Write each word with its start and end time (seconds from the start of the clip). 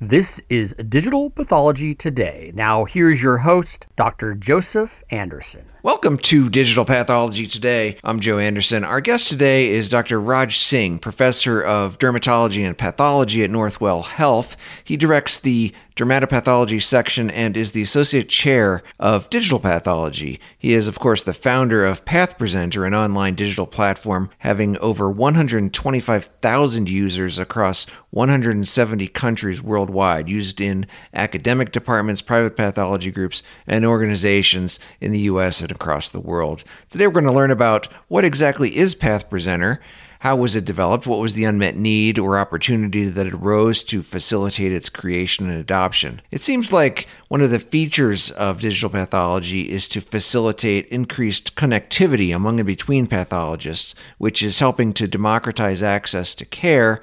This 0.00 0.40
is 0.48 0.74
Digital 0.74 1.28
Pathology 1.28 1.92
Today. 1.92 2.52
Now, 2.54 2.84
here's 2.84 3.20
your 3.20 3.38
host, 3.38 3.88
Dr. 3.96 4.36
Joseph 4.36 5.02
Anderson. 5.10 5.64
Welcome 5.82 6.18
to 6.18 6.48
Digital 6.48 6.84
Pathology 6.84 7.48
Today. 7.48 7.96
I'm 8.04 8.20
Joe 8.20 8.38
Anderson. 8.38 8.84
Our 8.84 9.00
guest 9.00 9.28
today 9.28 9.70
is 9.70 9.88
Dr. 9.88 10.20
Raj 10.20 10.56
Singh, 10.56 11.00
professor 11.00 11.60
of 11.60 11.98
dermatology 11.98 12.64
and 12.64 12.78
pathology 12.78 13.42
at 13.42 13.50
Northwell 13.50 14.04
Health. 14.04 14.56
He 14.84 14.96
directs 14.96 15.40
the 15.40 15.74
dermatopathology 15.98 16.80
section 16.80 17.28
and 17.28 17.56
is 17.56 17.72
the 17.72 17.82
associate 17.82 18.28
chair 18.28 18.84
of 19.00 19.28
digital 19.30 19.58
pathology. 19.58 20.38
He 20.56 20.72
is, 20.72 20.86
of 20.86 21.00
course, 21.00 21.24
the 21.24 21.34
founder 21.34 21.84
of 21.84 22.04
PathPresenter, 22.04 22.86
an 22.86 22.94
online 22.94 23.34
digital 23.34 23.66
platform 23.66 24.30
having 24.38 24.78
over 24.78 25.10
125,000 25.10 26.88
users 26.88 27.40
across 27.40 27.86
170 28.10 29.08
countries 29.08 29.60
worldwide, 29.60 30.28
used 30.28 30.60
in 30.60 30.86
academic 31.12 31.72
departments, 31.72 32.22
private 32.22 32.56
pathology 32.56 33.10
groups, 33.10 33.42
and 33.66 33.84
organizations 33.84 34.78
in 35.00 35.10
the 35.10 35.18
U.S. 35.20 35.60
and 35.60 35.72
across 35.72 36.12
the 36.12 36.20
world. 36.20 36.62
Today 36.88 37.08
we're 37.08 37.14
going 37.14 37.24
to 37.24 37.32
learn 37.32 37.50
about 37.50 37.86
what 38.06 38.24
exactly 38.24 38.76
is 38.76 38.94
PathPresenter, 38.94 39.80
how 40.20 40.34
was 40.34 40.56
it 40.56 40.64
developed, 40.64 41.06
what 41.06 41.20
was 41.20 41.34
the 41.34 41.44
unmet 41.44 41.76
need 41.76 42.18
or 42.18 42.38
opportunity 42.38 43.08
that 43.08 43.32
arose 43.32 43.84
to 43.84 44.02
facilitate 44.02 44.72
its 44.72 44.88
creation 44.88 45.48
and 45.48 45.58
adoption. 45.58 46.20
It 46.30 46.40
seems 46.40 46.72
like 46.72 47.06
one 47.28 47.40
of 47.40 47.50
the 47.50 47.58
features 47.58 48.30
of 48.32 48.60
digital 48.60 48.90
pathology 48.90 49.70
is 49.70 49.86
to 49.88 50.00
facilitate 50.00 50.86
increased 50.88 51.54
connectivity 51.54 52.34
among 52.34 52.58
and 52.58 52.66
between 52.66 53.06
pathologists, 53.06 53.94
which 54.18 54.42
is 54.42 54.58
helping 54.58 54.92
to 54.94 55.06
democratize 55.06 55.82
access 55.82 56.34
to 56.34 56.44
care 56.44 57.00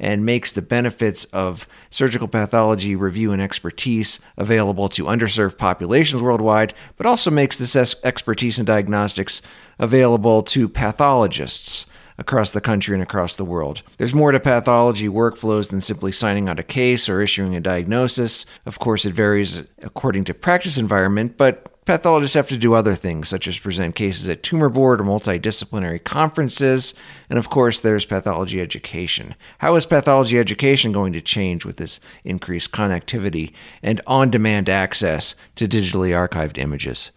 and 0.00 0.24
makes 0.24 0.52
the 0.52 0.62
benefits 0.62 1.24
of 1.26 1.66
surgical 1.90 2.28
pathology 2.28 2.94
review 2.94 3.32
and 3.32 3.42
expertise 3.42 4.20
available 4.36 4.88
to 4.88 5.04
underserved 5.04 5.58
populations 5.58 6.22
worldwide, 6.22 6.72
but 6.96 7.06
also 7.06 7.30
makes 7.30 7.58
this 7.58 7.74
expertise 8.04 8.58
in 8.58 8.64
diagnostics 8.64 9.42
available 9.78 10.42
to 10.42 10.68
pathologists 10.68 11.86
across 12.18 12.50
the 12.50 12.60
country 12.60 12.94
and 12.94 13.02
across 13.02 13.36
the 13.36 13.44
world. 13.44 13.82
There's 13.96 14.14
more 14.14 14.32
to 14.32 14.40
pathology 14.40 15.08
workflows 15.08 15.70
than 15.70 15.80
simply 15.80 16.12
signing 16.12 16.48
out 16.48 16.60
a 16.60 16.64
case 16.64 17.08
or 17.08 17.20
issuing 17.20 17.54
a 17.54 17.60
diagnosis. 17.60 18.44
Of 18.66 18.78
course, 18.78 19.04
it 19.04 19.14
varies 19.14 19.62
according 19.82 20.24
to 20.24 20.34
practice 20.34 20.78
environment, 20.78 21.36
but 21.36 21.78
Pathologists 21.88 22.34
have 22.34 22.48
to 22.48 22.58
do 22.58 22.74
other 22.74 22.94
things, 22.94 23.30
such 23.30 23.48
as 23.48 23.58
present 23.58 23.94
cases 23.94 24.28
at 24.28 24.42
tumor 24.42 24.68
board 24.68 25.00
or 25.00 25.04
multidisciplinary 25.04 26.04
conferences. 26.04 26.92
And 27.30 27.38
of 27.38 27.48
course, 27.48 27.80
there's 27.80 28.04
pathology 28.04 28.60
education. 28.60 29.34
How 29.60 29.74
is 29.74 29.86
pathology 29.86 30.38
education 30.38 30.92
going 30.92 31.14
to 31.14 31.22
change 31.22 31.64
with 31.64 31.78
this 31.78 31.98
increased 32.24 32.72
connectivity 32.72 33.54
and 33.82 34.02
on 34.06 34.30
demand 34.30 34.68
access 34.68 35.34
to 35.56 35.66
digitally 35.66 36.10
archived 36.10 36.58
images? 36.58 37.10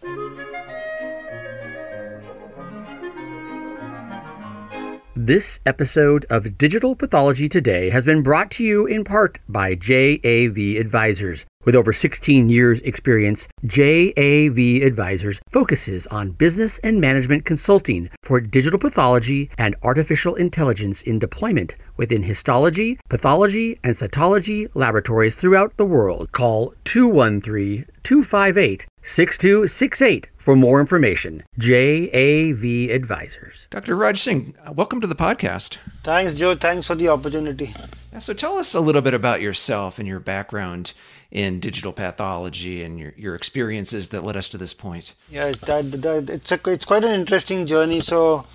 This 5.14 5.60
episode 5.66 6.24
of 6.30 6.56
Digital 6.56 6.96
Pathology 6.96 7.46
Today 7.46 7.90
has 7.90 8.02
been 8.02 8.22
brought 8.22 8.50
to 8.52 8.64
you 8.64 8.86
in 8.86 9.04
part 9.04 9.40
by 9.46 9.74
JAV 9.74 10.56
Advisors. 10.80 11.44
With 11.66 11.76
over 11.76 11.92
16 11.92 12.48
years 12.48 12.80
experience, 12.80 13.46
JAV 13.62 14.82
Advisors 14.82 15.38
focuses 15.50 16.06
on 16.06 16.30
business 16.30 16.78
and 16.78 16.98
management 16.98 17.44
consulting 17.44 18.08
for 18.22 18.40
digital 18.40 18.78
pathology 18.78 19.50
and 19.58 19.76
artificial 19.82 20.34
intelligence 20.34 21.02
in 21.02 21.18
deployment 21.18 21.76
within 21.98 22.22
histology, 22.22 22.98
pathology, 23.10 23.78
and 23.84 23.94
cytology 23.94 24.70
laboratories 24.72 25.34
throughout 25.34 25.76
the 25.76 25.84
world. 25.84 26.32
Call 26.32 26.72
213 26.84 27.84
258 28.02 28.86
6268 29.04 30.28
for 30.36 30.54
more 30.54 30.80
information. 30.80 31.42
JAV 31.58 32.90
Advisors. 32.90 33.66
Dr. 33.70 33.96
Raj 33.96 34.20
Singh, 34.22 34.54
welcome 34.72 35.00
to 35.00 35.08
the 35.08 35.16
podcast. 35.16 35.78
Thanks, 36.04 36.34
Joe. 36.34 36.54
Thanks 36.54 36.86
for 36.86 36.94
the 36.94 37.08
opportunity. 37.08 37.74
So 38.20 38.32
tell 38.32 38.56
us 38.58 38.74
a 38.74 38.80
little 38.80 39.02
bit 39.02 39.14
about 39.14 39.40
yourself 39.40 39.98
and 39.98 40.06
your 40.06 40.20
background 40.20 40.92
in 41.32 41.58
digital 41.58 41.92
pathology 41.92 42.84
and 42.84 42.98
your, 42.98 43.12
your 43.16 43.34
experiences 43.34 44.10
that 44.10 44.22
led 44.22 44.36
us 44.36 44.48
to 44.48 44.58
this 44.58 44.72
point. 44.74 45.14
Yeah, 45.28 45.52
that, 45.66 45.90
that, 46.02 46.30
it's, 46.30 46.52
a, 46.52 46.60
it's 46.66 46.84
quite 46.84 47.04
an 47.04 47.18
interesting 47.18 47.66
journey. 47.66 48.00
So, 48.00 48.46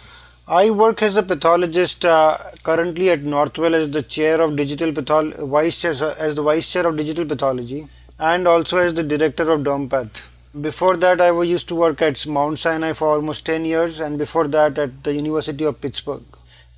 I 0.47 0.69
work 0.69 1.01
as 1.01 1.17
a 1.17 1.23
pathologist 1.23 2.05
uh, 2.05 2.37
currently 2.63 3.09
at 3.09 3.23
Northwell 3.23 3.73
as 3.73 3.91
the 3.91 4.01
chair 4.01 4.39
of 4.39 4.55
digital 4.55 4.93
pathology, 4.93 5.35
vice 5.41 5.81
chair, 5.81 5.91
as 6.17 6.35
the 6.35 6.41
vice 6.41 6.71
chair 6.71 6.87
of 6.87 6.95
digital 6.95 7.25
pathology, 7.25 7.89
and 8.17 8.47
also 8.47 8.77
as 8.77 8.93
the 8.93 9.03
director 9.03 9.51
of 9.51 9.61
DermPath. 9.61 10.21
Before 10.61 10.97
that, 10.97 11.21
I 11.21 11.31
was 11.31 11.47
used 11.47 11.67
to 11.67 11.75
work 11.75 12.01
at 12.01 12.25
Mount 12.25 12.57
Sinai 12.57 12.93
for 12.93 13.09
almost 13.09 13.45
10 13.45 13.65
years, 13.65 13.99
and 13.99 14.17
before 14.17 14.47
that, 14.47 14.79
at 14.79 15.03
the 15.03 15.13
University 15.13 15.63
of 15.65 15.79
Pittsburgh. 15.79 16.23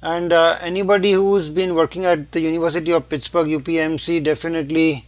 And 0.01 0.33
uh, 0.33 0.57
anybody 0.59 1.13
who's 1.13 1.49
been 1.49 1.75
working 1.75 2.03
at 2.03 2.31
the 2.33 2.41
University 2.41 2.91
of 2.91 3.07
Pittsburgh, 3.07 3.47
UPMC, 3.47 4.23
definitely 4.23 5.05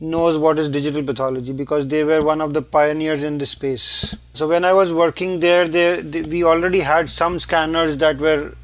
knows 0.00 0.38
what 0.38 0.58
is 0.58 0.68
digital 0.68 1.02
pathology 1.02 1.52
because 1.52 1.86
they 1.88 2.04
were 2.04 2.22
one 2.22 2.40
of 2.40 2.54
the 2.54 2.62
pioneers 2.62 3.22
in 3.22 3.38
this 3.38 3.50
space. 3.50 4.14
So 4.34 4.48
when 4.48 4.64
I 4.64 4.72
was 4.72 4.92
working 4.92 5.40
there, 5.40 5.68
they, 5.68 6.00
they, 6.00 6.22
we 6.22 6.42
already 6.42 6.80
had 6.80 7.10
some 7.10 7.38
scanners 7.38 7.98
that 7.98 8.18
were 8.18 8.54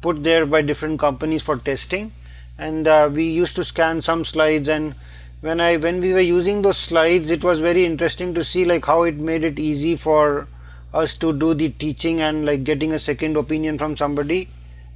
put 0.00 0.24
there 0.24 0.46
by 0.46 0.62
different 0.62 0.98
companies 0.98 1.42
for 1.42 1.58
testing, 1.58 2.12
and 2.58 2.88
uh, 2.88 3.10
we 3.12 3.24
used 3.24 3.56
to 3.56 3.64
scan 3.64 4.00
some 4.00 4.24
slides. 4.24 4.68
And 4.68 4.94
when 5.44 5.60
I 5.60 5.76
when 5.76 6.00
we 6.00 6.14
were 6.14 6.26
using 6.26 6.62
those 6.62 6.78
slides, 6.78 7.30
it 7.30 7.44
was 7.44 7.60
very 7.60 7.84
interesting 7.84 8.32
to 8.34 8.42
see 8.42 8.64
like 8.64 8.86
how 8.86 9.02
it 9.02 9.16
made 9.30 9.44
it 9.44 9.58
easy 9.58 9.94
for 9.94 10.48
us 10.94 11.14
to 11.24 11.32
do 11.34 11.52
the 11.52 11.68
teaching 11.68 12.22
and 12.22 12.46
like 12.46 12.64
getting 12.64 12.92
a 12.92 12.98
second 12.98 13.36
opinion 13.36 13.76
from 13.76 13.94
somebody 13.94 14.48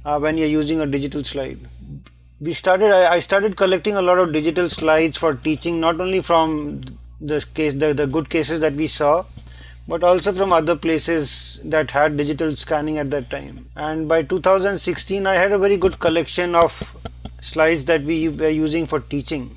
uh, 0.05 0.17
when 0.17 0.39
you're 0.39 0.53
using 0.55 0.81
a 0.81 0.87
digital 0.87 1.23
slide. 1.23 1.59
We 2.41 2.53
started 2.53 2.91
I, 2.91 3.19
started 3.19 3.57
collecting 3.57 3.95
a 3.95 4.01
lot 4.01 4.17
of 4.17 4.33
digital 4.33 4.71
slides 4.71 5.17
for 5.17 5.35
teaching 5.35 5.79
not 5.79 6.01
only 6.01 6.21
from 6.21 6.81
the 7.21 7.45
case 7.53 7.75
the, 7.75 7.93
the 7.93 8.07
good 8.07 8.31
cases 8.31 8.59
that 8.61 8.73
we 8.73 8.87
saw 8.87 9.25
but 9.87 10.03
also 10.03 10.31
from 10.31 10.51
other 10.51 10.75
places 10.75 11.59
that 11.63 11.91
had 11.91 12.17
digital 12.17 12.55
scanning 12.55 12.97
at 12.97 13.11
that 13.11 13.29
time. 13.29 13.67
And 13.75 14.09
by 14.09 14.23
2016 14.23 15.27
i 15.27 15.35
had 15.35 15.51
a 15.51 15.59
very 15.59 15.77
good 15.77 15.99
collection 15.99 16.55
of 16.55 16.81
slides 17.41 17.85
that 17.85 18.01
we 18.01 18.29
were 18.29 18.49
using 18.49 18.87
for 18.87 18.99
teaching 18.99 19.55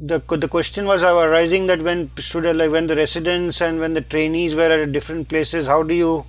the 0.00 0.20
the 0.20 0.48
question 0.48 0.86
was 0.86 1.02
arising 1.02 1.66
that 1.66 1.82
when 1.82 2.10
like 2.34 2.70
when 2.70 2.86
the 2.86 2.94
residents 2.94 3.60
and 3.60 3.80
when 3.80 3.94
the 3.94 4.00
trainees 4.00 4.54
were 4.54 4.70
at 4.70 4.92
different 4.92 5.28
places 5.28 5.66
how 5.66 5.82
do 5.82 5.92
you 5.92 6.24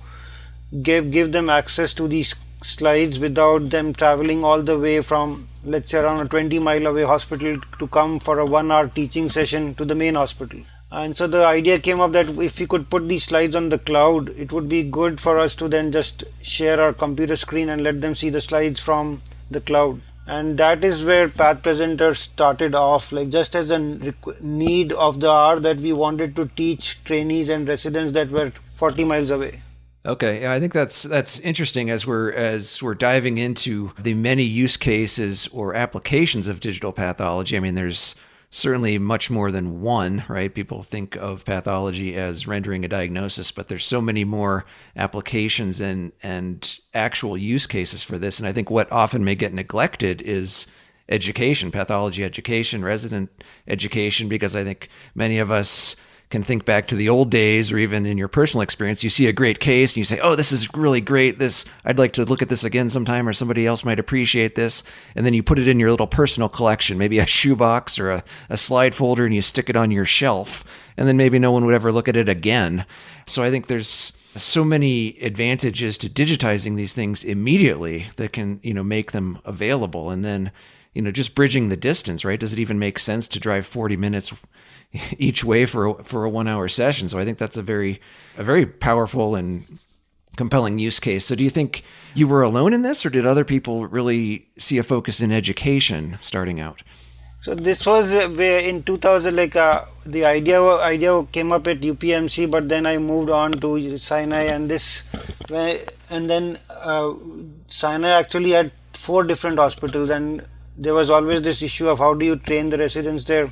give 0.82 1.10
give 1.12 1.30
them 1.30 1.48
access 1.48 1.94
to 1.94 2.08
these 2.08 2.34
slides 2.62 3.20
without 3.20 3.70
them 3.70 3.92
traveling 3.92 4.42
all 4.44 4.60
the 4.60 4.76
way 4.76 5.00
from 5.00 5.48
let's 5.64 5.90
say 5.92 5.98
around 5.98 6.26
a 6.26 6.28
20 6.28 6.58
mile 6.58 6.86
away 6.86 7.04
hospital 7.04 7.60
to 7.78 7.86
come 7.86 8.18
for 8.18 8.40
a 8.40 8.44
one 8.44 8.72
hour 8.72 8.88
teaching 8.88 9.28
session 9.28 9.74
to 9.74 9.84
the 9.84 9.94
main 9.94 10.16
hospital? 10.16 10.60
And 10.90 11.16
so 11.16 11.28
the 11.28 11.46
idea 11.46 11.78
came 11.78 12.00
up 12.00 12.10
that 12.12 12.28
if 12.28 12.58
we 12.58 12.66
could 12.66 12.90
put 12.90 13.08
these 13.08 13.22
slides 13.22 13.54
on 13.54 13.68
the 13.68 13.78
cloud 13.78 14.30
it 14.30 14.52
would 14.52 14.68
be 14.68 14.82
good 14.82 15.20
for 15.20 15.38
us 15.38 15.54
to 15.56 15.68
then 15.68 15.92
just 15.92 16.24
share 16.42 16.80
our 16.80 16.92
computer 16.92 17.36
screen 17.36 17.68
and 17.68 17.84
let 17.84 18.00
them 18.00 18.16
see 18.16 18.30
the 18.30 18.40
slides 18.40 18.80
from 18.80 19.22
the 19.48 19.60
cloud 19.60 20.00
and 20.26 20.58
that 20.58 20.84
is 20.84 21.04
where 21.04 21.28
PathPresenter 21.28 22.16
started 22.16 22.74
off 22.74 23.10
like 23.12 23.30
just 23.30 23.56
as 23.56 23.70
a 23.70 23.78
need 24.42 24.92
of 24.92 25.20
the 25.20 25.30
hour 25.30 25.58
that 25.60 25.78
we 25.78 25.92
wanted 25.92 26.36
to 26.36 26.46
teach 26.56 27.02
trainees 27.04 27.48
and 27.48 27.66
residents 27.66 28.12
that 28.12 28.30
were 28.30 28.52
40 28.76 29.04
miles 29.04 29.30
away 29.30 29.62
Okay, 30.06 30.50
I 30.50 30.58
think 30.58 30.72
that's 30.72 31.02
that's 31.02 31.38
interesting 31.40 31.90
as 31.90 32.06
we're 32.06 32.32
as 32.32 32.82
we're 32.82 32.94
diving 32.94 33.36
into 33.36 33.92
the 33.98 34.14
many 34.14 34.44
use 34.44 34.78
cases 34.78 35.46
or 35.52 35.74
applications 35.74 36.48
of 36.48 36.60
digital 36.60 36.90
pathology. 36.90 37.54
I 37.54 37.60
mean, 37.60 37.74
there's 37.74 38.14
certainly 38.50 38.98
much 38.98 39.30
more 39.30 39.52
than 39.52 39.80
one, 39.80 40.24
right? 40.28 40.52
People 40.52 40.82
think 40.82 41.16
of 41.16 41.44
pathology 41.44 42.16
as 42.16 42.48
rendering 42.48 42.84
a 42.84 42.88
diagnosis, 42.88 43.52
but 43.52 43.68
there's 43.68 43.84
so 43.84 44.00
many 44.00 44.24
more 44.24 44.66
applications 44.96 45.80
and 45.80 46.12
and 46.22 46.80
actual 46.92 47.38
use 47.38 47.66
cases 47.66 48.02
for 48.02 48.18
this. 48.18 48.38
And 48.38 48.48
I 48.48 48.52
think 48.52 48.68
what 48.68 48.90
often 48.90 49.24
may 49.24 49.36
get 49.36 49.54
neglected 49.54 50.20
is 50.22 50.66
education, 51.08 51.70
pathology 51.70 52.24
education, 52.24 52.84
resident 52.84 53.30
education, 53.68 54.28
because 54.28 54.56
I 54.56 54.64
think 54.64 54.88
many 55.14 55.38
of 55.38 55.50
us 55.50 55.96
can 56.30 56.44
think 56.44 56.64
back 56.64 56.86
to 56.86 56.94
the 56.94 57.08
old 57.08 57.28
days 57.28 57.72
or 57.72 57.78
even 57.78 58.06
in 58.06 58.16
your 58.16 58.28
personal 58.28 58.62
experience 58.62 59.02
you 59.02 59.10
see 59.10 59.26
a 59.26 59.32
great 59.32 59.58
case 59.58 59.92
and 59.92 59.98
you 59.98 60.04
say 60.04 60.20
oh 60.20 60.36
this 60.36 60.52
is 60.52 60.72
really 60.74 61.00
great. 61.00 61.38
This 61.38 61.64
i'd 61.84 61.98
like 61.98 62.12
to 62.14 62.24
look 62.24 62.40
at 62.40 62.48
this 62.48 62.64
again 62.64 62.88
sometime 62.88 63.28
or 63.28 63.32
somebody 63.32 63.66
else 63.66 63.84
might 63.84 63.98
appreciate 63.98 64.54
this 64.54 64.82
and 65.14 65.26
then 65.26 65.34
you 65.34 65.42
put 65.42 65.58
it 65.58 65.68
in 65.68 65.80
your 65.80 65.90
little 65.90 66.06
personal 66.06 66.48
collection 66.48 66.96
maybe 66.96 67.18
a 67.18 67.26
shoebox 67.26 67.98
or 67.98 68.10
a, 68.10 68.24
a 68.48 68.56
slide 68.56 68.94
folder 68.94 69.26
and 69.26 69.34
you 69.34 69.42
stick 69.42 69.68
it 69.68 69.76
on 69.76 69.90
your 69.90 70.04
shelf 70.04 70.64
and 70.96 71.08
then 71.08 71.16
maybe 71.16 71.38
no 71.38 71.52
one 71.52 71.64
would 71.64 71.74
ever 71.74 71.90
look 71.90 72.08
at 72.08 72.16
it 72.16 72.28
again. 72.28 72.86
So 73.26 73.42
i 73.42 73.50
think 73.50 73.66
there's 73.66 74.12
so 74.36 74.64
many 74.64 75.18
advantages 75.20 75.98
to 75.98 76.08
digitizing 76.08 76.76
these 76.76 76.94
things 76.94 77.24
immediately 77.24 78.06
that 78.16 78.32
can 78.32 78.60
you 78.62 78.72
know 78.72 78.84
make 78.84 79.12
them 79.12 79.38
available 79.44 80.10
and 80.10 80.24
then 80.24 80.52
you 80.94 81.02
know, 81.02 81.10
just 81.10 81.34
bridging 81.34 81.68
the 81.68 81.76
distance, 81.76 82.24
right? 82.24 82.40
Does 82.40 82.52
it 82.52 82.58
even 82.58 82.78
make 82.78 82.98
sense 82.98 83.28
to 83.28 83.40
drive 83.40 83.66
40 83.66 83.96
minutes 83.96 84.32
each 85.18 85.44
way 85.44 85.66
for 85.66 85.86
a, 85.86 86.04
for 86.04 86.24
a 86.24 86.30
one 86.30 86.48
hour 86.48 86.68
session? 86.68 87.08
So 87.08 87.18
I 87.18 87.24
think 87.24 87.38
that's 87.38 87.56
a 87.56 87.62
very, 87.62 88.00
a 88.36 88.44
very 88.44 88.66
powerful 88.66 89.34
and 89.34 89.78
compelling 90.36 90.78
use 90.78 91.00
case. 91.00 91.26
So 91.26 91.34
do 91.34 91.44
you 91.44 91.50
think 91.50 91.82
you 92.14 92.26
were 92.26 92.42
alone 92.42 92.72
in 92.72 92.82
this 92.82 93.04
or 93.04 93.10
did 93.10 93.26
other 93.26 93.44
people 93.44 93.86
really 93.86 94.48
see 94.58 94.78
a 94.78 94.82
focus 94.82 95.20
in 95.20 95.32
education 95.32 96.18
starting 96.20 96.60
out? 96.60 96.82
So 97.40 97.54
this 97.54 97.86
was 97.86 98.12
where 98.12 98.60
in 98.60 98.82
2000, 98.82 99.34
like 99.34 99.56
uh, 99.56 99.86
the 100.04 100.26
idea 100.26 100.60
idea 100.62 101.24
came 101.32 101.52
up 101.52 101.66
at 101.66 101.80
UPMC, 101.80 102.50
but 102.50 102.68
then 102.68 102.86
I 102.86 102.98
moved 102.98 103.30
on 103.30 103.52
to 103.52 103.96
Sinai, 103.96 104.42
and 104.42 104.70
this, 104.70 105.04
and 105.50 106.28
then 106.28 106.58
uh, 106.84 107.14
Sinai 107.68 108.10
actually 108.10 108.50
had 108.50 108.72
four 108.92 109.24
different 109.24 109.58
hospitals, 109.58 110.10
and 110.10 110.44
there 110.80 110.94
was 110.94 111.10
always 111.10 111.42
this 111.42 111.62
issue 111.62 111.88
of 111.88 111.98
how 111.98 112.14
do 112.14 112.24
you 112.24 112.36
train 112.36 112.70
the 112.70 112.78
residents 112.78 113.24
there. 113.24 113.50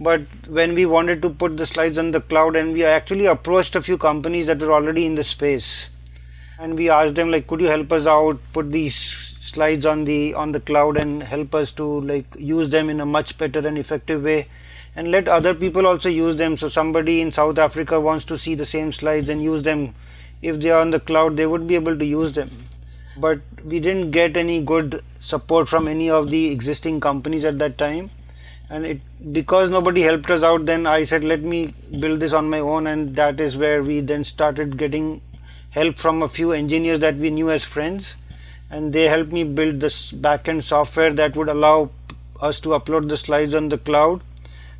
But 0.00 0.22
when 0.48 0.74
we 0.74 0.84
wanted 0.84 1.22
to 1.22 1.30
put 1.30 1.56
the 1.56 1.64
slides 1.64 1.96
on 1.96 2.10
the 2.10 2.20
cloud, 2.20 2.56
and 2.56 2.72
we 2.72 2.84
actually 2.84 3.26
approached 3.26 3.76
a 3.76 3.82
few 3.82 3.96
companies 3.96 4.46
that 4.46 4.58
were 4.58 4.72
already 4.72 5.06
in 5.06 5.14
the 5.14 5.22
space, 5.22 5.90
and 6.58 6.76
we 6.76 6.90
asked 6.90 7.14
them 7.14 7.30
like, 7.30 7.46
could 7.46 7.60
you 7.60 7.68
help 7.68 7.92
us 7.92 8.06
out, 8.06 8.40
put 8.52 8.72
these 8.72 8.96
slides 8.96 9.86
on 9.86 10.04
the 10.04 10.34
on 10.34 10.50
the 10.50 10.58
cloud 10.58 10.96
and 10.96 11.22
help 11.22 11.54
us 11.54 11.70
to 11.70 11.84
like 12.00 12.26
use 12.36 12.70
them 12.70 12.90
in 12.90 13.00
a 13.00 13.06
much 13.06 13.38
better 13.38 13.60
and 13.60 13.78
effective 13.78 14.24
way. 14.24 14.48
And 14.96 15.12
let 15.12 15.28
other 15.28 15.54
people 15.54 15.86
also 15.86 16.08
use 16.08 16.34
them. 16.34 16.56
So 16.56 16.68
somebody 16.68 17.20
in 17.20 17.30
south 17.30 17.58
africa 17.58 18.00
wants 18.00 18.24
to 18.24 18.36
see 18.36 18.56
the 18.56 18.64
same 18.64 18.92
slides 18.92 19.30
and 19.30 19.40
use 19.40 19.62
them. 19.62 19.94
If 20.42 20.60
they 20.60 20.70
are 20.70 20.80
on 20.80 20.90
the 20.90 20.98
cloud 20.98 21.36
they 21.36 21.46
would 21.46 21.68
be 21.68 21.76
able 21.76 21.96
to 21.96 22.04
use 22.04 22.32
them 22.32 22.50
but 23.16 23.40
we 23.64 23.80
didn't 23.80 24.10
get 24.10 24.36
any 24.36 24.60
good 24.60 25.02
support 25.20 25.68
from 25.68 25.88
any 25.88 26.10
of 26.10 26.30
the 26.30 26.50
existing 26.50 27.00
companies 27.00 27.44
at 27.44 27.58
that 27.58 27.78
time. 27.78 28.10
And 28.68 28.84
it 28.84 29.00
because 29.32 29.70
nobody 29.70 30.02
helped 30.02 30.28
us 30.28 30.42
out 30.42 30.66
then 30.66 30.86
i 30.88 31.04
said 31.04 31.22
let 31.22 31.42
me 31.42 31.72
build 32.00 32.18
this 32.18 32.32
on 32.32 32.50
my 32.50 32.58
own 32.58 32.88
and 32.88 33.14
that 33.14 33.38
is 33.38 33.56
where 33.56 33.80
we 33.80 34.00
then 34.00 34.24
started 34.24 34.76
getting 34.76 35.20
help 35.70 35.98
from 35.98 36.22
a 36.22 36.28
few 36.28 36.50
engineers 36.52 36.98
that 37.00 37.16
we 37.16 37.30
knew 37.30 37.50
as 37.50 37.64
friends. 37.64 38.16
And 38.70 38.92
they 38.92 39.04
helped 39.04 39.32
me 39.32 39.44
build 39.44 39.80
this 39.80 40.10
backend 40.10 40.64
software 40.64 41.12
that 41.12 41.36
would 41.36 41.48
allow 41.48 41.90
us 42.40 42.58
to 42.60 42.70
upload 42.70 43.08
the 43.08 43.16
slides 43.16 43.54
on 43.54 43.68
the 43.68 43.78
cloud 43.78 44.24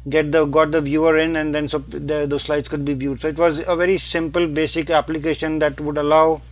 get 0.08 0.30
the 0.32 0.44
got 0.44 0.70
the 0.70 0.80
viewer 0.80 1.16
in 1.18 1.36
and 1.36 1.54
then 1.54 1.68
so 1.68 1.78
the, 1.78 2.26
the 2.26 2.38
slides 2.38 2.68
could 2.68 2.84
be 2.84 2.94
viewed. 2.94 3.20
So 3.20 3.28
it 3.28 3.38
was 3.38 3.66
a 3.66 3.76
very 3.76 3.98
simple 3.98 4.46
basic 4.46 4.90
application 4.90 5.58
that 5.58 5.80
would 5.80 5.98
allow 5.98 6.42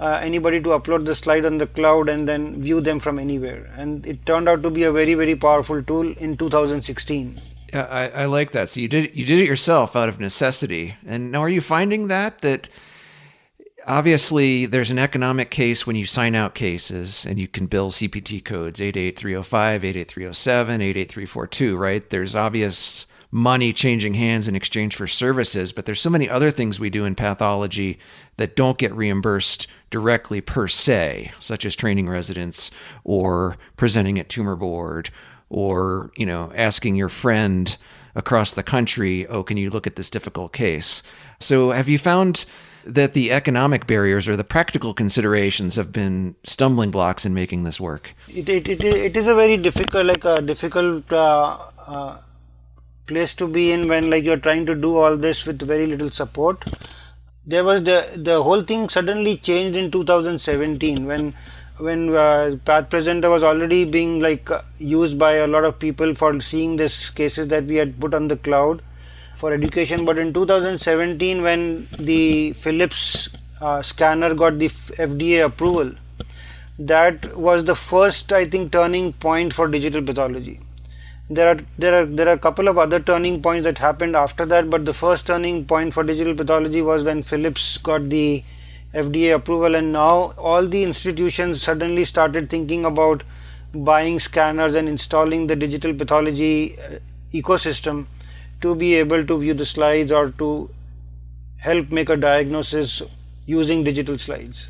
uh, 0.00 0.18
anybody 0.22 0.60
to 0.60 0.70
upload 0.70 1.06
the 1.06 1.14
slide 1.14 1.44
on 1.44 1.58
the 1.58 1.66
cloud 1.66 2.08
and 2.08 2.26
then 2.26 2.60
view 2.60 2.80
them 2.80 2.98
from 2.98 3.18
anywhere. 3.18 3.70
And 3.76 4.04
it 4.06 4.26
turned 4.26 4.48
out 4.48 4.62
to 4.64 4.70
be 4.70 4.82
a 4.82 4.92
very 4.92 5.14
very 5.14 5.36
powerful 5.36 5.82
tool 5.82 6.12
in 6.16 6.36
2016 6.36 7.40
yeah 7.72 7.82
I, 7.82 8.08
I 8.08 8.24
like 8.26 8.52
that. 8.52 8.68
So 8.68 8.80
you 8.80 8.88
did 8.88 9.14
you 9.14 9.24
did 9.24 9.38
it 9.38 9.46
yourself 9.46 9.96
out 9.96 10.08
of 10.08 10.20
necessity. 10.20 10.96
And 11.06 11.30
now 11.32 11.42
are 11.42 11.48
you 11.48 11.60
finding 11.60 12.08
that 12.08 12.40
that 12.40 12.68
obviously 13.86 14.66
there's 14.66 14.90
an 14.90 14.98
economic 14.98 15.50
case 15.50 15.86
when 15.86 15.96
you 15.96 16.06
sign 16.06 16.34
out 16.34 16.54
cases 16.54 17.26
and 17.26 17.38
you 17.38 17.48
can 17.48 17.66
bill 17.66 17.90
CPT 17.90 18.44
codes 18.44 18.80
88305, 18.80 19.84
88307, 19.84 20.80
88342, 20.80 21.76
right? 21.76 22.10
There's 22.10 22.36
obvious 22.36 23.06
money 23.30 23.72
changing 23.72 24.14
hands 24.14 24.48
in 24.48 24.56
exchange 24.56 24.96
for 24.96 25.06
services, 25.06 25.72
but 25.72 25.86
there's 25.86 26.00
so 26.00 26.10
many 26.10 26.28
other 26.28 26.50
things 26.50 26.80
we 26.80 26.90
do 26.90 27.04
in 27.04 27.14
pathology 27.14 27.98
that 28.36 28.56
don't 28.56 28.78
get 28.78 28.94
reimbursed 28.94 29.66
directly 29.90 30.40
per 30.40 30.66
se, 30.66 31.32
such 31.38 31.64
as 31.64 31.76
training 31.76 32.08
residents 32.08 32.70
or 33.04 33.56
presenting 33.76 34.18
at 34.18 34.28
tumor 34.28 34.56
board 34.56 35.10
or, 35.48 36.10
you 36.16 36.26
know, 36.26 36.52
asking 36.54 36.96
your 36.96 37.08
friend 37.08 37.76
across 38.14 38.54
the 38.54 38.62
country, 38.62 39.26
"Oh, 39.26 39.42
can 39.42 39.56
you 39.56 39.70
look 39.70 39.86
at 39.86 39.96
this 39.96 40.10
difficult 40.10 40.52
case?" 40.52 41.02
So, 41.38 41.70
have 41.70 41.88
you 41.88 41.98
found 41.98 42.44
that 42.84 43.12
the 43.12 43.30
economic 43.30 43.86
barriers 43.86 44.28
or 44.28 44.36
the 44.36 44.44
practical 44.44 44.94
considerations 44.94 45.76
have 45.76 45.92
been 45.92 46.34
stumbling 46.44 46.90
blocks 46.90 47.26
in 47.26 47.34
making 47.34 47.64
this 47.64 47.80
work? 47.80 48.14
It, 48.28 48.48
it, 48.48 48.68
it, 48.68 48.82
it 48.82 49.16
is 49.16 49.28
a 49.28 49.34
very 49.34 49.56
difficult, 49.56 50.06
like 50.06 50.24
a 50.24 50.40
difficult 50.40 51.12
uh, 51.12 51.58
uh, 51.86 52.16
place 53.06 53.34
to 53.34 53.48
be 53.48 53.72
in 53.72 53.88
when 53.88 54.10
like 54.10 54.24
you're 54.24 54.44
trying 54.48 54.66
to 54.66 54.74
do 54.74 54.96
all 54.96 55.16
this 55.16 55.46
with 55.46 55.60
very 55.62 55.86
little 55.86 56.10
support. 56.10 56.64
There 57.46 57.64
was 57.64 57.82
the 57.84 57.98
the 58.16 58.42
whole 58.42 58.62
thing 58.62 58.88
suddenly 58.88 59.36
changed 59.36 59.76
in 59.76 59.90
2017 59.90 61.06
when 61.06 61.34
when 61.80 62.14
uh, 62.14 62.56
Path 62.64 62.90
Presenter 62.90 63.30
was 63.30 63.42
already 63.42 63.84
being 63.84 64.20
like 64.20 64.50
uh, 64.50 64.62
used 64.78 65.18
by 65.18 65.32
a 65.32 65.46
lot 65.46 65.64
of 65.64 65.78
people 65.78 66.14
for 66.14 66.38
seeing 66.40 66.76
these 66.76 67.10
cases 67.10 67.48
that 67.48 67.64
we 67.64 67.76
had 67.76 67.98
put 68.00 68.14
on 68.14 68.28
the 68.28 68.36
cloud 68.36 68.82
for 69.34 69.52
education. 69.52 70.04
But 70.04 70.18
in 70.18 70.32
2017, 70.32 71.42
when 71.42 71.88
the 71.98 72.52
Philips 72.52 73.28
uh, 73.60 73.82
scanner 73.82 74.34
got 74.34 74.58
the 74.58 74.68
FDA 74.68 75.44
approval, 75.44 75.92
that 76.78 77.36
was 77.36 77.64
the 77.64 77.74
first, 77.74 78.32
I 78.32 78.44
think, 78.46 78.72
turning 78.72 79.12
point 79.12 79.52
for 79.52 79.68
digital 79.68 80.02
pathology. 80.02 80.60
There 81.32 81.48
are 81.48 81.58
there 81.78 81.94
are 81.94 82.06
there 82.06 82.28
are 82.28 82.32
a 82.32 82.38
couple 82.38 82.66
of 82.66 82.76
other 82.76 82.98
turning 82.98 83.40
points 83.40 83.62
that 83.64 83.78
happened 83.78 84.16
after 84.16 84.44
that, 84.46 84.68
but 84.68 84.84
the 84.84 84.92
first 84.92 85.28
turning 85.28 85.64
point 85.64 85.94
for 85.94 86.02
digital 86.02 86.34
pathology 86.34 86.82
was 86.82 87.04
when 87.04 87.22
Philips 87.22 87.78
got 87.78 88.08
the 88.10 88.42
FDA 88.92 89.36
approval, 89.36 89.76
and 89.76 89.92
now 89.92 90.32
all 90.36 90.66
the 90.66 90.82
institutions 90.82 91.62
suddenly 91.62 92.04
started 92.04 92.50
thinking 92.50 92.84
about 92.84 93.22
buying 93.72 94.18
scanners 94.18 94.74
and 94.74 94.88
installing 94.88 95.46
the 95.46 95.54
digital 95.54 95.94
pathology 95.94 96.76
uh, 96.78 96.98
ecosystem 97.32 98.06
to 98.60 98.74
be 98.74 98.94
able 98.96 99.24
to 99.24 99.38
view 99.38 99.54
the 99.54 99.64
slides 99.64 100.10
or 100.10 100.30
to 100.30 100.68
help 101.60 101.92
make 101.92 102.08
a 102.08 102.16
diagnosis 102.16 103.02
using 103.46 103.84
digital 103.84 104.18
slides. 104.18 104.68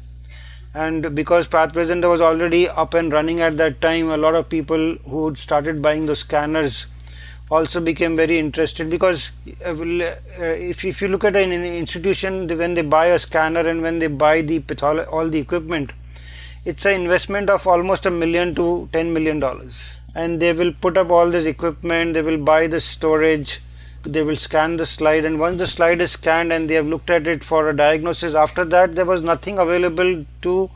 And 0.72 1.14
because 1.16 1.48
Path 1.48 1.72
Presenter 1.72 2.08
was 2.08 2.20
already 2.20 2.68
up 2.68 2.94
and 2.94 3.12
running 3.12 3.40
at 3.40 3.56
that 3.56 3.80
time, 3.80 4.08
a 4.10 4.16
lot 4.16 4.36
of 4.36 4.48
people 4.48 4.94
who 5.08 5.34
started 5.34 5.82
buying 5.82 6.06
the 6.06 6.14
scanners 6.14 6.86
also 7.50 7.80
became 7.80 8.14
very 8.14 8.38
interested 8.38 8.88
because 8.88 9.32
uh, 9.66 9.70
uh, 9.70 10.04
if, 10.38 10.84
if 10.84 11.02
you 11.02 11.08
look 11.08 11.24
at 11.24 11.34
an 11.34 11.50
institution 11.50 12.46
when 12.46 12.74
they 12.74 12.82
buy 12.82 13.06
a 13.06 13.18
scanner 13.18 13.60
and 13.60 13.82
when 13.82 13.98
they 13.98 14.06
buy 14.06 14.40
the 14.40 14.62
all 15.10 15.28
the 15.28 15.38
equipment 15.40 15.92
it's 16.64 16.86
an 16.86 17.00
investment 17.00 17.50
of 17.50 17.66
almost 17.66 18.06
a 18.06 18.10
million 18.10 18.54
to 18.54 18.88
10 18.92 19.12
million 19.12 19.40
dollars. 19.40 19.96
And 20.14 20.40
they 20.40 20.52
will 20.52 20.72
put 20.72 20.96
up 20.96 21.10
all 21.10 21.28
this 21.28 21.44
equipment 21.44 22.14
they 22.14 22.22
will 22.22 22.38
buy 22.38 22.68
the 22.68 22.78
storage 22.78 23.60
they 24.02 24.22
will 24.22 24.36
scan 24.36 24.76
the 24.76 24.86
slide 24.86 25.24
and 25.24 25.38
once 25.38 25.58
the 25.58 25.66
slide 25.66 26.00
is 26.00 26.12
scanned 26.12 26.52
and 26.52 26.68
they 26.68 26.74
have 26.74 26.86
looked 26.86 27.10
at 27.10 27.26
it 27.26 27.44
for 27.44 27.68
a 27.68 27.76
diagnosis 27.76 28.34
after 28.34 28.64
that 28.64 28.94
there 28.94 29.04
was 29.04 29.22
nothing 29.22 29.58
available 29.58 30.24
to 30.42 30.70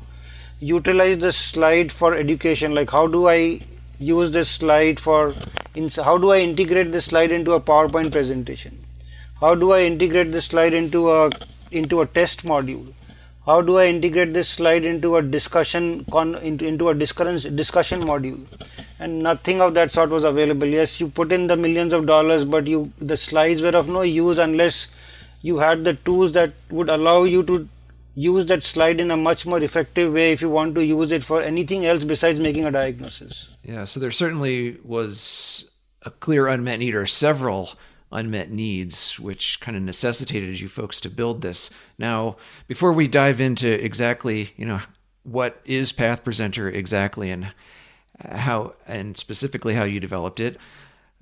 utilize 0.61 1.19
the 1.19 1.33
slide 1.33 1.91
for 1.91 2.15
education. 2.15 2.75
Like 2.75 2.91
how 2.91 3.07
do 3.07 3.29
i 3.29 3.61
use 3.99 4.31
this 4.31 4.49
slide 4.49 5.01
for 5.01 5.35
how 6.05 6.19
do 6.19 6.31
i 6.31 6.39
integrate 6.39 6.93
this 6.93 7.07
slide 7.07 7.33
into 7.33 7.53
a 7.53 7.61
powerpoint 7.61 8.13
presentation? 8.13 8.79
How 9.41 9.55
do 9.55 9.73
i 9.73 9.81
integrate 9.81 10.33
this 10.33 10.47
slide 10.47 10.75
into 10.75 11.11
a 11.11 11.31
into 11.71 12.01
a 12.01 12.07
test 12.07 12.45
module? 12.45 12.93
How 13.47 13.61
do 13.61 13.77
I 13.77 13.89
integrate 13.89 14.33
this 14.33 14.49
slide 14.49 14.87
into 14.87 15.17
a 15.17 15.23
discussion 15.23 16.07
con, 16.11 16.35
into, 16.37 16.67
into 16.67 16.89
a 16.89 16.95
discussion 16.95 17.55
discussion 17.55 18.01
module 18.01 18.41
and 19.05 19.23
nothing 19.23 19.61
of 19.61 19.75
that 19.75 19.91
sort 19.97 20.11
was 20.17 20.25
available 20.31 20.75
yes 20.77 20.99
you 21.01 21.09
put 21.21 21.33
in 21.37 21.47
the 21.53 21.57
millions 21.57 21.93
of 21.93 22.07
dollars 22.07 22.45
but 22.57 22.67
you 22.75 22.81
the 23.13 23.17
slides 23.17 23.63
were 23.67 23.77
of 23.83 23.89
no 23.89 24.03
use 24.03 24.39
unless 24.39 24.87
you 25.43 25.59
had 25.59 25.85
the 25.85 25.95
tools 26.09 26.33
that 26.33 26.53
would 26.71 26.89
allow 26.89 27.23
you 27.25 27.43
to 27.43 27.69
use 28.15 28.47
that 28.47 28.63
slide 28.63 29.01
in 29.01 29.11
a 29.11 29.17
much 29.17 29.45
more 29.45 29.63
effective 29.69 30.13
way 30.13 30.31
if 30.33 30.41
you 30.41 30.49
want 30.49 30.75
to 30.75 30.85
use 30.85 31.13
it 31.13 31.25
for 31.25 31.43
anything 31.43 31.85
else 31.85 32.05
besides 32.05 32.41
making 32.41 32.65
a 32.65 32.71
diagnosis 32.71 33.49
yeah 33.63 33.85
so 33.85 34.01
there 34.01 34.11
certainly 34.23 34.79
was 34.85 35.71
a 36.03 36.11
clear 36.11 36.47
unmet 36.47 36.79
need 36.79 36.95
or 36.95 37.07
several 37.07 37.71
unmet 38.13 38.51
needs, 38.51 39.19
which 39.19 39.59
kind 39.61 39.77
of 39.77 39.83
necessitated 39.83 40.61
you 40.61 40.69
folks 40.69 41.01
to 41.01 41.11
build 41.11 41.43
this. 41.43 41.69
Now, 41.99 42.37
before 42.69 42.93
we 42.93 43.09
dive 43.09 43.41
into 43.41 43.69
exactly, 43.85 44.53
you 44.57 44.65
know, 44.65 44.81
what 45.25 45.61
is 45.65 45.93
Path 45.93 46.23
Presenter 46.23 46.69
exactly 46.69 47.31
and 47.31 47.53
how, 48.21 48.75
and 48.87 49.17
specifically 49.17 49.75
how 49.75 49.85
you 49.85 50.01
developed 50.01 50.41
it, 50.41 50.57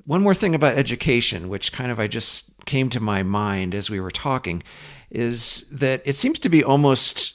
one 0.05 0.23
more 0.23 0.35
thing 0.35 0.55
about 0.55 0.77
education, 0.77 1.49
which 1.49 1.73
kind 1.73 1.91
of 1.91 2.01
I 2.01 2.09
just 2.09 2.53
came 2.65 2.91
to 2.91 3.01
my 3.01 3.23
mind 3.23 3.75
as 3.75 3.91
we 3.91 4.01
were 4.01 4.11
talking, 4.11 4.63
is 5.11 5.67
that 5.71 6.03
it 6.05 6.17
seems 6.17 6.39
to 6.41 6.49
be 6.49 6.65
almost 6.65 7.35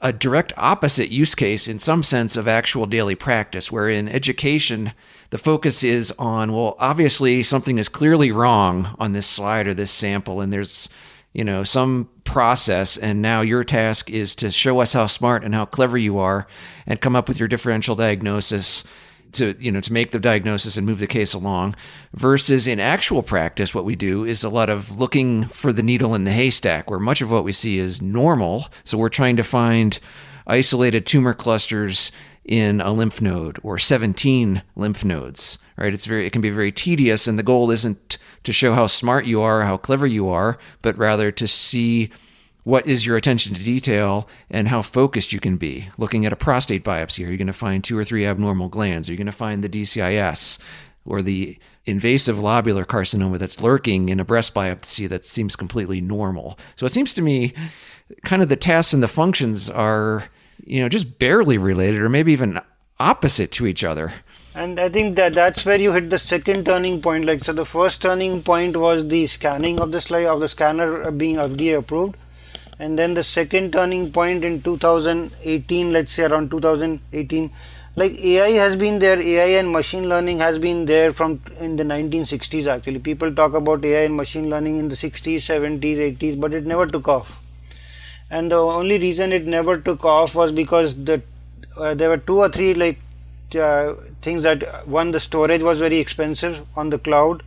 a 0.00 0.12
direct 0.12 0.52
opposite 0.56 1.10
use 1.10 1.34
case 1.34 1.66
in 1.66 1.78
some 1.78 2.02
sense 2.02 2.36
of 2.36 2.46
actual 2.46 2.86
daily 2.86 3.16
practice, 3.16 3.72
where 3.72 3.88
in 3.88 4.08
education, 4.08 4.92
the 5.30 5.38
focus 5.38 5.82
is 5.82 6.12
on, 6.18 6.52
well, 6.52 6.76
obviously 6.78 7.42
something 7.42 7.78
is 7.78 7.88
clearly 7.88 8.30
wrong 8.30 8.94
on 8.98 9.12
this 9.12 9.26
slide 9.26 9.66
or 9.66 9.74
this 9.74 9.90
sample, 9.90 10.40
and 10.40 10.52
there's, 10.52 10.88
you 11.32 11.44
know, 11.44 11.62
some 11.62 12.08
process, 12.24 12.96
and 12.96 13.22
now 13.22 13.40
your 13.40 13.64
task 13.64 14.10
is 14.10 14.34
to 14.36 14.50
show 14.50 14.80
us 14.80 14.92
how 14.92 15.06
smart 15.06 15.44
and 15.44 15.54
how 15.54 15.64
clever 15.64 15.98
you 15.98 16.18
are 16.18 16.46
and 16.86 17.00
come 17.00 17.14
up 17.14 17.28
with 17.28 17.38
your 17.38 17.48
differential 17.48 17.94
diagnosis 17.94 18.84
to 19.32 19.54
you 19.58 19.70
know 19.70 19.80
to 19.80 19.92
make 19.92 20.10
the 20.10 20.18
diagnosis 20.18 20.78
and 20.78 20.86
move 20.86 21.00
the 21.00 21.06
case 21.06 21.34
along 21.34 21.76
versus 22.14 22.66
in 22.66 22.80
actual 22.80 23.22
practice 23.22 23.74
what 23.74 23.84
we 23.84 23.94
do 23.94 24.24
is 24.24 24.42
a 24.42 24.48
lot 24.48 24.70
of 24.70 24.98
looking 24.98 25.44
for 25.44 25.70
the 25.70 25.82
needle 25.82 26.14
in 26.14 26.24
the 26.24 26.32
haystack 26.32 26.88
where 26.88 26.98
much 26.98 27.20
of 27.20 27.30
what 27.30 27.44
we 27.44 27.52
see 27.52 27.78
is 27.78 28.00
normal. 28.00 28.68
So 28.84 28.96
we're 28.96 29.10
trying 29.10 29.36
to 29.36 29.42
find 29.42 29.98
isolated 30.46 31.04
tumor 31.04 31.34
clusters 31.34 32.10
in 32.42 32.80
a 32.80 32.90
lymph 32.90 33.20
node 33.20 33.58
or 33.62 33.76
17 33.76 34.62
lymph 34.76 35.04
nodes 35.04 35.58
right? 35.78 35.94
It's 35.94 36.06
very 36.06 36.26
it 36.26 36.32
can 36.32 36.42
be 36.42 36.50
very 36.50 36.72
tedious 36.72 37.26
and 37.26 37.38
the 37.38 37.42
goal 37.42 37.70
isn't 37.70 38.18
to 38.44 38.52
show 38.52 38.74
how 38.74 38.86
smart 38.86 39.26
you 39.26 39.40
are 39.40 39.62
how 39.62 39.76
clever 39.76 40.06
you 40.06 40.28
are 40.28 40.58
but 40.82 40.96
rather 40.96 41.30
to 41.30 41.46
see 41.46 42.10
what 42.68 42.86
is 42.86 43.06
your 43.06 43.16
attention 43.16 43.54
to 43.54 43.64
detail 43.64 44.28
and 44.50 44.68
how 44.68 44.82
focused 44.82 45.32
you 45.32 45.40
can 45.40 45.56
be. 45.56 45.88
Looking 45.96 46.26
at 46.26 46.34
a 46.34 46.36
prostate 46.36 46.84
biopsy, 46.84 47.26
are 47.26 47.30
you 47.30 47.38
going 47.38 47.46
to 47.46 47.52
find 47.54 47.82
two 47.82 47.96
or 47.96 48.04
three 48.04 48.26
abnormal 48.26 48.68
glands? 48.68 49.08
Are 49.08 49.12
you 49.12 49.16
going 49.16 49.24
to 49.24 49.32
find 49.32 49.64
the 49.64 49.70
DCIS 49.70 50.58
or 51.06 51.22
the 51.22 51.56
invasive 51.86 52.36
lobular 52.36 52.84
carcinoma 52.84 53.38
that's 53.38 53.62
lurking 53.62 54.10
in 54.10 54.20
a 54.20 54.24
breast 54.24 54.52
biopsy 54.52 55.08
that 55.08 55.24
seems 55.24 55.56
completely 55.56 56.02
normal? 56.02 56.58
So 56.76 56.84
it 56.84 56.92
seems 56.92 57.14
to 57.14 57.22
me 57.22 57.54
kind 58.26 58.42
of 58.42 58.50
the 58.50 58.56
tasks 58.56 58.92
and 58.92 59.02
the 59.02 59.08
functions 59.08 59.70
are, 59.70 60.28
you 60.62 60.82
know, 60.82 60.90
just 60.90 61.18
barely 61.18 61.56
related 61.56 62.02
or 62.02 62.10
maybe 62.10 62.32
even 62.32 62.60
opposite 63.00 63.50
to 63.52 63.66
each 63.66 63.82
other. 63.82 64.12
And 64.58 64.80
I 64.80 64.88
think 64.88 65.14
that 65.14 65.34
that's 65.34 65.64
where 65.64 65.80
you 65.80 65.92
hit 65.92 66.10
the 66.10 66.18
second 66.18 66.66
turning 66.66 67.00
point. 67.00 67.24
Like, 67.24 67.44
so 67.44 67.52
the 67.52 67.64
first 67.64 68.02
turning 68.02 68.42
point 68.42 68.76
was 68.76 69.06
the 69.06 69.28
scanning 69.28 69.78
of 69.78 69.92
the 69.92 70.00
slide 70.00 70.26
of 70.26 70.40
the 70.40 70.48
scanner 70.48 71.12
being 71.12 71.36
FDA 71.36 71.78
approved. 71.78 72.16
And 72.80 72.98
then 72.98 73.14
the 73.14 73.22
second 73.22 73.72
turning 73.72 74.10
point 74.10 74.42
in 74.42 74.60
2018 74.62 75.92
let's 75.92 76.10
say 76.10 76.24
around 76.24 76.50
2018 76.50 77.52
like 77.94 78.12
ai 78.24 78.50
has 78.50 78.74
been 78.74 78.98
there. 78.98 79.20
Ai 79.20 79.58
and 79.60 79.70
machine 79.70 80.08
learning 80.08 80.38
has 80.40 80.58
been 80.58 80.86
there 80.86 81.12
from 81.12 81.40
in 81.60 81.76
the 81.76 81.84
1960s 81.84 82.66
actually. 82.66 82.98
People 82.98 83.32
talk 83.32 83.54
about 83.54 83.84
ai 83.84 84.04
and 84.10 84.16
machine 84.16 84.50
learning 84.50 84.78
in 84.78 84.88
the 84.88 84.96
60s 84.96 85.48
70s 85.52 85.98
80s 86.18 86.40
but 86.40 86.52
it 86.52 86.66
never 86.66 86.86
took 86.86 87.06
off. 87.06 87.44
And 88.28 88.50
the 88.50 88.58
only 88.58 88.98
reason 88.98 89.32
it 89.32 89.46
never 89.46 89.78
took 89.78 90.04
off 90.04 90.34
was 90.34 90.50
because 90.50 90.96
the 90.96 91.22
uh, 91.78 91.94
there 91.94 92.08
were 92.08 92.18
two 92.18 92.38
or 92.38 92.48
three 92.48 92.74
like 92.74 92.98
uh, 93.56 93.94
things 94.22 94.42
that 94.42 94.86
one 94.86 95.10
the 95.10 95.20
storage 95.20 95.62
was 95.62 95.78
very 95.78 95.98
expensive 95.98 96.66
on 96.76 96.90
the 96.90 96.98
cloud 96.98 97.42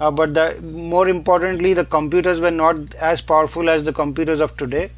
uh, 0.00 0.10
but 0.10 0.32
the, 0.32 0.60
more 0.62 1.08
importantly 1.08 1.74
the 1.74 1.84
computers 1.84 2.40
were 2.40 2.50
not 2.50 2.94
as 2.94 3.20
powerful 3.20 3.68
as 3.68 3.84
the 3.84 3.92
computers 3.92 4.40
of 4.40 4.56
today. 4.56 4.88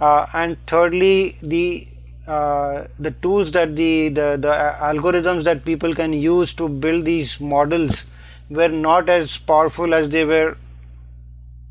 Uh, 0.00 0.26
and 0.34 0.58
thirdly 0.66 1.36
the 1.42 1.86
uh, 2.26 2.86
the 2.98 3.12
tools 3.12 3.52
that 3.52 3.76
the, 3.76 4.08
the 4.08 4.36
the 4.36 4.48
algorithms 4.48 5.44
that 5.44 5.64
people 5.64 5.94
can 5.94 6.12
use 6.12 6.52
to 6.52 6.68
build 6.68 7.04
these 7.04 7.40
models 7.40 8.04
were 8.50 8.68
not 8.68 9.08
as 9.08 9.38
powerful 9.38 9.94
as 9.94 10.08
they 10.08 10.24
were 10.24 10.56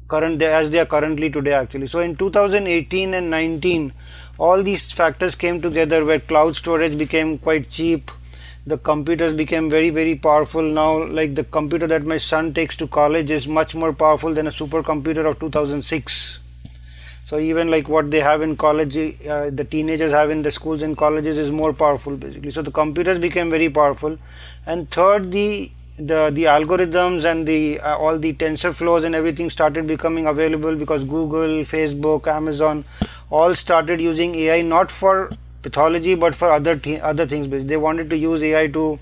current 0.08 0.42
as 0.42 0.70
they 0.70 0.80
are 0.80 0.86
currently 0.86 1.30
today 1.30 1.52
actually. 1.52 1.88
So 1.88 2.00
in 2.00 2.16
2018 2.16 3.14
and 3.14 3.30
19 3.30 3.92
all 4.38 4.64
these 4.64 4.92
factors 4.92 5.36
came 5.36 5.62
together 5.62 6.04
where 6.06 6.20
cloud 6.20 6.56
storage 6.56 6.98
became 6.98 7.38
quite 7.38 7.70
cheap. 7.70 8.12
The 8.68 8.78
computers 8.78 9.34
became 9.34 9.70
very 9.70 9.90
very 9.90 10.16
powerful. 10.16 10.62
Now 10.62 11.04
like 11.04 11.36
the 11.36 11.44
computer 11.44 11.88
that 11.88 12.06
my 12.06 12.18
son 12.18 12.54
takes 12.54 12.76
to 12.78 12.88
college 12.88 13.32
is 13.32 13.48
much 13.48 13.76
more 13.76 13.94
powerful 13.94 14.34
than 14.34 14.48
a 14.48 14.52
supercomputer 14.52 15.26
of 15.30 15.40
2006 15.40 16.40
so 17.26 17.40
even 17.40 17.72
like 17.72 17.90
what 17.90 18.12
they 18.12 18.20
have 18.20 18.44
in 18.44 18.56
college 18.56 18.96
uh, 18.96 19.50
the 19.50 19.66
teenagers 19.68 20.12
have 20.12 20.30
in 20.30 20.44
the 20.44 20.52
schools 20.52 20.84
and 20.84 20.96
colleges 20.96 21.40
is 21.40 21.50
more 21.50 21.74
powerful 21.74 22.16
basically. 22.16 22.52
So 22.52 22.62
the 22.62 22.70
computers 22.72 23.18
became 23.18 23.50
very 23.50 23.68
powerful. 23.68 24.18
And 24.68 24.90
third 24.92 25.32
the 25.32 25.72
the 25.98 26.30
the 26.34 26.44
algorithms 26.44 27.24
and 27.30 27.48
the 27.48 27.80
uh, 27.80 27.98
all 27.98 28.20
the 28.20 28.34
TensorFlows 28.34 29.06
and 29.06 29.16
everything 29.16 29.50
started 29.50 29.88
becoming 29.88 30.28
available 30.28 30.76
because 30.76 31.04
google 31.06 31.54
facebook 31.74 32.28
amazon 32.28 32.84
all 33.30 33.56
started 33.56 34.02
using 34.02 34.36
ai 34.36 34.62
not 34.62 34.92
for 34.92 35.32
pathology 35.62 36.16
but 36.16 36.36
for 36.36 36.52
other 36.52 36.76
th- 36.76 37.02
other 37.02 37.26
things. 37.26 37.48
They 37.68 37.78
wanted 37.78 38.10
to 38.12 38.18
use 38.18 38.44
ai 38.44 38.68
to 38.68 39.00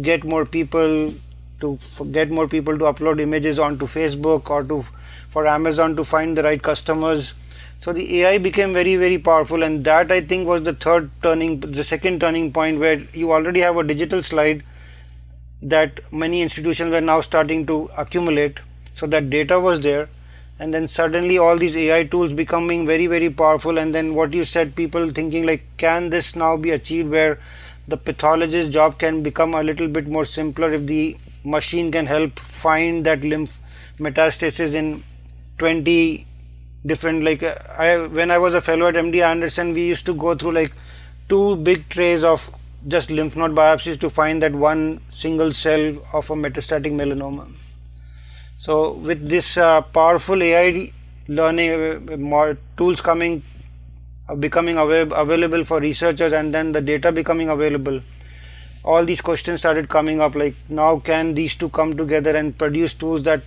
get 0.00 0.24
more 0.24 0.46
people 0.46 1.12
to 1.60 1.74
f- 1.74 2.00
get 2.12 2.30
more 2.30 2.46
people 2.48 2.78
to 2.78 2.84
upload 2.84 3.20
images 3.20 3.58
onto 3.58 3.86
facebook 3.86 4.48
or 4.48 4.62
to 4.64 4.82
for 5.28 5.46
amazon 5.46 5.96
to 5.96 6.04
find 6.04 6.36
the 6.38 6.42
right 6.42 6.62
customers. 6.62 7.34
So 7.80 7.92
the 7.92 8.20
ai 8.20 8.38
became 8.38 8.72
very 8.72 8.96
very 8.96 9.18
powerful 9.18 9.62
and 9.62 9.84
that 9.84 10.10
i 10.12 10.20
think 10.20 10.46
was 10.46 10.62
the 10.62 10.72
third 10.74 11.10
turning 11.22 11.60
the 11.60 11.84
second 11.84 12.20
turning 12.20 12.52
point 12.52 12.78
where 12.78 12.98
you 13.12 13.32
already 13.32 13.60
have 13.60 13.76
a 13.76 13.84
digital 13.84 14.22
slide 14.22 14.62
that 15.62 16.00
many 16.12 16.42
institutions 16.42 16.90
were 16.90 17.00
now 17.00 17.20
starting 17.20 17.66
to 17.66 17.90
accumulate. 17.96 18.60
So 18.94 19.06
that 19.06 19.30
data 19.30 19.58
was 19.58 19.80
there. 19.80 20.08
And 20.58 20.72
then 20.72 20.88
suddenly 20.88 21.36
all 21.36 21.56
these 21.56 21.76
AI 21.76 22.04
tools 22.04 22.32
becoming 22.32 22.86
very 22.86 23.06
very 23.06 23.28
powerful. 23.28 23.78
And 23.78 23.94
then 23.94 24.14
what 24.14 24.32
you 24.32 24.44
said 24.44 24.74
people 24.74 25.10
thinking 25.10 25.46
like 25.46 25.64
can 25.76 26.10
this 26.10 26.34
now 26.34 26.56
be 26.56 26.70
achieved 26.70 27.10
where 27.10 27.38
the 27.88 27.96
pathologist 27.96 28.72
job 28.72 28.98
can 28.98 29.22
become 29.22 29.54
a 29.54 29.62
little 29.62 29.88
bit 29.88 30.08
more 30.08 30.24
simpler 30.24 30.72
if 30.72 30.86
the 30.86 31.16
machine 31.44 31.92
can 31.92 32.06
help 32.06 32.38
find 32.38 33.04
that 33.06 33.20
lymph 33.20 33.60
metastasis 33.98 34.74
in 34.74 35.02
20 35.58 36.26
different 36.84 37.22
like 37.22 37.42
uh, 37.42 37.54
I 37.78 38.06
when 38.06 38.30
I 38.30 38.38
was 38.38 38.54
a 38.54 38.60
fellow 38.60 38.86
at 38.86 38.94
MD 38.94 39.22
Anderson 39.24 39.72
we 39.72 39.86
used 39.86 40.06
to 40.06 40.14
go 40.14 40.34
through 40.34 40.52
like 40.52 40.72
two 41.28 41.56
big 41.56 41.88
trays 41.88 42.24
of 42.24 42.50
just 42.86 43.10
lymph 43.10 43.36
node 43.36 43.54
biopsies 43.54 43.98
to 43.98 44.08
find 44.08 44.42
that 44.42 44.52
one 44.52 45.00
single 45.10 45.52
cell 45.52 45.86
of 46.12 46.30
a 46.30 46.34
metastatic 46.34 46.92
melanoma 46.92 47.46
so 48.58 48.92
with 48.94 49.28
this 49.28 49.56
uh, 49.58 49.82
powerful 49.82 50.42
AI 50.42 50.90
learning 51.28 52.10
uh, 52.10 52.16
more 52.16 52.56
tools 52.76 53.00
coming, 53.00 53.42
uh, 54.28 54.34
becoming 54.34 54.78
av- 54.78 55.12
available 55.12 55.62
for 55.64 55.78
researchers, 55.80 56.32
and 56.32 56.54
then 56.54 56.72
the 56.72 56.80
data 56.80 57.12
becoming 57.12 57.50
available, 57.50 58.00
all 58.82 59.04
these 59.04 59.20
questions 59.20 59.60
started 59.60 59.88
coming 59.88 60.20
up. 60.20 60.34
Like 60.34 60.54
now, 60.68 60.98
can 61.00 61.34
these 61.34 61.54
two 61.54 61.68
come 61.68 61.96
together 61.96 62.34
and 62.34 62.56
produce 62.56 62.94
tools 62.94 63.24
that 63.24 63.42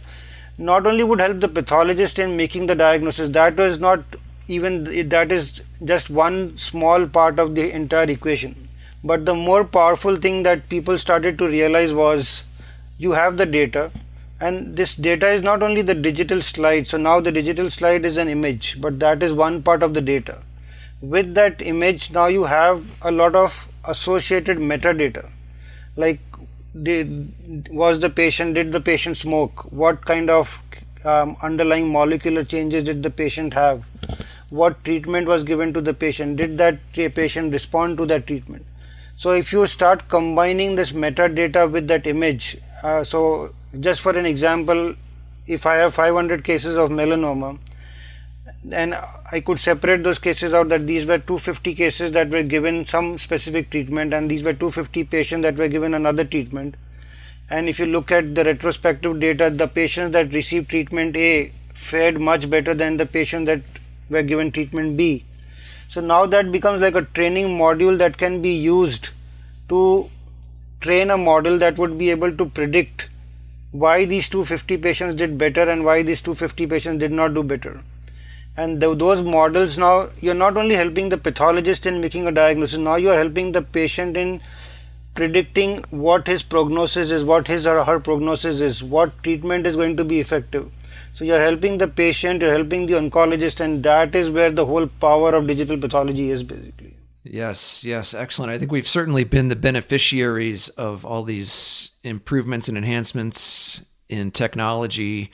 not 0.60 0.86
only 0.86 1.04
would 1.04 1.20
help 1.20 1.40
the 1.40 1.48
pathologist 1.48 2.20
in 2.20 2.38
making 2.38 2.68
the 2.68 2.76
diagnosis, 2.76 3.30
that 3.30 3.56
was 3.58 3.80
not 3.80 4.04
even 4.48 5.10
that 5.10 5.32
is 5.32 5.62
just 5.84 6.10
one 6.10 6.58
small 6.58 7.08
part 7.08 7.40
of 7.40 7.56
the 7.56 7.72
entire 7.72 8.10
equation. 8.10 8.69
But 9.04 9.26
the 9.26 9.34
more 9.34 9.64
powerful 9.64 10.18
thing 10.18 10.44
that 10.44 10.68
people 10.68 10.98
started 10.98 11.38
to 11.38 11.48
realize 11.48 11.94
was 11.94 12.44
you 12.98 13.14
have 13.14 13.38
the 13.38 13.46
data 13.46 13.92
and 14.42 14.76
this 14.76 14.96
data 14.96 15.30
is 15.30 15.42
not 15.42 15.64
only 15.64 15.82
the 15.82 15.96
digital 15.96 16.42
slide. 16.42 16.88
So 16.88 16.98
now 16.98 17.22
the 17.22 17.32
digital 17.32 17.72
slide 17.72 18.04
is 18.04 18.18
an 18.18 18.28
image 18.28 18.80
but 18.82 19.00
that 19.00 19.24
is 19.24 19.34
one 19.34 19.64
part 19.64 19.84
of 19.84 19.94
the 19.94 20.02
data. 20.02 20.42
With 21.02 21.34
that 21.36 21.62
image 21.62 22.12
now 22.12 22.28
you 22.28 22.44
have 22.44 22.98
a 23.02 23.12
lot 23.12 23.36
of 23.36 23.70
associated 23.86 24.58
metadata. 24.58 25.32
Like 25.96 26.20
did, 26.84 27.70
was 27.72 28.02
the 28.02 28.10
patient 28.10 28.56
did 28.56 28.74
the 28.74 28.82
patient 28.82 29.18
smoke? 29.18 29.72
What 29.72 30.04
kind 30.04 30.30
of 30.30 30.62
um, 31.06 31.38
underlying 31.42 31.90
molecular 31.90 32.44
changes 32.44 32.84
did 32.84 33.02
the 33.02 33.10
patient 33.10 33.54
have? 33.54 33.86
What 34.50 34.84
treatment 34.84 35.28
was 35.28 35.46
given 35.46 35.74
to 35.74 35.80
the 35.80 35.94
patient? 35.94 36.36
Did 36.36 36.58
that 36.58 36.80
patient 36.92 37.54
respond 37.54 37.98
to 38.00 38.06
that 38.08 38.28
treatment 38.28 38.66
so 39.22 39.32
if 39.44 39.54
you 39.54 39.68
start 39.76 40.08
combining 40.16 40.76
this 40.80 40.92
metadata 41.04 41.64
with 41.78 41.88
that 41.94 42.06
image 42.16 42.46
uh, 42.84 43.04
so 43.04 43.54
just 43.80 44.02
for 44.02 44.18
an 44.18 44.26
example, 44.26 44.96
if 45.48 45.66
I 45.66 45.76
have 45.76 45.94
500 45.94 46.44
cases 46.44 46.78
of 46.78 46.90
melanoma, 46.90 47.60
then 48.64 48.96
I 49.32 49.40
could 49.42 49.60
separate 49.60 50.04
those 50.04 50.20
cases 50.20 50.54
out 50.54 50.70
that 50.70 50.88
these 50.88 51.06
were 51.06 51.18
250 51.18 51.76
cases 51.76 52.12
that 52.14 52.30
were 52.30 52.44
given 52.44 52.86
some 52.86 53.18
specific 53.18 53.70
treatment, 53.70 54.14
and 54.14 54.30
these 54.30 54.44
were 54.44 54.54
250 54.54 55.04
patients 55.06 55.44
that 55.44 55.56
were 55.56 55.68
given 55.68 55.94
another 55.94 56.24
treatment. 56.24 56.76
And 57.50 57.70
if 57.70 57.80
you 57.80 57.86
look 57.86 58.12
at 58.12 58.36
the 58.36 58.44
retrospective 58.44 59.20
data, 59.20 59.50
the 59.50 59.68
patients 59.68 60.12
that 60.12 60.34
received 60.34 60.70
treatment 60.70 61.16
A 61.16 61.52
fared 61.74 62.20
much 62.20 62.50
better 62.50 62.74
than 62.74 62.98
the 62.98 63.06
patients 63.06 63.46
that 63.48 63.62
were 64.10 64.24
given 64.24 64.52
treatment 64.52 64.98
B. 64.98 65.24
So 65.90 66.02
now 66.02 66.28
that 66.28 66.52
becomes 66.52 66.82
like 66.82 66.94
a 66.94 67.02
training 67.02 67.48
module 67.58 67.98
that 67.98 68.16
can 68.20 68.44
be 68.44 68.52
used 68.52 69.10
to 69.70 70.08
train 70.82 71.10
a 71.10 71.18
model 71.18 71.58
that 71.58 71.80
would 71.80 71.98
be 71.98 72.12
able 72.12 72.32
to 72.32 72.46
predict 72.46 73.10
why 73.72 74.06
these 74.06 74.30
250 74.30 74.78
patients 74.78 75.16
did 75.16 75.36
better 75.40 75.68
and 75.68 75.84
why 75.84 76.04
these 76.04 76.22
250 76.22 76.68
patients 76.68 77.00
did 77.00 77.12
not 77.12 77.34
do 77.34 77.42
better. 77.42 77.76
And 78.56 78.80
those 78.80 79.26
models 79.26 79.80
now, 79.80 80.10
you're 80.20 80.36
not 80.36 80.58
only 80.58 80.76
helping 80.76 81.10
the 81.10 81.18
pathologist 81.18 81.88
in 81.88 82.02
making 82.02 82.28
a 82.28 82.32
diagnosis, 82.32 82.78
now 82.78 82.98
you 82.98 83.10
are 83.10 83.18
helping 83.18 83.52
the 83.52 83.64
patient 83.64 84.16
in 84.16 84.42
predicting 85.16 85.84
what 85.90 86.28
his 86.28 86.44
prognosis 86.44 87.10
is, 87.10 87.24
what 87.24 87.48
his 87.48 87.66
or 87.66 87.84
her 87.84 88.00
prognosis 88.00 88.62
is, 88.62 88.84
what 88.84 89.24
treatment 89.24 89.66
is 89.66 89.76
going 89.76 89.98
to 89.98 90.06
be 90.06 90.20
effective. 90.20 90.70
So 91.20 91.26
you're 91.26 91.44
helping 91.44 91.80
the 91.80 91.90
patient, 91.90 92.42
you're 92.42 92.54
helping 92.54 92.86
the 92.86 92.94
oncologist, 92.94 93.60
and 93.60 93.84
that 93.84 94.16
is 94.16 94.30
where 94.30 94.52
the 94.52 94.66
whole 94.66 94.88
power 94.88 95.36
of 95.36 95.48
digital 95.48 95.78
pathology 95.78 96.32
is 96.32 96.44
basically. 96.44 96.94
Yes, 97.26 97.84
yes, 97.84 98.14
excellent. 98.14 98.54
I 98.54 98.58
think 98.58 98.72
we've 98.72 98.88
certainly 98.88 99.26
been 99.26 99.50
the 99.50 99.58
beneficiaries 99.58 100.70
of 100.70 101.04
all 101.04 101.24
these 101.24 101.90
improvements 102.04 102.70
and 102.70 102.78
enhancements 102.78 103.82
in 104.08 104.32
technology, 104.32 105.30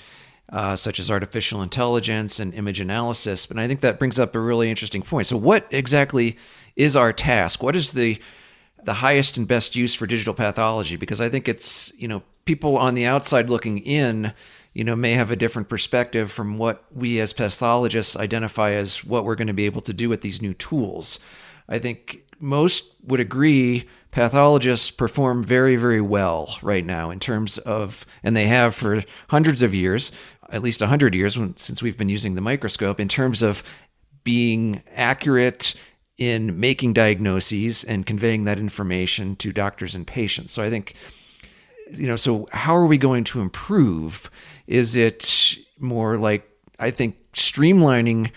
uh, 0.50 0.76
such 0.76 1.00
as 1.00 1.12
artificial 1.12 1.62
intelligence 1.62 2.40
and 2.40 2.52
image 2.56 2.80
analysis. 2.80 3.46
But 3.46 3.60
I 3.60 3.68
think 3.68 3.82
that 3.82 4.00
brings 4.00 4.20
up 4.20 4.34
a 4.34 4.40
really 4.40 4.72
interesting 4.72 5.04
point. 5.04 5.28
So, 5.28 5.38
what 5.38 5.68
exactly 5.70 6.36
is 6.76 6.98
our 6.98 7.14
task? 7.14 7.62
What 7.62 7.76
is 7.76 7.94
the 7.94 8.20
the 8.84 8.96
highest 8.96 9.38
and 9.38 9.48
best 9.48 9.76
use 9.76 9.94
for 9.94 10.08
digital 10.08 10.34
pathology? 10.34 10.96
Because 10.96 11.22
I 11.22 11.30
think 11.30 11.48
it's 11.48 11.94
you 11.96 12.08
know 12.08 12.24
people 12.46 12.76
on 12.76 12.96
the 12.96 13.06
outside 13.06 13.52
looking 13.52 13.78
in 13.78 14.34
you 14.76 14.84
know, 14.84 14.96
may 14.96 15.14
have 15.14 15.32
a 15.32 15.38
different 15.38 15.70
perspective 15.70 16.32
from 16.32 16.58
what 16.58 16.84
we 16.94 17.20
as 17.22 17.32
pathologists 17.32 18.16
identify 18.18 18.72
as 18.72 19.06
what 19.06 19.24
we're 19.24 19.36
going 19.36 19.48
to 19.48 19.54
be 19.54 19.66
able 19.66 19.82
to 19.82 19.94
do 19.94 20.10
with 20.10 20.22
these 20.22 20.42
new 20.42 20.54
tools. 20.54 21.18
I 21.70 21.80
think 21.80 22.26
most 22.42 22.94
would 23.02 23.22
agree 23.22 23.88
pathologists 24.12 24.92
perform 24.92 25.46
very, 25.46 25.78
very 25.78 26.02
well 26.02 26.58
right 26.62 26.86
now 26.86 27.10
in 27.10 27.22
terms 27.22 27.58
of, 27.60 28.06
and 28.22 28.36
they 28.36 28.48
have 28.48 28.76
for 28.76 29.04
hundreds 29.30 29.64
of 29.64 29.74
years, 29.74 30.12
at 30.50 30.62
least 30.62 30.82
100 30.82 31.16
years 31.16 31.40
since 31.56 31.82
we've 31.82 31.98
been 31.98 32.10
using 32.10 32.36
the 32.36 32.42
microscope, 32.42 33.00
in 33.00 33.08
terms 33.08 33.42
of 33.42 33.64
being 34.26 34.84
accurate 34.94 35.74
in 36.18 36.60
making 36.60 36.92
diagnoses 36.92 37.86
and 37.86 38.06
conveying 38.06 38.44
that 38.44 38.60
information 38.60 39.38
to 39.38 39.54
doctors 39.54 39.96
and 39.96 40.06
patients. 40.06 40.52
So 40.52 40.62
I 40.62 40.70
think, 40.70 40.96
you 41.92 42.08
know, 42.08 42.16
so 42.18 42.48
how 42.52 42.76
are 42.76 42.88
we 42.88 42.98
going 42.98 43.24
to 43.26 43.40
improve? 43.40 44.30
Is 44.68 44.96
it 44.96 45.58
more 45.80 46.18
like, 46.18 46.50
I 46.80 46.92
think, 46.92 47.18
streamlining 47.34 48.32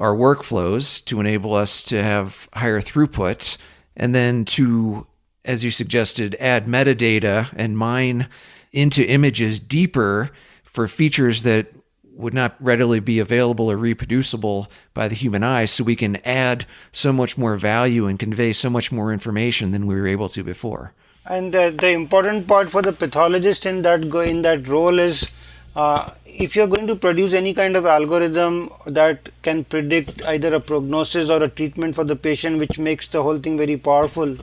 our 0.00 0.14
workflows 0.14 1.04
to 1.04 1.20
enable 1.20 1.54
us 1.54 1.82
to 1.82 2.02
have 2.02 2.48
higher 2.54 2.80
throughput, 2.80 3.56
and 3.96 4.14
then 4.14 4.44
to, 4.46 5.06
as 5.44 5.62
you 5.62 5.70
suggested, 5.70 6.34
add 6.40 6.66
metadata 6.66 7.52
and 7.56 7.76
mine 7.76 8.28
into 8.72 9.06
images 9.06 9.60
deeper 9.60 10.30
for 10.64 10.88
features 10.88 11.42
that 11.42 11.66
would 12.14 12.34
not 12.34 12.56
readily 12.60 13.00
be 13.00 13.18
available 13.18 13.70
or 13.70 13.76
reproducible 13.76 14.70
by 14.94 15.08
the 15.08 15.14
human 15.14 15.42
eye 15.42 15.64
so 15.64 15.84
we 15.84 15.96
can 15.96 16.16
add 16.24 16.66
so 16.92 17.12
much 17.12 17.38
more 17.38 17.56
value 17.56 18.06
and 18.06 18.18
convey 18.18 18.52
so 18.52 18.70
much 18.70 18.92
more 18.92 19.12
information 19.12 19.70
than 19.70 19.86
we 19.86 19.94
were 19.94 20.06
able 20.06 20.28
to 20.28 20.42
before. 20.42 20.94
And 21.26 21.54
uh, 21.54 21.70
the 21.70 21.90
important 21.90 22.48
part 22.48 22.70
for 22.70 22.82
the 22.82 22.92
pathologist 22.92 23.64
in 23.64 23.82
that 23.82 24.10
go 24.10 24.20
in 24.20 24.42
that 24.42 24.66
role 24.66 24.98
is 24.98 25.32
uh, 25.74 26.10
if 26.26 26.54
you're 26.54 26.66
going 26.66 26.86
to 26.86 26.96
produce 26.96 27.32
any 27.32 27.54
kind 27.54 27.76
of 27.76 27.86
algorithm 27.86 28.70
that 28.86 29.28
can 29.42 29.64
predict 29.64 30.22
either 30.26 30.54
a 30.54 30.60
prognosis 30.60 31.30
or 31.30 31.42
a 31.42 31.48
treatment 31.48 31.94
for 31.94 32.04
the 32.04 32.16
patient, 32.16 32.58
which 32.58 32.78
makes 32.78 33.06
the 33.06 33.22
whole 33.22 33.38
thing 33.38 33.56
very 33.56 33.76
powerful, 33.76 34.34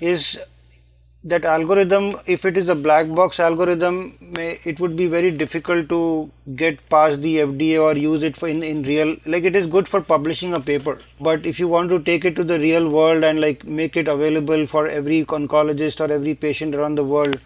is 0.00 0.38
that 1.24 1.44
algorithm, 1.44 2.14
if 2.26 2.44
it 2.44 2.56
is 2.56 2.68
a 2.68 2.74
black 2.74 3.12
box 3.12 3.40
algorithm, 3.40 4.16
it 4.38 4.78
would 4.78 4.94
be 4.94 5.06
very 5.06 5.30
difficult 5.30 5.88
to 5.88 6.30
get 6.54 6.86
past 6.88 7.22
the 7.22 7.38
FDA 7.38 7.82
or 7.82 7.96
use 7.96 8.22
it 8.22 8.36
for 8.36 8.48
in, 8.48 8.62
in 8.62 8.82
real, 8.84 9.16
like 9.26 9.44
it 9.44 9.56
is 9.56 9.66
good 9.66 9.88
for 9.88 10.00
publishing 10.00 10.54
a 10.54 10.60
paper. 10.60 11.00
But 11.20 11.44
if 11.44 11.58
you 11.58 11.66
want 11.66 11.90
to 11.90 11.98
take 11.98 12.24
it 12.24 12.36
to 12.36 12.44
the 12.44 12.58
real 12.58 12.88
world 12.88 13.24
and 13.24 13.40
like 13.40 13.64
make 13.64 13.96
it 13.96 14.06
available 14.06 14.66
for 14.66 14.86
every 14.86 15.24
oncologist 15.24 16.00
or 16.00 16.12
every 16.12 16.34
patient 16.34 16.74
around 16.74 16.94
the 16.94 17.04
world, 17.04 17.40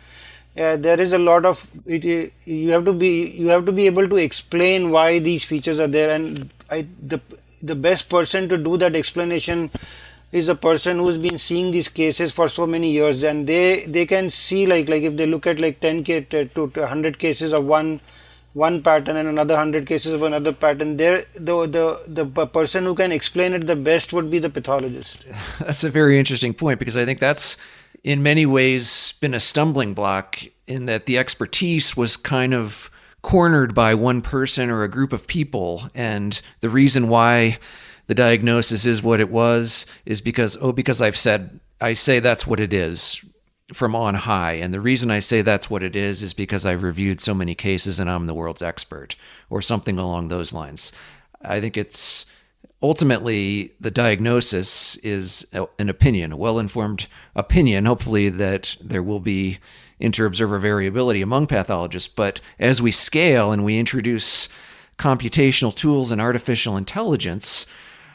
uh, 0.59 0.77
there 0.77 1.01
is 1.01 1.13
a 1.13 1.19
lot 1.19 1.47
of 1.47 1.67
it, 1.87 2.05
you 2.45 2.71
have 2.71 2.85
to 2.85 2.93
be 2.93 3.31
you 3.31 3.49
have 3.49 3.65
to 3.67 3.73
be 3.73 3.87
able 3.87 4.09
to 4.09 4.17
explain 4.17 4.91
why 4.91 5.19
these 5.19 5.45
features 5.45 5.81
are 5.81 5.87
there. 5.87 6.11
And 6.11 6.51
I, 6.71 6.87
the 7.01 7.21
the 7.63 7.75
best 7.75 8.09
person 8.09 8.49
to 8.51 8.59
do 8.59 8.77
that 8.77 8.95
explanation 8.95 9.71
is 10.31 10.49
a 10.49 10.55
person 10.55 10.99
who's 10.99 11.19
been 11.19 11.39
seeing 11.39 11.71
these 11.71 11.89
cases 11.89 12.33
for 12.33 12.49
so 12.49 12.67
many 12.67 12.91
years. 12.91 13.23
And 13.23 13.47
they 13.47 13.87
they 13.87 14.05
can 14.05 14.29
see 14.29 14.67
like 14.67 14.89
like 14.89 15.03
if 15.03 15.17
they 15.17 15.27
look 15.27 15.47
at 15.47 15.61
like 15.61 15.81
10 15.81 16.05
k 16.05 16.21
to, 16.21 16.47
to 16.47 16.67
100 16.67 17.19
cases 17.19 17.53
of 17.53 17.65
one 17.65 18.01
one 18.53 18.83
pattern 18.83 19.17
and 19.17 19.29
another 19.29 19.55
100 19.55 19.87
cases 19.87 20.13
of 20.13 20.23
another 20.23 20.53
pattern 20.53 20.99
there 20.99 21.25
the 21.35 21.67
the 21.67 22.25
the 22.25 22.47
person 22.47 22.85
who 22.85 22.95
can 22.95 23.11
explain 23.11 23.55
it 23.55 23.67
the 23.67 23.77
best 23.77 24.12
would 24.12 24.31
be 24.31 24.38
the 24.38 24.51
pathologist. 24.51 25.25
That's 25.61 25.85
a 25.85 25.88
very 25.88 26.19
interesting 26.19 26.53
point 26.53 26.79
because 26.79 26.97
i 26.97 27.07
think 27.07 27.19
that's 27.19 27.57
in 28.05 28.23
many 28.23 28.47
ways 28.47 29.15
been 29.21 29.35
a 29.35 29.41
stumbling 29.41 29.95
block 29.95 30.43
in 30.67 30.87
that 30.87 31.07
the 31.07 31.19
expertise 31.19 31.97
was 31.97 32.17
kind 32.17 32.55
of 32.55 32.91
cornered 33.23 33.75
by 33.75 33.95
one 33.95 34.21
person 34.21 34.71
or 34.71 34.83
a 34.83 34.88
group 34.88 35.12
of 35.12 35.27
people. 35.27 35.88
And 35.95 36.41
the 36.61 36.69
reason 36.69 37.09
why 37.09 37.59
the 38.09 38.15
diagnosis 38.15 38.85
is 38.85 39.03
what 39.03 39.21
it 39.21 39.31
was 39.31 39.87
is 40.05 40.21
because, 40.21 40.57
oh, 40.61 40.73
because 40.73 41.01
I've 41.01 41.17
said, 41.17 41.61
I 41.81 41.93
say 41.93 42.19
that's 42.19 42.47
what 42.47 42.61
it 42.61 42.73
is 42.73 43.25
from 43.73 43.95
on 43.95 44.15
high. 44.15 44.55
And 44.55 44.75
the 44.75 44.81
reason 44.81 45.11
I 45.11 45.21
say 45.21 45.41
that's 45.41 45.71
what 45.71 45.83
it 45.83 45.95
is 45.97 46.23
is 46.23 46.35
because 46.35 46.67
I've 46.67 46.83
reviewed 46.83 47.21
so 47.21 47.35
many 47.35 47.55
cases 47.55 48.01
and 48.01 48.11
I'm 48.11 48.27
the 48.27 48.35
world's 48.35 48.62
expert 48.62 49.17
or 49.49 49.62
something 49.62 49.99
along 49.99 50.29
those 50.29 50.53
lines. 50.53 50.93
I 51.41 51.61
think 51.61 51.77
it's 51.77 52.27
ultimately 52.83 53.72
the 53.81 53.90
diagnosis 53.90 54.96
is 54.96 55.46
an 55.79 55.88
opinion, 55.88 56.33
a 56.33 56.37
well 56.37 56.59
informed 56.59 57.07
opinion, 57.35 57.85
hopefully, 57.85 58.29
that 58.29 58.77
there 58.81 59.03
will 59.03 59.20
be 59.20 59.59
inter 60.01 60.27
observer 60.27 60.59
variability 60.59 61.22
among 61.22 61.46
pathologists. 61.46 62.09
But 62.09 62.40
as 62.59 62.83
we 62.83 62.90
scale 62.90 63.53
and 63.53 63.64
we 63.64 63.79
introduce 63.79 64.48
computational 64.98 65.75
tools 65.75 66.11
and 66.11 66.20
artificial 66.20 66.77
intelligence, 66.77 67.66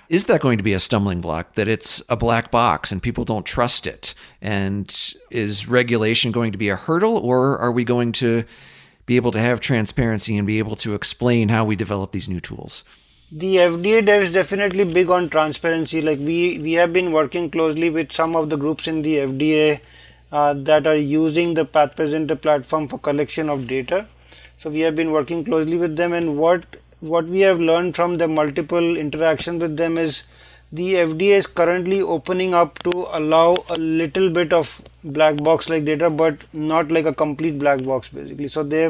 is 0.10 0.26
that 0.28 0.42
going 0.42 0.58
to 0.58 0.64
be 0.64 0.74
a 0.74 0.80
stumbling 0.80 1.22
block 1.22 1.54
that 1.54 1.68
it's 1.68 2.02
a 2.10 2.16
black 2.16 2.52
box 2.52 2.92
and 2.92 3.04
people 3.04 3.26
don't 3.26 3.46
trust 3.46 3.88
it? 3.88 4.14
And 4.42 5.14
is 5.32 5.68
regulation 5.68 6.32
going 6.32 6.52
to 6.52 6.58
be 6.58 6.70
a 6.70 6.76
hurdle, 6.76 7.18
or 7.18 7.58
are 7.58 7.72
we 7.72 7.84
going 7.84 8.12
to 8.14 8.44
be 9.06 9.16
able 9.16 9.32
to 9.32 9.40
have 9.40 9.60
transparency 9.60 10.38
and 10.38 10.46
be 10.46 10.60
able 10.60 10.76
to 10.78 10.94
explain 10.94 11.50
how 11.50 11.64
we 11.64 11.76
develop 11.76 12.12
these 12.12 12.30
new 12.30 12.42
tools? 12.42 12.84
The 13.32 13.58
FDA 13.58 14.08
is 14.22 14.32
definitely 14.32 14.86
big 14.86 15.10
on 15.10 15.30
transparency. 15.30 16.02
Like 16.02 16.20
we 16.20 16.60
we 16.60 16.74
have 16.74 16.94
been 16.94 17.12
working 17.12 17.50
closely 17.50 17.90
with 17.90 18.12
some 18.12 18.36
of 18.36 18.50
the 18.50 18.58
groups 18.58 18.88
in 18.88 19.02
the 19.02 19.18
FDA 19.18 19.80
uh, 20.32 20.54
that 20.54 20.88
are 20.88 20.96
using 20.96 21.54
the 21.54 21.66
Path 21.66 21.96
PathPresenter 21.96 22.40
platform 22.42 22.88
for 22.88 22.98
collection 23.00 23.50
of 23.50 23.68
data. 23.68 24.08
So 24.58 24.70
we 24.70 24.80
have 24.82 24.96
been 24.96 25.12
working 25.12 25.44
closely 25.44 25.78
with 25.78 25.98
them, 25.98 26.14
and 26.14 26.38
what 26.38 26.78
what 27.02 27.26
we 27.26 27.42
have 27.42 27.60
learned 27.60 27.96
from 27.96 28.18
the 28.18 28.28
multiple 28.28 28.96
interactions 28.96 29.62
with 29.62 29.76
them 29.78 29.98
is 29.98 30.24
the 30.72 30.96
FDA 30.96 31.38
is 31.38 31.48
currently 31.48 32.02
opening 32.02 32.54
up 32.54 32.80
to 32.80 33.08
allow 33.12 33.64
a 33.70 33.76
little 33.76 34.30
bit 34.30 34.52
of 34.54 34.82
black 35.04 35.38
box 35.38 35.70
like 35.70 35.86
data, 35.86 36.10
but 36.10 36.54
not 36.54 36.92
like 36.92 37.06
a 37.06 37.14
complete 37.14 37.60
black 37.60 37.84
box 37.84 38.10
basically. 38.10 38.48
So 38.48 38.64
they 38.64 38.90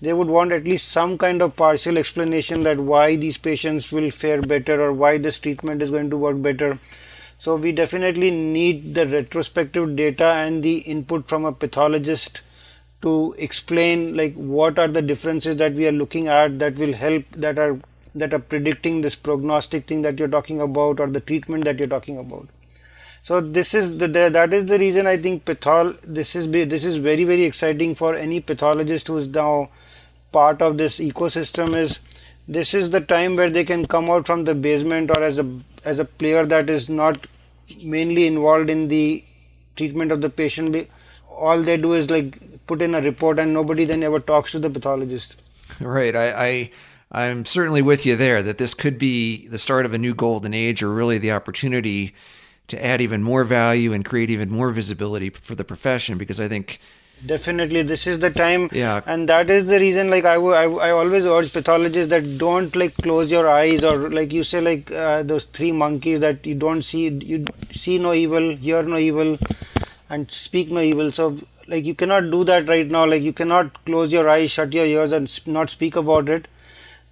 they 0.00 0.12
would 0.12 0.28
want 0.28 0.52
at 0.52 0.64
least 0.64 0.88
some 0.88 1.16
kind 1.16 1.40
of 1.40 1.56
partial 1.56 1.96
explanation 1.98 2.62
that 2.64 2.78
why 2.78 3.16
these 3.16 3.38
patients 3.38 3.90
will 3.90 4.10
fare 4.10 4.42
better 4.42 4.80
or 4.80 4.92
why 4.92 5.18
this 5.18 5.38
treatment 5.38 5.82
is 5.82 5.90
going 5.90 6.10
to 6.10 6.16
work 6.16 6.40
better. 6.42 6.78
So 7.38 7.56
we 7.56 7.72
definitely 7.72 8.30
need 8.30 8.94
the 8.94 9.06
retrospective 9.06 9.96
data 9.96 10.24
and 10.24 10.62
the 10.62 10.78
input 10.78 11.28
from 11.28 11.44
a 11.44 11.52
pathologist 11.52 12.42
to 13.02 13.34
explain 13.38 14.16
like 14.16 14.34
what 14.34 14.78
are 14.78 14.88
the 14.88 15.02
differences 15.02 15.56
that 15.56 15.74
we 15.74 15.86
are 15.86 15.92
looking 15.92 16.28
at 16.28 16.58
that 16.58 16.76
will 16.76 16.94
help 16.94 17.24
that 17.32 17.58
are 17.58 17.78
that 18.14 18.32
are 18.32 18.38
predicting 18.38 19.02
this 19.02 19.14
prognostic 19.14 19.86
thing 19.86 20.00
that 20.02 20.18
you're 20.18 20.28
talking 20.28 20.60
about 20.60 20.98
or 20.98 21.06
the 21.06 21.20
treatment 21.20 21.64
that 21.64 21.78
you're 21.78 21.88
talking 21.88 22.18
about 22.18 22.48
so 23.26 23.40
this 23.40 23.74
is 23.74 23.98
the, 23.98 24.06
the, 24.06 24.28
that 24.28 24.52
is 24.54 24.66
the 24.66 24.78
reason 24.78 25.06
i 25.06 25.16
think 25.16 25.44
pathol 25.44 25.94
this 26.18 26.34
is 26.40 26.50
this 26.74 26.84
is 26.90 26.96
very 26.96 27.24
very 27.24 27.44
exciting 27.44 27.94
for 27.94 28.14
any 28.14 28.40
pathologist 28.50 29.08
who 29.08 29.16
is 29.22 29.28
now 29.28 29.66
part 30.32 30.62
of 30.62 30.76
this 30.78 30.98
ecosystem 31.00 31.74
is 31.84 31.98
this 32.48 32.74
is 32.74 32.90
the 32.90 33.00
time 33.00 33.34
where 33.36 33.50
they 33.50 33.64
can 33.64 33.84
come 33.86 34.08
out 34.08 34.26
from 34.26 34.44
the 34.44 34.54
basement 34.54 35.10
or 35.10 35.22
as 35.22 35.38
a 35.38 35.46
as 35.84 35.98
a 35.98 36.04
player 36.04 36.44
that 36.46 36.70
is 36.70 36.88
not 36.88 37.26
mainly 37.82 38.26
involved 38.26 38.70
in 38.70 38.88
the 38.88 39.24
treatment 39.76 40.12
of 40.12 40.20
the 40.20 40.30
patient. 40.30 40.88
All 41.28 41.62
they 41.62 41.76
do 41.76 41.92
is 41.92 42.10
like 42.10 42.66
put 42.66 42.82
in 42.82 42.94
a 42.94 43.00
report 43.00 43.38
and 43.38 43.52
nobody 43.52 43.84
then 43.84 44.02
ever 44.02 44.20
talks 44.20 44.52
to 44.52 44.58
the 44.58 44.70
pathologist. 44.70 45.42
Right. 45.80 46.14
I, 46.14 46.46
I 46.46 46.70
I'm 47.10 47.44
certainly 47.44 47.82
with 47.82 48.06
you 48.06 48.14
there 48.16 48.42
that 48.42 48.58
this 48.58 48.72
could 48.72 48.98
be 48.98 49.48
the 49.48 49.58
start 49.58 49.84
of 49.84 49.92
a 49.92 49.98
new 49.98 50.14
golden 50.14 50.54
age 50.54 50.82
or 50.82 50.90
really 50.90 51.18
the 51.18 51.32
opportunity 51.32 52.14
to 52.68 52.84
add 52.84 53.00
even 53.00 53.22
more 53.22 53.44
value 53.44 53.92
and 53.92 54.04
create 54.04 54.30
even 54.30 54.50
more 54.50 54.70
visibility 54.70 55.30
for 55.30 55.54
the 55.54 55.64
profession 55.64 56.18
because 56.18 56.40
I 56.40 56.48
think 56.48 56.80
definitely 57.24 57.82
this 57.82 58.06
is 58.06 58.18
the 58.18 58.30
time. 58.30 58.68
Yeah. 58.72 59.00
And 59.06 59.28
that 59.28 59.48
is 59.48 59.66
the 59.66 59.78
reason 59.78 60.10
like 60.10 60.24
I, 60.24 60.34
I, 60.34 60.64
I 60.64 60.90
always 60.90 61.24
urge 61.24 61.52
pathologists 61.52 62.10
that 62.10 62.38
don't 62.38 62.74
like 62.76 62.94
close 62.96 63.30
your 63.30 63.48
eyes 63.48 63.84
or 63.84 64.10
like 64.10 64.32
you 64.32 64.44
say 64.44 64.60
like 64.60 64.90
uh, 64.90 65.22
those 65.22 65.44
three 65.46 65.72
monkeys 65.72 66.20
that 66.20 66.44
you 66.46 66.54
don't 66.54 66.82
see 66.82 67.08
you 67.08 67.44
see 67.70 67.98
no 67.98 68.12
evil 68.12 68.56
hear 68.56 68.82
no 68.82 68.98
evil 68.98 69.38
and 70.10 70.30
speak 70.30 70.70
no 70.70 70.80
evil. 70.80 71.12
So 71.12 71.38
like 71.68 71.84
you 71.84 71.94
cannot 71.94 72.30
do 72.30 72.44
that 72.44 72.68
right 72.68 72.90
now. 72.90 73.06
Like 73.06 73.22
you 73.22 73.32
cannot 73.32 73.84
close 73.84 74.12
your 74.12 74.28
eyes 74.28 74.50
shut 74.50 74.72
your 74.72 74.86
ears 74.86 75.12
and 75.12 75.46
not 75.46 75.70
speak 75.70 75.96
about 75.96 76.28
it 76.28 76.48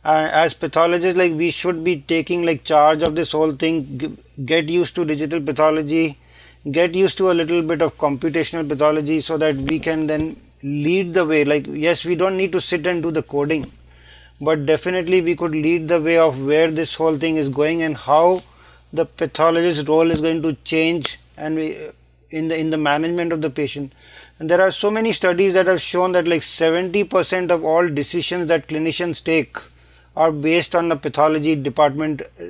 uh, 0.05 0.29
as 0.33 0.55
pathologists 0.55 1.19
like 1.19 1.33
we 1.33 1.51
should 1.51 1.83
be 1.83 2.01
taking 2.01 2.45
like 2.45 2.65
charge 2.65 3.03
of 3.03 3.15
this 3.15 3.33
whole 3.33 3.53
thing 3.53 3.99
g- 3.99 4.17
get 4.45 4.69
used 4.69 4.95
to 4.95 5.05
digital 5.05 5.41
pathology 5.41 6.17
get 6.71 6.95
used 6.95 7.19
to 7.19 7.31
a 7.31 7.35
little 7.35 7.63
bit 7.63 7.83
of 7.83 7.97
computational 7.99 8.69
pathology 8.69 9.21
so 9.21 9.37
that 9.37 9.55
we 9.57 9.79
can 9.79 10.07
then 10.07 10.37
lead 10.63 11.13
the 11.13 11.25
way. 11.25 11.45
Like 11.45 11.67
yes 11.67 12.05
we 12.05 12.15
don't 12.15 12.37
need 12.37 12.53
to 12.53 12.61
sit 12.61 12.87
and 12.87 13.03
do 13.03 13.11
the 13.11 13.23
coding 13.23 13.71
but 14.41 14.67
definitely 14.67 15.21
we 15.21 15.37
could 15.37 15.53
lead 15.53 15.89
the 15.89 16.01
way 16.01 16.19
of 16.19 16.45
where 16.45 16.71
this 16.71 16.95
whole 16.95 17.17
thing 17.17 17.37
is 17.37 17.49
going 17.49 17.83
and 17.83 17.97
how 17.97 18.43
the 18.93 19.05
pathologist's 19.07 19.89
role 19.89 20.11
is 20.11 20.21
going 20.21 20.43
to 20.43 20.53
change 20.65 21.19
and 21.37 21.57
we, 21.57 21.77
in 22.31 22.49
the 22.49 22.59
in 22.59 22.71
the 22.71 22.77
management 22.79 23.33
of 23.33 23.43
the 23.43 23.51
patient. 23.51 23.93
And 24.39 24.51
there 24.51 24.61
are 24.61 24.71
so 24.71 24.91
many 24.91 25.13
studies 25.13 25.55
that 25.55 25.67
have 25.67 25.81
shown 25.81 26.13
that 26.13 26.27
like 26.27 26.43
70% 26.43 27.51
of 27.51 27.65
all 27.65 27.89
decisions 27.89 28.47
that 28.49 28.67
clinicians 28.67 29.23
take 29.23 29.57
are 30.17 30.33
based 30.33 30.75
on 30.75 30.89
the 30.89 30.97
pathology 30.97 31.55
department 31.57 32.23
uh, 32.23 32.45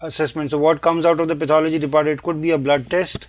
assessment. 0.00 0.50
So 0.50 0.58
what 0.58 0.82
comes 0.82 1.04
out 1.04 1.20
of 1.20 1.28
the 1.28 1.36
pathology 1.36 1.78
department 1.78 2.18
it 2.18 2.22
could 2.22 2.40
be 2.40 2.50
a 2.50 2.58
blood 2.58 2.90
test 2.90 3.26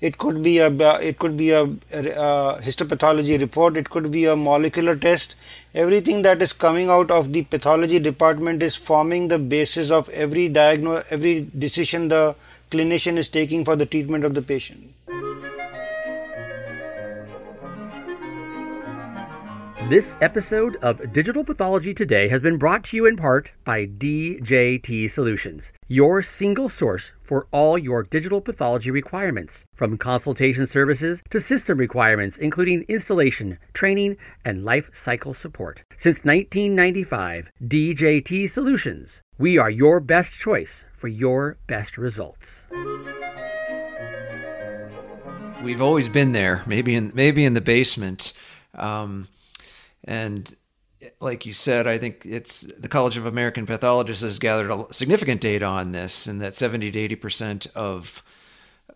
it 0.00 0.16
could 0.16 0.42
be 0.42 0.58
a 0.58 0.68
it 1.00 1.18
could 1.18 1.36
be 1.36 1.50
a, 1.50 1.62
a, 1.62 2.58
histopathology 2.66 3.38
report 3.38 3.76
it 3.76 3.90
could 3.90 4.10
be 4.10 4.24
a 4.24 4.34
molecular 4.34 4.96
test. 4.96 5.36
Everything 5.74 6.22
that 6.22 6.40
is 6.40 6.52
coming 6.52 6.88
out 6.88 7.10
of 7.10 7.32
the 7.32 7.42
pathology 7.42 7.98
department 7.98 8.62
is 8.62 8.76
forming 8.76 9.28
the 9.28 9.38
basis 9.38 9.90
of 9.90 10.08
every 10.10 10.48
diagnose 10.48 11.04
every 11.10 11.48
decision 11.58 12.08
the 12.08 12.34
clinician 12.70 13.16
is 13.16 13.28
taking 13.28 13.64
for 13.64 13.76
the 13.76 13.86
treatment 13.86 14.24
of 14.24 14.34
the 14.34 14.42
patient 14.42 14.94
This 19.90 20.16
episode 20.20 20.76
of 20.76 21.12
Digital 21.12 21.42
Pathology 21.42 21.92
Today 21.92 22.28
has 22.28 22.40
been 22.40 22.58
brought 22.58 22.84
to 22.84 22.96
you 22.96 23.06
in 23.06 23.16
part 23.16 23.50
by 23.64 23.86
DJT 23.86 25.10
Solutions, 25.10 25.72
your 25.88 26.22
single 26.22 26.68
source 26.68 27.12
for 27.24 27.48
all 27.50 27.76
your 27.76 28.04
digital 28.04 28.40
pathology 28.40 28.92
requirements, 28.92 29.64
from 29.74 29.98
consultation 29.98 30.68
services 30.68 31.24
to 31.30 31.40
system 31.40 31.76
requirements, 31.76 32.38
including 32.38 32.84
installation, 32.86 33.58
training, 33.72 34.16
and 34.44 34.64
life 34.64 34.90
cycle 34.92 35.34
support. 35.34 35.82
Since 35.96 36.22
1995, 36.22 37.50
DJT 37.60 38.48
Solutions, 38.48 39.22
we 39.38 39.58
are 39.58 39.70
your 39.70 39.98
best 39.98 40.38
choice 40.38 40.84
for 40.94 41.08
your 41.08 41.58
best 41.66 41.98
results. 41.98 42.68
We've 45.64 45.82
always 45.82 46.08
been 46.08 46.30
there, 46.30 46.62
maybe 46.64 46.94
in 46.94 47.10
maybe 47.12 47.44
in 47.44 47.54
the 47.54 47.60
basement. 47.60 48.34
Um, 48.74 49.26
and 50.04 50.56
like 51.18 51.46
you 51.46 51.52
said, 51.52 51.86
I 51.86 51.98
think 51.98 52.26
it's 52.26 52.60
the 52.60 52.88
College 52.88 53.16
of 53.16 53.26
American 53.26 53.66
Pathologists 53.66 54.22
has 54.22 54.38
gathered 54.38 54.94
significant 54.94 55.40
data 55.40 55.64
on 55.64 55.92
this, 55.92 56.26
and 56.26 56.40
that 56.40 56.54
70 56.54 56.90
to 56.90 56.98
80 56.98 57.14
percent 57.16 57.66
of 57.74 58.22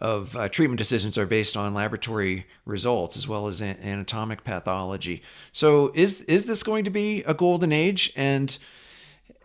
of 0.00 0.36
uh, 0.36 0.48
treatment 0.48 0.78
decisions 0.78 1.16
are 1.16 1.24
based 1.24 1.56
on 1.56 1.72
laboratory 1.72 2.46
results 2.66 3.16
as 3.16 3.28
well 3.28 3.46
as 3.46 3.60
a- 3.60 3.78
anatomic 3.80 4.44
pathology. 4.44 5.22
So, 5.52 5.92
is 5.94 6.22
is 6.22 6.46
this 6.46 6.62
going 6.62 6.84
to 6.84 6.90
be 6.90 7.22
a 7.22 7.34
golden 7.34 7.72
age? 7.72 8.12
And 8.16 8.56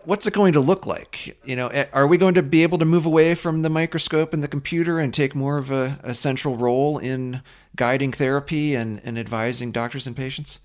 what's 0.03 0.27
it 0.27 0.33
going 0.33 0.53
to 0.53 0.59
look 0.59 0.85
like? 0.85 1.37
You 1.45 1.55
know, 1.55 1.85
are 1.93 2.07
we 2.07 2.17
going 2.17 2.33
to 2.33 2.43
be 2.43 2.63
able 2.63 2.79
to 2.79 2.85
move 2.85 3.05
away 3.05 3.35
from 3.35 3.61
the 3.61 3.69
microscope 3.69 4.33
and 4.33 4.43
the 4.43 4.47
computer 4.47 4.99
and 4.99 5.13
take 5.13 5.35
more 5.35 5.57
of 5.57 5.71
a, 5.71 5.99
a 6.03 6.13
central 6.13 6.57
role 6.57 6.97
in 6.97 7.41
guiding 7.75 8.11
therapy 8.11 8.75
and, 8.75 9.01
and 9.03 9.17
advising 9.17 9.71
doctors 9.71 10.07
and 10.07 10.15
patients? 10.15 10.59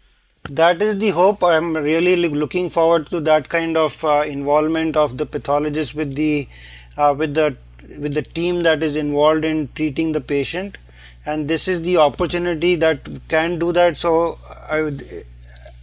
That 0.50 0.82
is 0.82 0.98
the 0.98 1.10
hope. 1.10 1.42
I'm 1.42 1.74
really 1.76 2.16
looking 2.16 2.68
forward 2.68 3.08
to 3.10 3.20
that 3.20 3.48
kind 3.48 3.76
of 3.76 4.04
uh, 4.04 4.22
involvement 4.26 4.96
of 4.96 5.16
the 5.16 5.26
pathologist 5.26 5.94
with 5.94 6.14
the 6.14 6.48
uh, 6.96 7.14
with 7.16 7.34
the 7.34 7.56
with 7.98 8.14
the 8.14 8.22
team 8.22 8.62
that 8.62 8.82
is 8.82 8.96
involved 8.96 9.44
in 9.44 9.68
treating 9.74 10.12
the 10.12 10.20
patient, 10.20 10.76
and 11.24 11.48
this 11.48 11.66
is 11.66 11.82
the 11.82 11.96
opportunity 11.96 12.74
that 12.76 13.08
can 13.28 13.58
do 13.58 13.72
that. 13.72 13.96
So 13.96 14.38
I 14.68 14.82
would, 14.82 15.06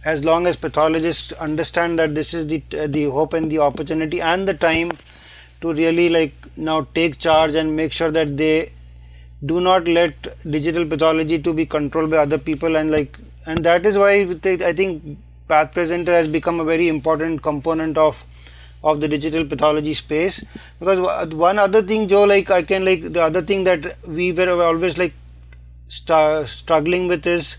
as 0.04 0.24
long 0.24 0.46
as 0.46 0.56
pathologists 0.56 1.32
understand 1.32 1.98
that 1.98 2.14
this 2.14 2.32
is 2.32 2.46
the 2.46 2.62
the 2.86 3.04
hope 3.04 3.32
and 3.32 3.50
the 3.50 3.58
opportunity 3.58 4.20
and 4.20 4.46
the 4.46 4.54
time 4.54 4.92
to 5.60 5.72
really 5.74 6.08
like 6.08 6.34
now 6.56 6.86
take 6.94 7.18
charge 7.18 7.56
and 7.56 7.74
make 7.74 7.92
sure 7.92 8.12
that 8.12 8.36
they 8.36 8.70
do 9.44 9.60
not 9.60 9.88
let 9.88 10.14
digital 10.48 10.86
pathology 10.86 11.36
to 11.40 11.52
be 11.52 11.66
controlled 11.66 12.12
by 12.12 12.18
other 12.18 12.38
people 12.38 12.76
and 12.76 12.92
like 12.92 13.18
and 13.46 13.64
that 13.64 13.86
is 13.86 13.98
why 13.98 14.12
I 14.44 14.72
think 14.72 15.18
Path 15.48 15.72
Presenter 15.72 16.12
has 16.12 16.28
become 16.28 16.60
a 16.60 16.64
very 16.64 16.88
important 16.88 17.42
component 17.42 17.98
of 17.98 18.24
of 18.84 19.00
the 19.00 19.08
digital 19.08 19.44
pathology 19.44 19.94
space. 19.94 20.44
Because 20.80 21.32
one 21.32 21.58
other 21.58 21.82
thing 21.82 22.08
joe 22.08 22.24
like 22.24 22.50
i 22.50 22.62
can 22.62 22.84
like 22.84 23.02
the 23.12 23.22
other 23.22 23.42
thing 23.42 23.64
that 23.64 23.96
we 24.06 24.32
were 24.32 24.62
always 24.62 24.98
like 24.98 25.14
st- 25.88 26.48
struggling 26.48 27.06
with 27.08 27.26
is 27.26 27.56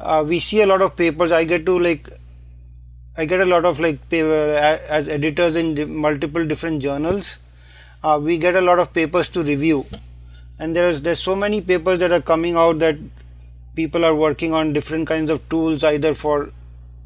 uh, 0.00 0.24
we 0.26 0.40
see 0.40 0.60
a 0.60 0.66
lot 0.66 0.82
of 0.82 0.96
papers. 0.96 1.32
I 1.32 1.44
get 1.44 1.66
to 1.66 1.78
like 1.78 2.08
i 3.18 3.24
get 3.24 3.40
a 3.40 3.46
lot 3.46 3.64
of 3.64 3.80
like 3.80 4.08
paper, 4.10 4.56
as 4.88 5.08
editors 5.08 5.56
in 5.56 5.96
multiple 5.96 6.46
different 6.46 6.82
journals. 6.82 7.38
Uh, 8.02 8.18
we 8.22 8.38
get 8.38 8.54
a 8.54 8.60
lot 8.60 8.78
of 8.78 8.92
papers 8.92 9.28
to 9.30 9.42
review. 9.42 9.86
And 10.58 10.74
there's 10.74 11.02
there's 11.02 11.22
so 11.22 11.36
many 11.36 11.60
papers 11.60 11.98
that 11.98 12.12
are 12.12 12.20
coming 12.20 12.56
out 12.56 12.78
that 12.80 12.96
people 13.76 14.04
are 14.04 14.14
working 14.14 14.52
on 14.52 14.72
different 14.72 15.06
kinds 15.06 15.30
of 15.30 15.46
tools 15.48 15.84
either 15.84 16.14
for 16.14 16.50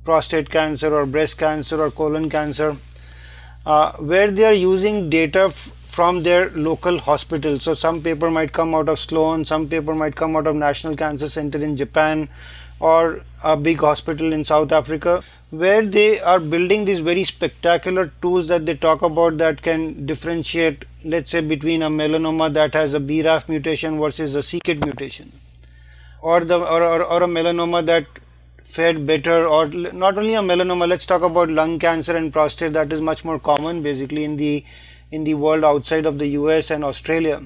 prostate 0.05 0.49
cancer 0.51 0.95
or 0.95 1.05
breast 1.07 1.37
cancer 1.39 1.83
or 1.83 1.91
colon 1.91 2.31
cancer 2.31 2.77
uh, 3.67 3.93
where 3.97 4.31
they 4.31 4.45
are 4.45 4.53
using 4.55 5.11
data 5.11 5.45
f- 5.49 5.73
from 5.97 6.23
their 6.23 6.51
local 6.51 6.99
hospital. 6.99 7.59
So 7.59 7.75
some 7.75 8.01
paper 8.01 8.31
might 8.31 8.53
come 8.53 8.75
out 8.75 8.89
of 8.89 8.99
sloan 8.99 9.45
some 9.45 9.69
paper 9.69 9.95
might 9.95 10.17
come 10.17 10.37
out 10.37 10.47
of 10.47 10.57
national 10.57 10.97
cancer 10.97 11.29
center 11.29 11.59
in 11.59 11.77
japan 11.77 12.29
or 12.79 13.21
a 13.45 13.57
big 13.57 13.81
hospital 13.81 14.33
in 14.33 14.45
south 14.45 14.73
africa 14.73 15.23
where 15.51 15.85
they 15.85 16.21
are 16.21 16.41
building 16.41 16.85
these 16.85 17.01
very 17.01 17.25
spectacular 17.25 18.13
tools 18.23 18.49
that 18.49 18.65
they 18.65 18.75
talk 18.75 19.03
about 19.03 19.37
that 19.37 19.61
can 19.61 20.07
differentiate 20.07 20.85
let's 21.05 21.31
say 21.31 21.41
between 21.41 21.83
a 21.83 21.91
melanoma 21.91 22.53
that 22.53 22.73
has 22.73 22.95
a 22.95 23.01
braf 23.01 23.49
mutation 23.49 24.01
versus 24.01 24.35
a 24.35 24.43
c-kit 24.43 24.83
mutation 24.85 25.31
or 26.23 26.45
the 26.45 26.59
or, 26.59 26.83
or, 26.83 27.03
or 27.03 27.23
a 27.23 27.27
melanoma 27.27 27.85
that 27.87 28.07
fared 28.65 29.07
better 29.07 29.47
or 29.47 29.67
not 29.69 30.17
only 30.17 30.35
a 30.35 30.41
melanoma 30.41 30.89
let's 30.89 31.07
talk 31.07 31.23
about 31.23 31.49
lung 31.49 31.79
cancer 31.79 32.17
and 32.17 32.33
prostate 32.33 32.73
that 32.73 32.93
is 32.93 33.01
much 33.01 33.25
more 33.25 33.39
common 33.39 33.83
basically 33.83 34.23
in 34.25 34.37
the 34.37 34.65
in 35.11 35.25
the 35.25 35.35
world 35.35 35.65
outside 35.65 36.07
of 36.07 36.19
the 36.19 36.29
US 36.29 36.71
and 36.71 36.85
Australia 36.85 37.43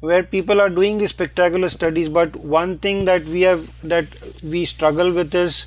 where 0.00 0.22
people 0.22 0.60
are 0.60 0.70
doing 0.70 0.98
these 0.98 1.10
spectacular 1.10 1.68
studies. 1.68 2.08
But 2.08 2.34
one 2.36 2.78
thing 2.78 3.04
that 3.04 3.24
we 3.24 3.42
have 3.42 3.68
that 3.86 4.06
we 4.42 4.64
struggle 4.64 5.12
with 5.12 5.34
is 5.34 5.66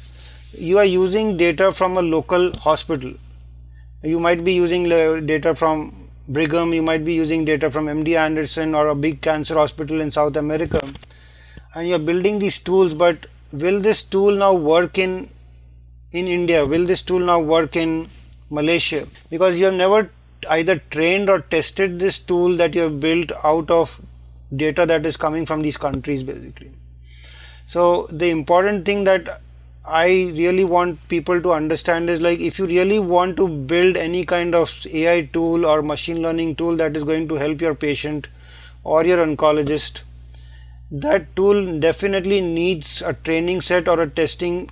you 0.57 0.79
are 0.79 0.85
using 0.85 1.37
data 1.37 1.71
from 1.71 1.97
a 1.97 2.01
local 2.01 2.51
hospital. 2.53 3.13
You 4.01 4.19
might 4.19 4.43
be 4.43 4.53
using 4.53 4.89
data 4.89 5.55
from 5.55 5.99
Brigham 6.27 6.73
you 6.73 6.81
might 6.81 7.03
be 7.03 7.13
using 7.13 7.43
data 7.43 7.69
from 7.69 7.87
MD 7.87 8.17
Anderson 8.17 8.73
or 8.75 8.87
a 8.87 8.95
big 8.95 9.19
cancer 9.19 9.55
hospital 9.55 9.99
in 9.99 10.09
South 10.09 10.37
America 10.37 10.79
and 11.75 11.87
you're 11.87 11.99
building 11.99 12.39
these 12.39 12.59
tools 12.59 12.93
but 12.93 13.25
will 13.51 13.79
this 13.79 14.03
tool 14.03 14.31
now 14.31 14.53
work 14.53 14.97
in 14.97 15.29
in 16.11 16.27
india? 16.27 16.65
Will 16.65 16.85
this 16.85 17.01
tool 17.01 17.19
now 17.19 17.39
work 17.39 17.75
in 17.75 18.07
malaysia? 18.49 19.07
Because 19.29 19.57
you 19.57 19.65
have 19.65 19.73
never 19.73 20.09
either 20.49 20.77
trained 20.91 21.29
or 21.29 21.39
tested 21.39 21.99
this 21.99 22.19
tool 22.19 22.55
that 22.57 22.75
you 22.75 22.81
have 22.81 22.99
built 22.99 23.31
out 23.43 23.71
of 23.71 23.99
data 24.55 24.85
that 24.85 25.05
is 25.05 25.17
coming 25.17 25.45
from 25.45 25.61
these 25.61 25.77
countries 25.77 26.23
basically. 26.23 26.69
So 27.65 28.07
the 28.11 28.29
important 28.29 28.85
thing 28.85 29.03
that 29.05 29.41
i 29.85 30.07
really 30.35 30.63
want 30.63 30.97
people 31.09 31.41
to 31.41 31.51
understand 31.51 32.09
is 32.09 32.21
like 32.21 32.39
if 32.39 32.57
you 32.57 32.65
really 32.65 32.99
want 32.99 33.35
to 33.35 33.47
build 33.71 33.97
any 33.97 34.23
kind 34.25 34.55
of 34.55 34.71
ai 34.93 35.23
tool 35.33 35.65
or 35.65 35.81
machine 35.81 36.21
learning 36.21 36.55
tool 36.55 36.77
that 36.77 36.95
is 36.95 37.03
going 37.03 37.27
to 37.27 37.35
help 37.35 37.59
your 37.59 37.75
patient 37.75 38.29
or 38.85 39.03
your 39.05 39.17
oncologist 39.25 40.03
that 40.91 41.35
tool 41.35 41.79
definitely 41.79 42.41
needs 42.41 43.01
a 43.01 43.13
training 43.13 43.61
set 43.61 43.87
or 43.87 44.01
a 44.01 44.09
testing 44.09 44.69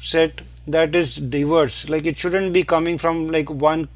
set 0.00 0.40
that 0.66 0.94
is 0.94 1.16
diverse. 1.16 1.88
Like 1.88 2.06
it 2.06 2.16
shouldn't 2.16 2.52
be 2.52 2.64
coming 2.64 2.98
from 2.98 3.28
like 3.28 3.50
one 3.50 3.88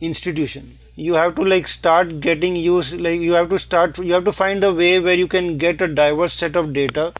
institution. 0.00 0.78
You 0.94 1.14
have 1.14 1.34
to 1.36 1.42
like 1.42 1.68
start 1.68 2.20
getting 2.20 2.56
used 2.56 3.00
like 3.00 3.20
you 3.20 3.32
have 3.34 3.48
to 3.50 3.58
start 3.58 3.98
you 3.98 4.12
have 4.12 4.24
to 4.24 4.32
find 4.32 4.62
a 4.64 4.72
way 4.72 5.00
where 5.00 5.14
you 5.14 5.26
can 5.28 5.56
get 5.56 5.80
a 5.80 5.88
diverse 5.88 6.32
set 6.32 6.56
of 6.56 6.72
data 6.72 7.12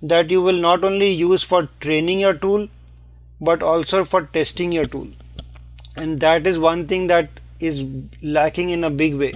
that 0.00 0.30
you 0.30 0.40
will 0.40 0.56
not 0.56 0.84
only 0.84 1.10
use 1.10 1.42
for 1.42 1.68
training 1.80 2.20
your 2.20 2.32
tool 2.32 2.68
but 3.40 3.62
also 3.62 4.04
for 4.04 4.22
testing 4.22 4.72
your 4.72 4.86
tool. 4.86 5.08
And 5.96 6.20
that 6.20 6.46
is 6.46 6.58
one 6.58 6.86
thing 6.86 7.08
that 7.08 7.28
is 7.58 7.84
lacking 8.22 8.70
in 8.70 8.84
a 8.84 8.90
big 8.90 9.14
way 9.14 9.34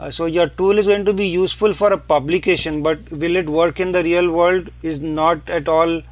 uh, 0.00 0.10
so 0.10 0.26
your 0.26 0.48
tool 0.48 0.78
is 0.78 0.86
going 0.86 1.04
to 1.04 1.12
be 1.12 1.26
useful 1.26 1.72
for 1.72 1.92
a 1.92 1.98
publication, 1.98 2.82
but 2.82 3.10
will 3.10 3.36
it 3.36 3.48
work 3.48 3.80
in 3.80 3.92
the 3.92 4.02
real 4.02 4.30
world 4.30 4.70
is 4.82 5.00
not 5.00 5.48
at 5.48 5.68
all 5.68 6.02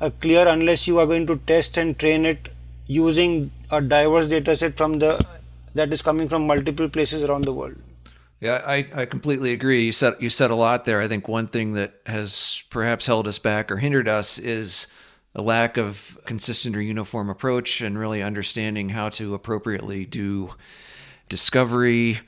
uh, 0.00 0.10
clear 0.20 0.46
unless 0.48 0.86
you 0.86 0.98
are 0.98 1.06
going 1.06 1.26
to 1.26 1.36
test 1.46 1.76
and 1.76 1.98
train 1.98 2.26
it 2.26 2.48
using 2.86 3.50
a 3.70 3.80
diverse 3.80 4.28
data 4.28 4.56
set 4.56 4.76
from 4.76 4.98
the 4.98 5.24
that 5.74 5.92
is 5.92 6.02
coming 6.02 6.28
from 6.28 6.46
multiple 6.46 6.88
places 6.88 7.22
around 7.22 7.44
the 7.44 7.52
world. 7.52 7.76
Yeah, 8.40 8.62
I, 8.66 8.86
I 8.94 9.04
completely 9.04 9.52
agree. 9.52 9.84
You 9.84 9.92
said 9.92 10.14
you 10.20 10.30
said 10.30 10.50
a 10.50 10.54
lot 10.54 10.84
there. 10.84 11.00
I 11.00 11.08
think 11.08 11.28
one 11.28 11.48
thing 11.48 11.72
that 11.72 11.94
has 12.06 12.64
perhaps 12.70 13.06
held 13.06 13.28
us 13.28 13.38
back 13.38 13.70
or 13.70 13.78
hindered 13.78 14.08
us 14.08 14.38
is 14.38 14.86
a 15.34 15.42
lack 15.42 15.76
of 15.76 16.18
consistent 16.24 16.76
or 16.76 16.80
uniform 16.80 17.28
approach 17.28 17.80
and 17.80 17.98
really 17.98 18.22
understanding 18.22 18.90
how 18.90 19.08
to 19.10 19.34
appropriately 19.34 20.04
do 20.04 20.54
discovery, 21.28 22.20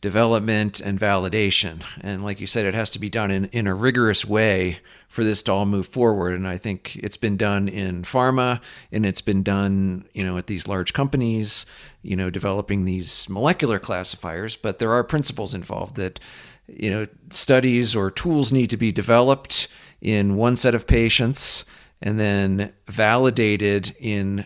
development, 0.00 0.80
and 0.80 1.00
validation. 1.00 1.82
And 2.00 2.22
like 2.22 2.40
you 2.40 2.46
said, 2.46 2.66
it 2.66 2.74
has 2.74 2.90
to 2.90 2.98
be 2.98 3.08
done 3.08 3.30
in, 3.30 3.46
in 3.46 3.66
a 3.66 3.74
rigorous 3.74 4.24
way 4.24 4.80
for 5.08 5.24
this 5.24 5.42
to 5.44 5.52
all 5.52 5.66
move 5.66 5.86
forward. 5.86 6.34
And 6.34 6.46
I 6.46 6.58
think 6.58 6.96
it's 6.96 7.16
been 7.16 7.36
done 7.36 7.68
in 7.68 8.02
pharma 8.02 8.60
and 8.92 9.06
it's 9.06 9.20
been 9.20 9.42
done, 9.42 10.06
you 10.12 10.22
know, 10.22 10.36
at 10.36 10.48
these 10.48 10.68
large 10.68 10.92
companies, 10.92 11.64
you 12.02 12.14
know, 12.14 12.28
developing 12.28 12.84
these 12.84 13.28
molecular 13.28 13.78
classifiers. 13.78 14.54
But 14.54 14.78
there 14.78 14.92
are 14.92 15.02
principles 15.02 15.54
involved 15.54 15.96
that, 15.96 16.20
you 16.66 16.90
know, 16.90 17.06
studies 17.30 17.96
or 17.96 18.10
tools 18.10 18.52
need 18.52 18.70
to 18.70 18.76
be 18.76 18.92
developed 18.92 19.68
in 20.02 20.36
one 20.36 20.56
set 20.56 20.74
of 20.74 20.86
patients 20.86 21.64
and 22.02 22.20
then 22.20 22.72
validated 22.86 23.96
in 23.98 24.44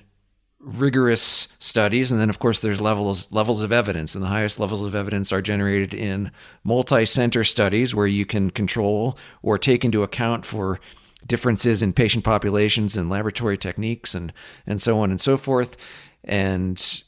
rigorous 0.62 1.48
studies 1.58 2.12
and 2.12 2.20
then 2.20 2.28
of 2.28 2.38
course 2.38 2.60
there's 2.60 2.82
levels 2.82 3.32
levels 3.32 3.62
of 3.62 3.72
evidence 3.72 4.14
and 4.14 4.22
the 4.22 4.28
highest 4.28 4.60
levels 4.60 4.82
of 4.82 4.94
evidence 4.94 5.32
are 5.32 5.40
generated 5.40 5.94
in 5.94 6.30
multi-center 6.64 7.42
studies 7.42 7.94
where 7.94 8.06
you 8.06 8.26
can 8.26 8.50
control 8.50 9.16
or 9.42 9.56
take 9.56 9.86
into 9.86 10.02
account 10.02 10.44
for 10.44 10.78
differences 11.26 11.82
in 11.82 11.92
patient 11.92 12.24
populations 12.24 12.96
and 12.96 13.10
laboratory 13.10 13.56
techniques 13.56 14.14
and 14.14 14.32
and 14.66 14.80
so 14.80 14.98
on 14.98 15.10
and 15.10 15.20
so 15.20 15.36
forth. 15.36 15.76
And 16.24 17.02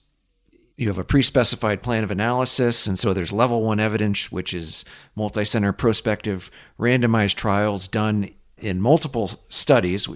you 0.76 0.88
have 0.88 0.98
a 0.98 1.04
pre-specified 1.04 1.82
plan 1.82 2.02
of 2.04 2.10
analysis 2.10 2.86
and 2.86 2.98
so 2.98 3.12
there's 3.12 3.32
level 3.32 3.62
1 3.62 3.78
evidence 3.78 4.32
which 4.32 4.54
is 4.54 4.84
multi-center 5.14 5.72
prospective 5.72 6.50
randomized 6.78 7.34
trials 7.34 7.86
done 7.86 8.30
in 8.56 8.80
multiple 8.80 9.30
studies 9.48 10.08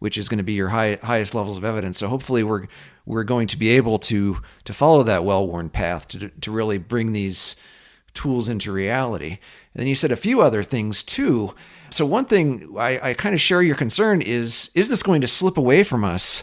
which 0.00 0.18
is 0.18 0.28
going 0.28 0.38
to 0.38 0.44
be 0.44 0.54
your 0.54 0.70
high, 0.70 0.98
highest 1.02 1.34
levels 1.34 1.56
of 1.56 1.64
evidence. 1.64 1.98
So 1.98 2.08
hopefully 2.08 2.42
we're 2.42 2.66
we're 3.06 3.24
going 3.24 3.46
to 3.48 3.56
be 3.56 3.68
able 3.68 3.98
to 4.00 4.42
to 4.64 4.72
follow 4.72 5.04
that 5.04 5.24
well-worn 5.24 5.70
path 5.70 6.08
to 6.08 6.28
to 6.28 6.50
really 6.50 6.78
bring 6.78 7.12
these 7.12 7.54
tools 8.12 8.48
into 8.48 8.72
reality. 8.72 9.38
And 9.72 9.80
then 9.80 9.86
you 9.86 9.94
said 9.94 10.10
a 10.10 10.16
few 10.16 10.40
other 10.40 10.64
things 10.64 11.04
too. 11.04 11.54
So 11.90 12.04
one 12.04 12.24
thing 12.24 12.74
I, 12.76 13.10
I 13.10 13.14
kind 13.14 13.34
of 13.34 13.40
share 13.40 13.62
your 13.62 13.76
concern 13.76 14.20
is 14.20 14.70
is 14.74 14.88
this 14.88 15.04
going 15.04 15.20
to 15.20 15.28
slip 15.28 15.56
away 15.56 15.84
from 15.84 16.04
us 16.04 16.42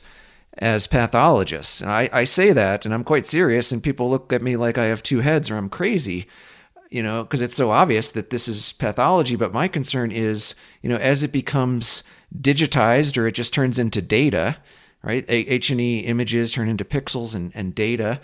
as 0.60 0.88
pathologists? 0.88 1.82
And 1.82 1.92
I, 1.92 2.10
I 2.14 2.24
say 2.24 2.54
that 2.54 2.86
and 2.86 2.94
I'm 2.94 3.04
quite 3.04 3.26
serious 3.26 3.72
and 3.72 3.84
people 3.84 4.10
look 4.10 4.32
at 4.32 4.42
me 4.42 4.56
like 4.56 4.78
I 4.78 4.86
have 4.86 5.04
two 5.04 5.20
heads 5.22 5.52
or 5.52 5.58
I'm 5.58 5.70
crazy 5.70 6.28
you 6.90 7.04
know, 7.04 7.24
because 7.24 7.42
it's 7.42 7.56
so 7.56 7.72
obvious 7.72 8.12
that 8.12 8.30
this 8.30 8.48
is 8.48 8.72
pathology. 8.74 9.36
But 9.36 9.54
my 9.54 9.68
concern 9.68 10.12
is, 10.12 10.56
you 10.82 10.90
know, 10.90 10.98
as 10.98 11.24
it 11.24 11.32
becomes 11.32 12.04
digitized 12.36 13.18
or 13.18 13.28
it 13.28 13.34
just 13.34 13.54
turns 13.54 13.80
into 13.80 14.02
data, 14.02 14.58
right? 15.04 15.26
H&E 15.28 16.00
images 16.00 16.52
turn 16.52 16.70
into 16.70 16.86
pixels 16.86 17.36
and, 17.36 17.52
and 17.56 17.74
data, 17.74 18.20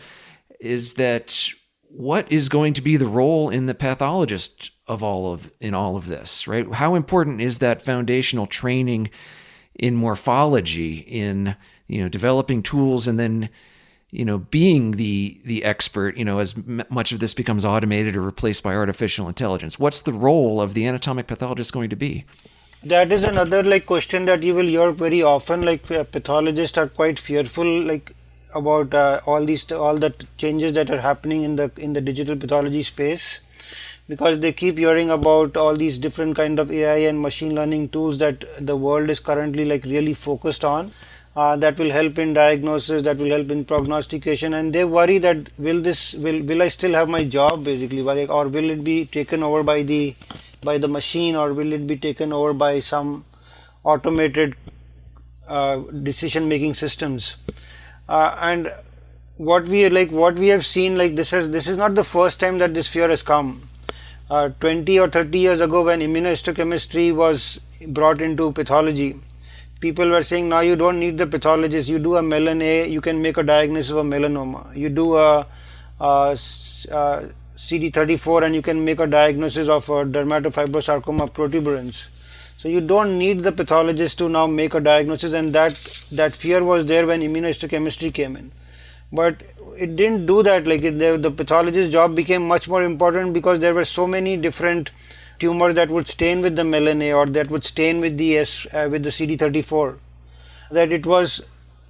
is 0.60 0.96
that 0.96 1.50
what 1.82 2.32
is 2.32 2.50
going 2.50 2.74
to 2.74 2.82
be 2.82 2.98
the 2.98 3.06
role 3.06 3.50
in 3.50 3.68
the 3.68 3.76
pathologist 3.76 4.72
of 4.88 5.04
all 5.04 5.32
of 5.32 5.52
in 5.60 5.74
all 5.74 5.96
of 5.96 6.08
this, 6.08 6.48
right? 6.48 6.74
How 6.74 6.96
important 6.96 7.42
is 7.42 7.60
that 7.60 7.82
foundational 7.82 8.48
training 8.48 9.10
in 9.76 9.96
morphology, 9.96 10.98
in 11.00 11.56
you 11.88 12.02
know, 12.02 12.10
developing 12.10 12.64
tools 12.64 13.08
and 13.08 13.20
then 13.20 13.50
you 14.14 14.24
know 14.24 14.38
being 14.38 14.92
the 14.92 15.42
the 15.44 15.64
expert 15.64 16.16
you 16.16 16.24
know 16.24 16.38
as 16.38 16.54
m- 16.56 16.84
much 16.90 17.12
of 17.12 17.20
this 17.20 17.34
becomes 17.34 17.66
automated 17.66 18.16
or 18.16 18.22
replaced 18.22 18.62
by 18.62 18.76
artificial 18.76 19.28
intelligence 19.28 19.80
what's 19.80 20.04
the 20.04 20.14
role 20.14 20.62
of 20.62 20.76
the 20.76 20.86
anatomic 20.86 21.26
pathologist 21.26 21.74
going 21.74 21.90
to 21.90 21.96
be 21.96 22.24
that 22.86 23.12
is 23.14 23.24
another 23.24 23.64
like 23.64 23.86
question 23.86 24.26
that 24.26 24.44
you 24.44 24.54
will 24.54 24.66
hear 24.66 24.92
very 24.92 25.22
often 25.22 25.62
like 25.62 25.86
pathologists 25.88 26.78
are 26.78 26.88
quite 26.88 27.18
fearful 27.18 27.82
like 27.82 28.14
about 28.54 28.94
uh, 28.94 29.22
all 29.26 29.46
these 29.46 29.72
all 29.72 29.98
the 29.98 30.14
changes 30.38 30.74
that 30.74 30.92
are 30.92 31.00
happening 31.00 31.44
in 31.44 31.56
the 31.56 31.72
in 31.78 31.94
the 31.94 32.02
digital 32.02 32.36
pathology 32.36 32.84
space 32.84 33.40
because 34.10 34.40
they 34.40 34.52
keep 34.52 34.78
hearing 34.78 35.10
about 35.10 35.56
all 35.56 35.78
these 35.78 35.98
different 35.98 36.36
kind 36.36 36.60
of 36.60 36.70
ai 36.72 36.98
and 37.12 37.22
machine 37.22 37.56
learning 37.56 37.88
tools 37.88 38.18
that 38.18 38.44
the 38.60 38.76
world 38.76 39.10
is 39.10 39.20
currently 39.20 39.64
like 39.64 39.86
really 39.86 40.14
focused 40.14 40.66
on 40.66 40.92
uh, 41.38 41.56
that 41.56 41.80
will 41.80 41.90
help 41.90 42.20
in 42.20 42.34
diagnosis 42.34 43.02
that 43.04 43.16
will 43.18 43.30
help 43.30 43.50
in 43.50 43.64
prognostication 43.64 44.54
and 44.54 44.74
they 44.74 44.84
worry 44.84 45.20
that 45.20 45.50
will 45.58 45.82
this 45.82 46.14
will 46.16 46.42
will 46.44 46.62
i 46.62 46.68
still 46.68 46.94
have 46.94 47.08
my 47.08 47.24
job 47.24 47.64
basically 47.64 48.02
or 48.28 48.48
will 48.50 48.70
it 48.70 48.84
be 48.84 49.06
taken 49.06 49.42
over 49.42 49.64
by 49.64 49.82
the 49.84 50.16
by 50.64 50.78
the 50.78 50.88
machine 50.88 51.36
or 51.36 51.54
will 51.54 51.74
it 51.74 51.86
be 51.88 51.98
taken 51.98 52.34
over 52.34 52.54
by 52.54 52.80
some 52.80 53.26
automated 53.84 54.56
uh, 55.48 55.78
decision 56.02 56.48
making 56.48 56.74
systems? 56.74 57.38
Uh, 58.08 58.38
and 58.42 58.72
what 59.38 59.66
we 59.66 59.90
like 59.90 60.12
what 60.12 60.36
we 60.36 60.48
have 60.48 60.66
seen 60.66 60.98
like 60.98 61.16
this 61.16 61.34
is 61.34 61.50
this 61.52 61.68
is 61.68 61.78
not 61.78 61.96
the 61.96 62.04
first 62.04 62.40
time 62.40 62.58
that 62.60 62.74
this 62.74 62.88
fear 62.88 63.10
has 63.10 63.24
come. 63.24 63.68
Uh, 64.30 64.50
20 64.62 65.00
or 65.00 65.10
30 65.10 65.38
years 65.38 65.62
ago 65.62 65.84
when 65.84 66.00
immunohistochemistry 66.00 67.14
was 67.14 67.60
brought 67.88 68.22
into 68.22 68.52
pathology 68.52 69.20
people 69.84 70.14
were 70.16 70.24
saying 70.24 70.50
now 70.54 70.62
you 70.66 70.76
don't 70.82 71.00
need 71.04 71.18
the 71.22 71.28
pathologist. 71.28 71.90
You 71.90 72.00
do 72.00 72.16
a 72.16 72.22
Melan-A. 72.22 72.88
You 72.90 73.02
can 73.02 73.22
make 73.22 73.38
a 73.38 73.44
diagnosis 73.44 73.92
of 73.92 73.98
a 73.98 74.04
melanoma. 74.04 74.62
You 74.84 74.90
do 74.90 75.08
a, 75.18 75.46
a, 76.00 76.38
a 76.92 77.30
CD34 77.64 78.46
and 78.46 78.56
you 78.56 78.62
can 78.62 78.84
make 78.84 79.00
a 79.00 79.08
diagnosis 79.08 79.70
of 79.70 79.88
a 79.88 80.04
dermatofibrosarcoma 80.04 81.30
protuberans. 81.32 82.08
So 82.58 82.68
you 82.68 82.82
don't 82.82 83.18
need 83.18 83.40
the 83.40 83.54
pathologist 83.54 84.18
to 84.18 84.28
now 84.28 84.48
make 84.48 84.74
a 84.74 84.82
diagnosis 84.82 85.32
and 85.32 85.54
that 85.56 85.76
that 86.12 86.36
fear 86.36 86.62
was 86.62 86.86
there 86.88 87.08
when 87.08 87.22
immunohistochemistry 87.22 88.14
came 88.14 88.36
in. 88.36 88.52
But 89.14 89.44
it 89.78 89.96
didn't 89.96 90.26
do 90.26 90.44
that 90.44 90.68
like 90.68 90.84
it, 90.84 91.00
the, 91.00 91.18
the 91.18 91.32
pathologist's 91.32 91.94
job 91.94 92.16
became 92.18 92.46
much 92.46 92.68
more 92.68 92.84
important 92.84 93.34
because 93.34 93.60
there 93.60 93.74
were 93.74 93.86
so 93.86 94.08
many 94.08 94.36
different 94.36 94.92
tumors 95.40 95.76
that 95.76 95.90
would 95.90 96.10
stain 96.10 96.42
with 96.42 96.58
the 96.58 96.64
Melan-A 96.64 97.14
or 97.14 97.28
that 97.28 97.50
would 97.50 97.64
stain 97.64 98.02
with 98.02 98.18
the 98.18 98.40
S 98.40 98.68
uh, 98.74 98.90
with 98.92 99.04
the 99.04 99.10
CD34 99.10 99.98
that 100.72 100.92
it 100.92 101.06
was 101.06 101.42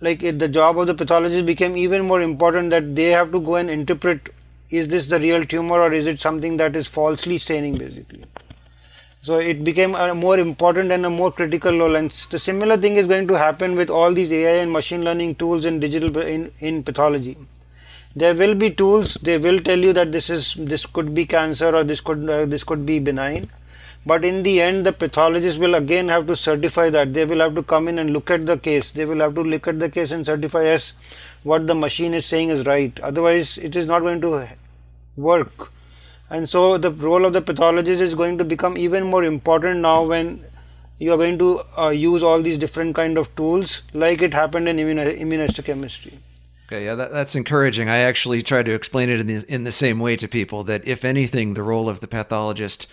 like 0.01 0.21
it, 0.21 0.37
the 0.37 0.47
job 0.49 0.77
of 0.77 0.85
the 0.85 0.93
pathologist 0.93 1.47
became 1.47 1.75
even 1.75 2.05
more 2.05 2.21
important 2.21 2.69
that 2.69 2.95
they 2.95 3.09
have 3.09 3.31
to 3.31 3.39
go 3.39 3.55
and 3.55 3.71
interpret 3.71 4.29
is 4.69 4.87
this 4.87 5.05
the 5.07 5.19
real 5.19 5.45
tumor 5.45 5.79
or 5.79 5.93
is 5.93 6.07
it 6.07 6.19
something 6.19 6.57
that 6.57 6.75
is 6.75 6.87
falsely 6.87 7.37
staining 7.37 7.77
basically? 7.77 8.23
So 9.21 9.39
it 9.39 9.63
became 9.63 9.95
a 9.95 10.13
more 10.13 10.37
important 10.37 10.91
and 10.91 11.05
a 11.05 11.09
more 11.09 11.31
critical 11.31 11.77
role. 11.77 11.95
And 11.95 12.11
the 12.11 12.37
similar 12.37 12.75
thing 12.75 12.97
is 12.97 13.07
going 13.07 13.27
to 13.29 13.37
happen 13.37 13.75
with 13.75 13.89
all 13.89 14.13
these 14.13 14.33
ai 14.33 14.57
and 14.61 14.71
machine 14.71 15.05
learning 15.05 15.35
tools 15.35 15.63
in 15.65 15.79
digital 15.79 16.17
in, 16.17 16.51
in 16.59 16.83
pathology. 16.83 17.37
There 18.15 18.35
will 18.35 18.53
be 18.53 18.69
tools 18.69 19.13
they 19.15 19.37
will 19.37 19.59
tell 19.59 19.79
you 19.79 19.93
that 19.93 20.11
this 20.11 20.29
is 20.29 20.53
this 20.55 20.85
could 20.85 21.13
be 21.13 21.25
cancer 21.25 21.73
or 21.75 21.83
this 21.83 22.01
could 22.01 22.29
uh, 22.29 22.45
this 22.45 22.63
could 22.63 22.85
be 22.85 22.99
benign 22.99 23.49
but 24.05 24.25
in 24.25 24.43
the 24.43 24.61
end 24.61 24.85
the 24.85 24.93
pathologist 24.93 25.59
will 25.59 25.75
again 25.75 26.09
have 26.09 26.27
to 26.27 26.35
certify 26.35 26.89
that. 26.89 27.13
They 27.13 27.25
will 27.25 27.39
have 27.39 27.55
to 27.55 27.63
come 27.63 27.87
in 27.87 27.99
and 27.99 28.11
look 28.11 28.29
at 28.29 28.45
the 28.45 28.57
case. 28.57 28.91
They 28.91 29.05
will 29.05 29.19
have 29.19 29.35
to 29.35 29.41
look 29.41 29.67
at 29.67 29.79
the 29.79 29.89
case 29.89 30.11
and 30.11 30.25
certify 30.25 30.63
yes 30.63 30.93
what 31.43 31.67
the 31.67 31.75
machine 31.75 32.13
is 32.13 32.25
saying 32.25 32.49
is 32.49 32.65
right. 32.65 32.97
Otherwise 33.01 33.57
it 33.57 33.75
is 33.75 33.87
not 33.87 33.99
going 33.99 34.21
to 34.21 34.49
work. 35.15 35.71
And 36.29 36.49
so 36.49 36.77
the 36.77 36.91
role 36.91 37.25
of 37.25 37.33
the 37.33 37.41
pathologist 37.41 38.01
is 38.01 38.15
going 38.15 38.37
to 38.39 38.43
become 38.43 38.77
even 38.77 39.03
more 39.05 39.23
important 39.23 39.79
now 39.81 40.03
when 40.03 40.43
you 40.97 41.13
are 41.13 41.17
going 41.17 41.37
to 41.37 41.59
uh, 41.77 41.89
use 41.89 42.23
all 42.23 42.41
these 42.41 42.57
different 42.57 42.95
kind 42.95 43.17
of 43.17 43.33
tools 43.35 43.81
like 43.93 44.21
it 44.21 44.33
happened 44.33 44.67
in 44.67 44.77
immuno- 44.77 45.19
immunohistochemistry. 45.19 46.19
Okay 46.67 46.85
yeah 46.85 46.95
that, 46.95 47.11
that's 47.11 47.35
encouraging. 47.35 47.89
I 47.89 47.97
actually 47.97 48.41
try 48.41 48.63
to 48.63 48.73
explain 48.73 49.09
it 49.09 49.19
in 49.19 49.27
the, 49.27 49.45
in 49.47 49.63
the 49.63 49.71
same 49.71 49.99
way 49.99 50.15
to 50.15 50.27
people 50.27 50.63
that 50.63 50.85
if 50.87 51.05
anything 51.05 51.53
the 51.53 51.63
role 51.63 51.87
of 51.87 51.99
the 51.99 52.07
pathologist 52.07 52.87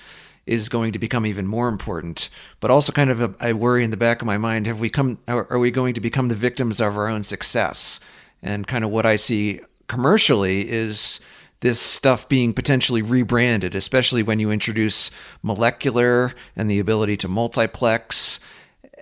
is 0.51 0.69
going 0.69 0.93
to 0.93 0.99
become 0.99 1.25
even 1.25 1.47
more 1.47 1.69
important 1.69 2.29
but 2.61 2.71
also 2.71 2.93
kind 2.93 3.11
of 3.11 3.21
a, 3.21 3.35
I 3.41 3.53
worry 3.53 3.85
in 3.85 3.91
the 3.91 3.97
back 3.97 4.21
of 4.21 4.27
my 4.27 4.39
mind 4.39 4.67
have 4.67 4.81
we 4.81 4.91
come 4.91 5.19
are 5.29 5.59
we 5.59 5.71
going 5.71 5.95
to 5.95 6.01
become 6.01 6.29
the 6.29 6.35
victims 6.35 6.81
of 6.81 6.97
our 6.97 7.09
own 7.09 7.23
success 7.23 8.01
and 8.43 8.67
kind 8.67 8.85
of 8.85 8.91
what 8.91 9.07
i 9.07 9.17
see 9.17 9.61
commercially 9.89 10.69
is 10.69 11.21
this 11.61 11.79
stuff 11.79 12.29
being 12.29 12.55
potentially 12.55 13.03
rebranded, 13.03 13.75
especially 13.75 14.23
when 14.23 14.41
you 14.41 14.51
introduce 14.51 15.11
molecular 15.43 16.33
and 16.57 16.71
the 16.71 16.79
ability 16.79 17.17
to 17.19 17.29
multiplex 17.29 18.41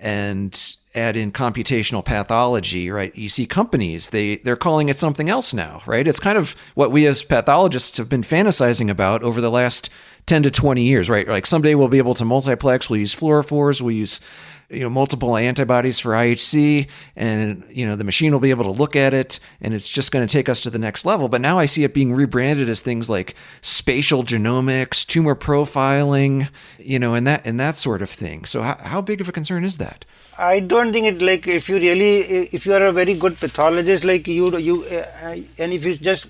and 0.01 0.77
add 0.95 1.15
in 1.15 1.31
computational 1.31 2.03
pathology, 2.03 2.89
right? 2.89 3.15
You 3.15 3.29
see 3.29 3.45
companies, 3.45 4.09
they 4.09 4.37
they're 4.37 4.55
calling 4.55 4.89
it 4.89 4.97
something 4.97 5.29
else 5.29 5.53
now, 5.53 5.81
right? 5.85 6.07
It's 6.07 6.19
kind 6.19 6.37
of 6.37 6.55
what 6.73 6.91
we 6.91 7.05
as 7.05 7.23
pathologists 7.23 7.97
have 7.97 8.09
been 8.09 8.23
fantasizing 8.23 8.89
about 8.89 9.23
over 9.23 9.39
the 9.39 9.51
last 9.51 9.89
10 10.29 10.43
to 10.43 10.51
20 10.51 10.83
years, 10.83 11.09
right? 11.09 11.27
Like 11.27 11.47
someday 11.47 11.73
we'll 11.73 11.87
be 11.87 11.97
able 11.97 12.13
to 12.13 12.23
multiplex, 12.23 12.87
we'll 12.87 12.99
use 12.99 13.15
fluorophores, 13.15 13.81
we'll 13.81 13.95
use 13.95 14.21
you 14.69 14.81
know 14.81 14.89
multiple 14.89 15.35
antibodies 15.35 15.97
for 15.97 16.11
IHC 16.11 16.87
and 17.15 17.65
you 17.71 17.87
know 17.87 17.95
the 17.95 18.03
machine 18.03 18.31
will 18.31 18.39
be 18.39 18.51
able 18.51 18.65
to 18.65 18.69
look 18.69 18.95
at 18.95 19.15
it 19.15 19.39
and 19.59 19.73
it's 19.73 19.89
just 19.89 20.11
going 20.11 20.27
to 20.27 20.31
take 20.31 20.47
us 20.47 20.61
to 20.61 20.69
the 20.69 20.77
next 20.77 21.03
level. 21.03 21.27
But 21.29 21.41
now 21.41 21.57
I 21.57 21.65
see 21.65 21.83
it 21.83 21.95
being 21.95 22.13
rebranded 22.13 22.69
as 22.69 22.81
things 22.81 23.09
like 23.09 23.33
spatial 23.61 24.23
genomics 24.23 25.03
tumor 25.03 25.33
profiling 25.33 26.49
you 26.77 26.99
know 26.99 27.15
and 27.15 27.25
that 27.25 27.41
and 27.43 27.59
that 27.59 27.75
sort 27.75 28.03
of 28.03 28.11
thing. 28.11 28.45
So 28.45 28.61
how, 28.61 28.77
how 28.79 29.01
big 29.01 29.21
of 29.21 29.29
a 29.29 29.31
concern 29.31 29.63
is 29.63 29.79
that? 29.79 30.05
I 30.37 30.59
don't 30.59 30.93
think 30.93 31.07
it 31.07 31.23
like 31.23 31.47
if 31.47 31.69
you 31.69 31.77
really 31.79 32.19
if 32.57 32.67
you 32.67 32.73
are 32.75 32.85
a 32.85 32.91
very 32.91 33.15
good 33.15 33.35
pathologist 33.35 34.03
like 34.03 34.27
you 34.27 34.55
you 34.57 34.83
uh, 34.83 35.35
and 35.57 35.73
if 35.73 35.87
you 35.87 35.95
just 35.95 36.29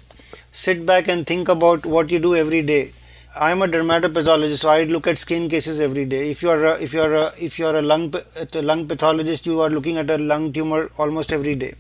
sit 0.53 0.85
back 0.85 1.09
and 1.09 1.27
think 1.27 1.49
about 1.49 1.85
what 1.85 2.09
you 2.09 2.19
do 2.19 2.33
every 2.33 2.61
day 2.61 2.93
I'm 3.37 3.61
a 3.61 3.67
dermatopathologist, 3.67 4.57
so 4.57 4.69
I 4.69 4.85
look 4.85 5.05
at 5.05 5.19
skin 5.19 5.49
cases 5.49 5.79
every 5.79 6.03
day. 6.03 6.31
If 6.31 6.41
you 6.41 6.49
are 6.49 6.65
a, 6.65 6.81
if 6.81 6.95
you 6.95 7.01
are 7.01 7.13
a, 7.13 7.33
if 7.39 7.59
you 7.59 7.67
are 7.67 7.75
a 7.75 7.81
lung 7.81 8.11
a 8.53 8.61
lung 8.63 8.87
pathologist, 8.87 9.45
you 9.45 9.59
are 9.61 9.69
looking 9.69 9.97
at 9.97 10.09
a 10.09 10.17
lung 10.17 10.51
tumor 10.51 10.89
almost 10.97 11.31
every 11.31 11.53
day. 11.53 11.75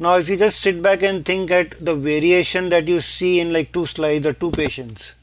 Now, 0.00 0.16
if 0.16 0.28
you 0.28 0.36
just 0.36 0.58
sit 0.58 0.82
back 0.82 1.04
and 1.04 1.24
think 1.24 1.52
at 1.52 1.78
the 1.78 1.94
variation 1.94 2.70
that 2.70 2.88
you 2.88 2.98
see 2.98 3.38
in 3.38 3.52
like 3.52 3.72
two 3.72 3.86
slides 3.86 4.26
or 4.26 4.32
two 4.32 4.50
patients, 4.50 5.14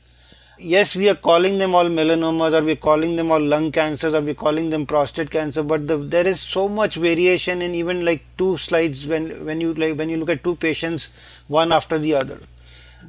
yes, 0.57 0.95
we 0.95 1.09
are 1.09 1.15
calling 1.15 1.57
them 1.57 1.75
all 1.75 1.85
melanomas, 1.85 2.53
or 2.53 2.63
we're 2.63 2.77
calling 2.77 3.17
them 3.17 3.29
all 3.29 3.41
lung 3.41 3.73
cancers, 3.73 4.13
or 4.13 4.21
we're 4.21 4.35
calling 4.35 4.69
them 4.69 4.85
prostate 4.85 5.29
cancer, 5.29 5.63
but 5.63 5.85
the, 5.85 5.97
there 5.97 6.25
is 6.25 6.39
so 6.39 6.69
much 6.69 6.95
variation 6.95 7.61
in 7.61 7.75
even 7.75 8.05
like 8.05 8.23
two 8.37 8.55
slides 8.55 9.05
when 9.05 9.45
when 9.45 9.59
you 9.59 9.73
like 9.73 9.97
when 9.97 10.07
you 10.07 10.15
look 10.15 10.29
at 10.29 10.45
two 10.45 10.55
patients, 10.55 11.09
one 11.49 11.73
after 11.73 11.99
the 11.99 12.13
other 12.13 12.39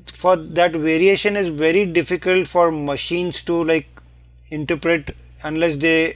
for 0.06 0.36
that 0.36 0.72
variation 0.72 1.36
is 1.36 1.48
very 1.48 1.84
difficult 1.86 2.48
for 2.48 2.70
machines 2.70 3.42
to 3.42 3.62
like 3.64 3.88
interpret 4.50 5.14
unless 5.42 5.76
they 5.76 6.14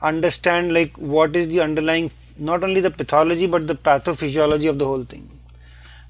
understand 0.00 0.72
like 0.72 0.96
what 0.96 1.34
is 1.34 1.48
the 1.48 1.60
underlying 1.60 2.10
not 2.38 2.62
only 2.62 2.80
the 2.80 2.90
pathology 2.90 3.46
but 3.46 3.66
the 3.66 3.74
pathophysiology 3.74 4.68
of 4.68 4.78
the 4.78 4.84
whole 4.84 5.04
thing. 5.04 5.28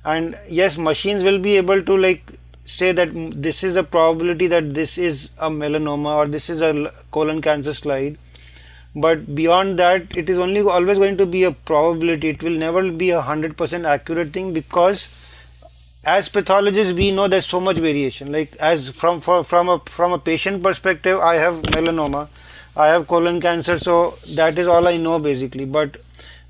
And 0.04 0.36
yes 0.48 0.76
machines 0.76 1.24
will 1.24 1.38
be 1.38 1.56
able 1.56 1.82
to 1.82 1.96
like 1.96 2.22
say 2.64 2.92
that 2.92 3.10
this 3.42 3.62
is 3.62 3.76
a 3.76 3.84
probability 3.84 4.46
that 4.48 4.74
this 4.74 4.96
is 4.98 5.30
a 5.38 5.50
melanoma 5.50 6.16
or 6.16 6.26
this 6.26 6.48
is 6.48 6.62
a 6.62 6.92
colon 7.10 7.40
cancer 7.42 7.74
slide. 7.74 8.18
But 8.94 9.34
beyond 9.34 9.78
that 9.78 10.16
it 10.16 10.30
is 10.30 10.38
only 10.38 10.60
always 10.60 10.98
going 10.98 11.16
to 11.18 11.26
be 11.26 11.44
a 11.44 11.52
probability. 11.52 12.28
It 12.28 12.42
will 12.42 12.56
never 12.56 12.90
be 12.90 13.10
a 13.10 13.22
100% 13.22 13.84
accurate 13.84 14.32
thing 14.32 14.52
because 14.52 15.08
as 16.06 16.28
pathologists 16.28 16.92
we 16.92 17.10
know 17.10 17.28
there's 17.28 17.46
so 17.46 17.60
much 17.60 17.76
variation. 17.76 18.32
Like 18.32 18.56
as 18.56 18.94
from 18.94 19.20
for, 19.20 19.44
from 19.44 19.68
a 19.68 19.78
from 19.80 20.12
a 20.12 20.18
patient 20.18 20.62
perspective 20.62 21.20
i 21.20 21.34
have 21.34 21.54
melanoma 21.76 22.28
i 22.76 22.88
have 22.88 23.06
colon 23.06 23.40
cancer 23.40 23.78
so 23.78 24.14
that 24.34 24.58
is 24.58 24.66
all 24.66 24.88
i 24.88 24.96
know 24.96 25.18
basically. 25.18 25.64
But 25.64 25.96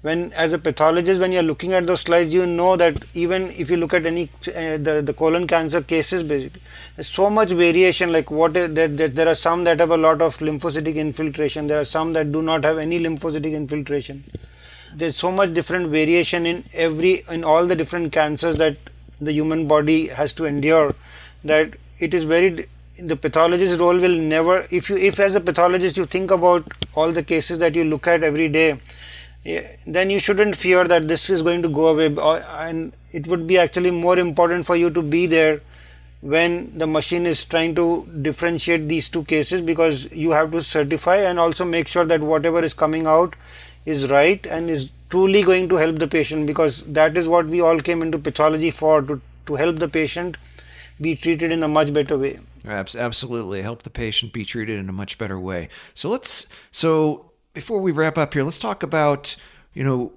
when 0.03 0.33
as 0.35 0.53
a 0.53 0.59
pathologist 0.59 1.21
when 1.21 1.33
you're 1.33 1.43
looking 1.43 1.73
at 1.73 1.87
those 1.87 2.03
slides 2.03 2.35
you 2.35 2.47
know 2.47 2.77
that 2.77 2.97
even 3.14 3.45
if 3.53 3.71
you 3.71 3.77
look 3.77 3.95
at 3.95 4.05
any 4.05 4.29
uh, 4.49 4.77
the 4.88 5.03
the 5.05 5.14
colon 5.14 5.47
cancer 5.47 5.81
cases 5.81 6.23
basically 6.23 6.61
there's 6.97 7.09
so 7.09 7.29
much 7.31 7.51
variation. 7.51 8.12
Like 8.12 8.31
what 8.31 8.57
is, 8.57 8.75
that, 8.75 8.97
that 8.99 9.17
there 9.17 9.29
are 9.29 9.35
some 9.35 9.64
that 9.64 9.81
have 9.81 9.90
a 9.90 9.97
lot 9.97 10.23
of 10.23 10.38
lymphocytic 10.38 10.95
infiltration. 10.95 11.67
There 11.67 11.81
are 11.81 11.85
some 11.85 12.12
that 12.12 12.33
do 12.33 12.43
not 12.43 12.64
have 12.64 12.79
any 12.79 13.01
lymphocytic 13.01 13.53
infiltration. 13.53 14.25
There's 14.95 15.17
so 15.17 15.33
much 15.33 15.55
different 15.55 15.88
variation 15.88 16.47
in 16.47 16.64
every 16.73 17.23
in 17.31 17.43
all 17.43 17.67
the 17.67 17.75
different 17.75 18.12
cancers 18.12 18.57
that 18.57 18.77
the 19.25 19.33
human 19.33 19.67
body 19.67 20.09
has 20.09 20.33
to 20.33 20.45
endure 20.45 20.93
that 21.45 21.75
it 21.99 22.15
is 22.15 22.25
very 22.25 22.67
the 22.99 23.17
pathologist's 23.17 23.79
role 23.79 23.99
will 23.99 24.17
never 24.17 24.67
if 24.71 24.89
you 24.89 24.97
if 24.97 25.19
as 25.19 25.35
a 25.35 25.41
pathologist 25.41 25.97
you 25.97 26.07
think 26.07 26.31
about 26.31 26.67
all 26.95 27.13
the 27.13 27.23
cases 27.23 27.59
that 27.59 27.75
you 27.75 27.85
look 27.85 28.07
at 28.07 28.23
every 28.23 28.49
day 28.49 28.77
then 29.87 30.11
you 30.11 30.19
shouldn't 30.19 30.57
fear 30.57 30.85
that 30.89 31.09
this 31.09 31.29
is 31.29 31.43
going 31.43 31.63
to 31.63 31.69
go 31.69 31.89
away 31.89 32.07
and 32.59 32.93
it 33.13 33.27
would 33.27 33.47
be 33.47 33.59
actually 33.59 33.91
more 33.91 34.19
important 34.19 34.65
for 34.65 34.77
you 34.77 34.91
to 34.91 35.03
be 35.03 35.27
there 35.27 35.59
when 36.21 36.79
the 36.79 36.87
machine 36.87 37.27
is 37.27 37.45
trying 37.45 37.75
to 37.75 38.09
differentiate 38.23 38.89
these 38.89 39.11
two 39.11 39.23
cases 39.25 39.61
because 39.61 40.11
you 40.11 40.31
have 40.31 40.51
to 40.51 40.63
certify 40.63 41.17
and 41.17 41.39
also 41.39 41.65
make 41.67 41.87
sure 41.87 42.07
that 42.07 42.21
whatever 42.23 42.63
is 42.63 42.73
coming 42.73 43.07
out 43.07 43.35
is 43.85 44.09
right 44.11 44.47
and 44.47 44.70
is 44.70 44.90
truly 45.11 45.42
going 45.42 45.68
to 45.68 45.77
help 45.77 45.99
the 45.99 46.09
patient 46.09 46.47
because 46.47 46.83
that 46.83 47.16
is 47.16 47.29
what 47.29 47.47
we 47.47 47.61
all 47.61 47.79
came 47.79 48.03
into 48.03 48.18
pathology 48.18 48.70
for 48.70 49.03
to, 49.03 49.20
to 49.47 49.55
help 49.55 49.77
the 49.77 49.88
patient 49.88 50.37
be 51.01 51.14
treated 51.14 51.53
in 51.53 51.62
a 51.62 51.68
much 51.68 51.92
better 51.92 52.16
way. 52.16 52.38
Absolutely. 52.66 53.62
Help 53.62 53.83
the 53.83 53.90
patient 53.90 54.33
be 54.33 54.44
treated 54.44 54.79
in 54.79 54.88
a 54.88 54.92
much 54.92 55.18
better 55.18 55.38
way. 55.38 55.68
So 55.92 56.09
let's 56.09 56.47
so 56.70 57.33
before 57.55 57.79
we 57.79 57.92
wrap 57.92 58.18
up 58.18 58.35
here 58.35 58.42
let's 58.42 58.59
talk 58.59 58.83
about 58.83 59.37
you 59.73 59.85
know 59.85 60.12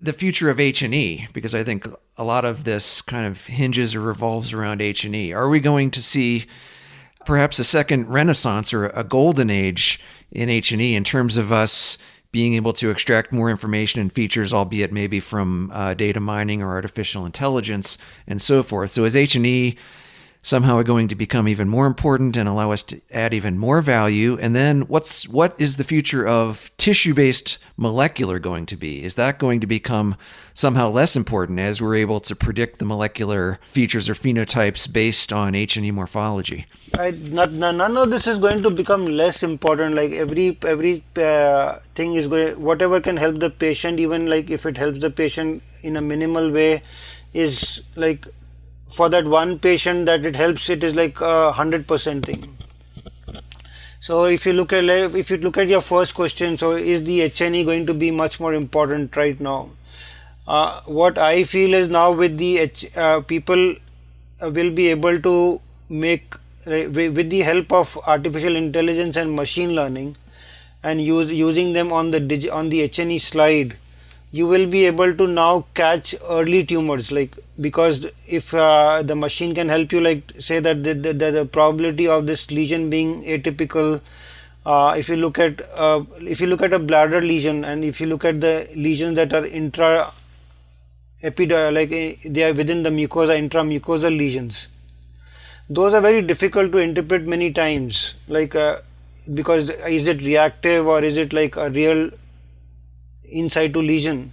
the 0.00 0.12
future 0.12 0.48
of 0.48 0.58
h&e 0.58 1.28
because 1.32 1.54
i 1.54 1.62
think 1.62 1.86
a 2.16 2.24
lot 2.24 2.44
of 2.44 2.64
this 2.64 3.02
kind 3.02 3.26
of 3.26 3.46
hinges 3.46 3.94
or 3.94 4.00
revolves 4.00 4.52
around 4.52 4.80
h&e 4.80 5.32
are 5.32 5.48
we 5.48 5.60
going 5.60 5.90
to 5.90 6.02
see 6.02 6.46
perhaps 7.26 7.58
a 7.58 7.64
second 7.64 8.08
renaissance 8.08 8.72
or 8.72 8.86
a 8.88 9.04
golden 9.04 9.50
age 9.50 10.00
in 10.32 10.48
h&e 10.48 10.94
in 10.94 11.04
terms 11.04 11.36
of 11.36 11.52
us 11.52 11.98
being 12.30 12.54
able 12.54 12.72
to 12.74 12.90
extract 12.90 13.32
more 13.32 13.50
information 13.50 14.00
and 14.00 14.12
features, 14.12 14.52
albeit 14.52 14.92
maybe 14.92 15.20
from 15.20 15.70
uh, 15.72 15.94
data 15.94 16.20
mining 16.20 16.62
or 16.62 16.70
artificial 16.70 17.24
intelligence 17.24 17.96
and 18.26 18.42
so 18.42 18.62
forth. 18.62 18.90
So 18.90 19.04
as 19.04 19.16
H&E 19.16 19.76
somehow 20.48 20.78
are 20.78 20.84
going 20.84 21.08
to 21.08 21.14
become 21.14 21.46
even 21.46 21.68
more 21.68 21.86
important 21.86 22.36
and 22.36 22.48
allow 22.48 22.72
us 22.72 22.82
to 22.82 23.00
add 23.12 23.34
even 23.34 23.58
more 23.58 23.80
value? 23.82 24.38
And 24.40 24.56
then 24.56 24.82
what's 24.82 25.28
what 25.28 25.54
is 25.60 25.76
the 25.76 25.84
future 25.84 26.26
of 26.26 26.70
tissue-based 26.78 27.58
molecular 27.76 28.38
going 28.38 28.64
to 28.66 28.76
be? 28.76 29.04
Is 29.04 29.14
that 29.16 29.38
going 29.38 29.60
to 29.60 29.66
become 29.66 30.16
somehow 30.54 30.88
less 30.88 31.14
important 31.14 31.60
as 31.60 31.80
we're 31.80 31.94
able 31.94 32.18
to 32.20 32.34
predict 32.34 32.78
the 32.78 32.84
molecular 32.84 33.60
features 33.62 34.08
or 34.08 34.14
phenotypes 34.14 34.90
based 34.90 35.32
on 35.32 35.54
H&E 35.54 35.90
morphology? 35.90 36.66
I, 36.98 37.10
not, 37.10 37.52
none 37.52 37.96
of 37.96 38.10
this 38.10 38.26
is 38.26 38.38
going 38.38 38.62
to 38.62 38.70
become 38.70 39.04
less 39.06 39.42
important. 39.42 39.94
Like 39.94 40.12
every 40.12 40.56
every 40.66 41.04
uh, 41.16 41.74
thing 41.94 42.14
is 42.14 42.26
going, 42.26 42.60
whatever 42.60 43.00
can 43.00 43.18
help 43.18 43.38
the 43.38 43.50
patient, 43.50 44.00
even 44.00 44.26
like 44.28 44.50
if 44.50 44.64
it 44.64 44.78
helps 44.78 45.00
the 45.00 45.10
patient 45.10 45.62
in 45.82 45.96
a 45.96 46.00
minimal 46.00 46.50
way, 46.50 46.82
is 47.34 47.82
like 47.96 48.26
for 48.90 49.08
that 49.08 49.24
one 49.24 49.58
patient 49.58 50.06
that 50.06 50.24
it 50.24 50.36
helps 50.36 50.68
it 50.70 50.82
is 50.82 50.94
like 50.94 51.20
a 51.20 51.52
hundred 51.52 51.86
percent 51.86 52.26
thing. 52.26 52.56
So 54.00 54.24
if 54.26 54.46
you 54.46 54.52
look 54.52 54.72
at 54.72 54.84
if 54.84 55.30
you 55.30 55.36
look 55.38 55.58
at 55.58 55.68
your 55.68 55.80
first 55.80 56.14
question 56.14 56.56
so 56.56 56.72
is 56.72 57.04
the 57.04 57.20
H&E 57.22 57.64
going 57.64 57.86
to 57.86 57.94
be 57.94 58.10
much 58.10 58.38
more 58.40 58.54
important 58.54 59.16
right 59.16 59.38
now? 59.38 59.70
Uh, 60.46 60.80
what 60.86 61.18
i 61.18 61.44
feel 61.44 61.74
is 61.74 61.90
now 61.90 62.10
with 62.10 62.38
the 62.38 62.58
H, 62.58 62.96
uh, 62.96 63.20
people 63.20 63.74
uh, 64.42 64.50
will 64.50 64.70
be 64.70 64.88
able 64.88 65.20
to 65.20 65.60
make 65.90 66.34
uh, 66.66 66.88
with 66.90 67.28
the 67.28 67.40
help 67.40 67.70
of 67.70 67.98
artificial 68.06 68.56
intelligence 68.56 69.16
and 69.16 69.36
machine 69.36 69.74
learning 69.74 70.16
and 70.82 71.02
use 71.02 71.30
using 71.30 71.74
them 71.74 71.92
on 71.92 72.10
the 72.12 72.50
on 72.50 72.70
the 72.70 72.80
H&E 72.82 73.18
slide 73.18 73.76
you 74.30 74.46
will 74.46 74.66
be 74.66 74.84
able 74.86 75.14
to 75.14 75.26
now 75.26 75.64
catch 75.74 76.14
early 76.28 76.64
tumors 76.64 77.10
like 77.10 77.36
because 77.60 78.06
if 78.28 78.52
uh, 78.54 79.02
the 79.02 79.16
machine 79.16 79.54
can 79.54 79.68
help 79.68 79.90
you 79.92 80.00
like 80.00 80.32
say 80.38 80.58
that 80.60 80.84
the, 80.84 80.94
the, 80.94 81.12
the 81.12 81.46
probability 81.46 82.06
of 82.06 82.26
this 82.26 82.50
lesion 82.50 82.90
being 82.90 83.22
atypical 83.24 84.00
uh, 84.66 84.94
if 84.98 85.08
you 85.08 85.16
look 85.16 85.38
at 85.38 85.60
uh, 85.74 86.02
if 86.20 86.40
you 86.40 86.46
look 86.46 86.62
at 86.62 86.72
a 86.72 86.78
bladder 86.78 87.20
lesion 87.20 87.64
and 87.64 87.84
if 87.84 88.00
you 88.00 88.06
look 88.06 88.24
at 88.24 88.40
the 88.40 88.68
lesions 88.76 89.16
that 89.16 89.32
are 89.32 89.46
intra 89.46 90.12
epithelial 91.22 91.72
like 91.72 91.90
eh, 91.90 92.14
they 92.26 92.44
are 92.48 92.52
within 92.52 92.82
the 92.82 92.90
mucosa 92.90 93.34
intramucosal 93.36 94.14
lesions 94.16 94.68
those 95.70 95.92
are 95.92 96.00
very 96.00 96.22
difficult 96.22 96.72
to 96.72 96.78
interpret 96.78 97.26
many 97.26 97.52
times. 97.52 98.14
Like 98.26 98.54
uh, 98.54 98.78
because 99.34 99.68
is 99.68 100.06
it 100.06 100.22
reactive 100.22 100.86
or 100.86 101.02
is 101.04 101.18
it 101.18 101.32
like 101.32 101.56
a 101.56 101.68
real 101.70 102.10
in 103.30 103.50
situ 103.50 103.80
lesion. 103.80 104.32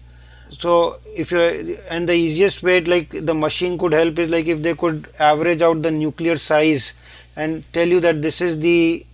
So 0.49 0.99
if 1.15 1.31
you 1.31 1.77
and 1.89 2.07
the 2.07 2.13
easiest 2.13 2.63
way 2.63 2.81
like 2.81 3.09
the 3.09 3.33
machine 3.33 3.77
could 3.77 3.93
help 3.93 4.19
is 4.19 4.29
like 4.29 4.45
if 4.45 4.61
they 4.61 4.75
could 4.75 5.07
average 5.19 5.61
out 5.61 5.81
the 5.81 5.91
nuclear 5.91 6.37
size 6.37 6.93
and 7.35 7.63
tell 7.73 7.87
you 7.87 7.99
that 7.99 8.21
this 8.21 8.41
is 8.41 8.59
the 8.59 9.05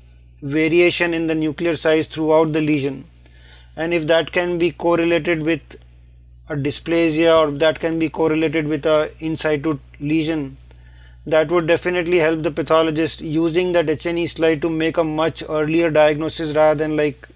variation 0.41 1.13
in 1.13 1.27
the 1.27 1.35
nuclear 1.35 1.75
size 1.75 2.07
throughout 2.07 2.53
the 2.53 2.61
lesion. 2.61 3.05
And 3.75 3.93
if 3.93 4.07
that 4.07 4.31
can 4.31 4.57
be 4.57 4.71
correlated 4.71 5.43
with 5.43 5.61
a 6.49 6.55
dysplasia 6.55 7.37
or 7.37 7.51
that 7.51 7.79
can 7.79 7.97
be 7.97 8.09
correlated 8.09 8.67
with 8.67 8.85
a 8.85 9.11
in 9.19 9.37
situ 9.37 9.79
lesion 9.99 10.57
that 11.25 11.51
would 11.51 11.67
definitely 11.67 12.17
help 12.17 12.41
the 12.41 12.51
pathologist 12.51 13.21
using 13.21 13.73
that 13.73 13.89
H&E 13.89 14.25
slide 14.27 14.61
to 14.61 14.69
make 14.69 14.97
a 14.97 15.03
much 15.03 15.43
earlier 15.47 15.91
diagnosis 15.91 16.55
rather 16.55 16.83
than 16.83 16.97
like 16.97 17.27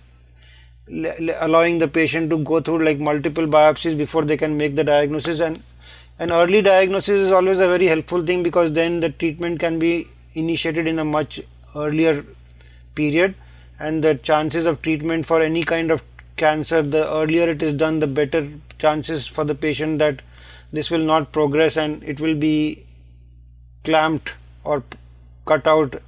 allowing 0.88 1.80
the 1.80 1.88
patient 1.88 2.30
to 2.30 2.38
go 2.38 2.60
through 2.60 2.84
like 2.84 3.00
multiple 3.00 3.48
biopsies 3.48 3.98
before 3.98 4.24
they 4.24 4.38
can 4.38 4.58
make 4.58 4.76
the 4.76 4.84
diagnosis. 4.84 5.40
And 5.40 5.62
an 6.20 6.32
early 6.32 6.62
diagnosis 6.62 7.20
is 7.20 7.32
always 7.32 7.60
a 7.60 7.68
very 7.68 7.88
helpful 7.88 8.26
thing 8.26 8.44
because 8.44 8.72
then 8.74 9.00
the 9.00 9.10
treatment 9.10 9.60
can 9.60 9.80
be 9.80 10.08
initiated 10.34 10.88
in 10.88 11.00
a 11.00 11.06
much 11.06 11.42
earlier 11.76 12.26
period. 12.94 13.36
And 13.80 14.04
the 14.04 14.16
chances 14.16 14.66
of 14.66 14.82
treatment 14.82 15.26
for 15.26 15.42
any 15.42 15.64
kind 15.64 15.92
of 15.92 16.04
cancer 16.38 16.82
the 16.82 17.10
earlier 17.10 17.50
it 17.50 17.62
is 17.62 17.74
done 17.74 18.00
the 18.00 18.08
better 18.08 18.48
chances 18.78 19.26
for 19.26 19.46
the 19.46 19.56
patient 19.56 20.00
that 20.00 20.22
this 20.74 20.92
will 20.92 21.06
not 21.12 21.32
progress 21.32 21.78
and 21.78 22.04
it 22.04 22.20
will 22.20 22.36
be 22.36 22.84
clamped 23.84 24.34
or 24.64 24.84
cut 25.46 25.66
out 25.66 26.02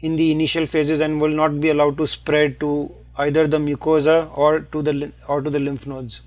in 0.00 0.16
the 0.16 0.30
initial 0.30 0.64
phases 0.64 1.00
and 1.00 1.20
will 1.20 1.36
not 1.42 1.60
be 1.60 1.68
allowed 1.68 1.98
to 1.98 2.06
spread 2.06 2.58
to 2.60 2.94
either 3.24 3.46
the 3.46 3.58
mucosa 3.58 4.16
or 4.36 4.60
to 4.60 4.82
the 4.82 5.12
or 5.28 5.40
to 5.40 5.50
the 5.50 5.60
lymph 5.60 5.86
nodes 5.86 6.20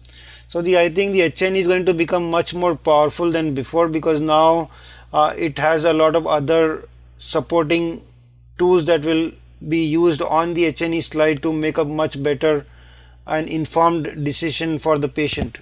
so 0.47 0.61
the 0.61 0.77
i 0.77 0.87
think 0.89 1.13
the 1.13 1.21
H&E 1.21 1.59
is 1.59 1.67
going 1.67 1.85
to 1.85 1.93
become 1.93 2.29
much 2.29 2.53
more 2.53 2.75
powerful 2.75 3.31
than 3.31 3.53
before 3.53 3.87
because 3.87 4.21
now 4.21 4.69
uh, 5.13 5.33
it 5.37 5.57
has 5.57 5.85
a 5.85 5.93
lot 5.93 6.15
of 6.15 6.27
other 6.27 6.87
supporting 7.17 8.03
tools 8.57 8.85
that 8.85 9.05
will 9.05 9.31
be 9.67 9.83
used 9.83 10.21
on 10.21 10.53
the 10.53 10.65
H&E 10.65 11.01
slide 11.01 11.41
to 11.41 11.53
make 11.53 11.77
a 11.77 11.85
much 11.85 12.21
better 12.21 12.65
and 13.25 13.47
informed 13.47 14.25
decision 14.25 14.77
for 14.79 14.97
the 14.97 15.07
patient 15.07 15.57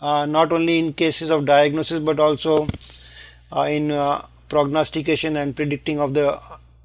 uh, 0.00 0.26
not 0.26 0.52
only 0.52 0.78
in 0.78 0.92
cases 0.92 1.30
of 1.30 1.46
diagnosis 1.46 2.00
but 2.00 2.20
also 2.20 2.66
uh, 3.56 3.62
in 3.62 3.90
uh, 3.90 4.24
prognostication 4.48 5.36
and 5.36 5.56
predicting 5.56 6.00
of 6.00 6.14
the 6.14 6.38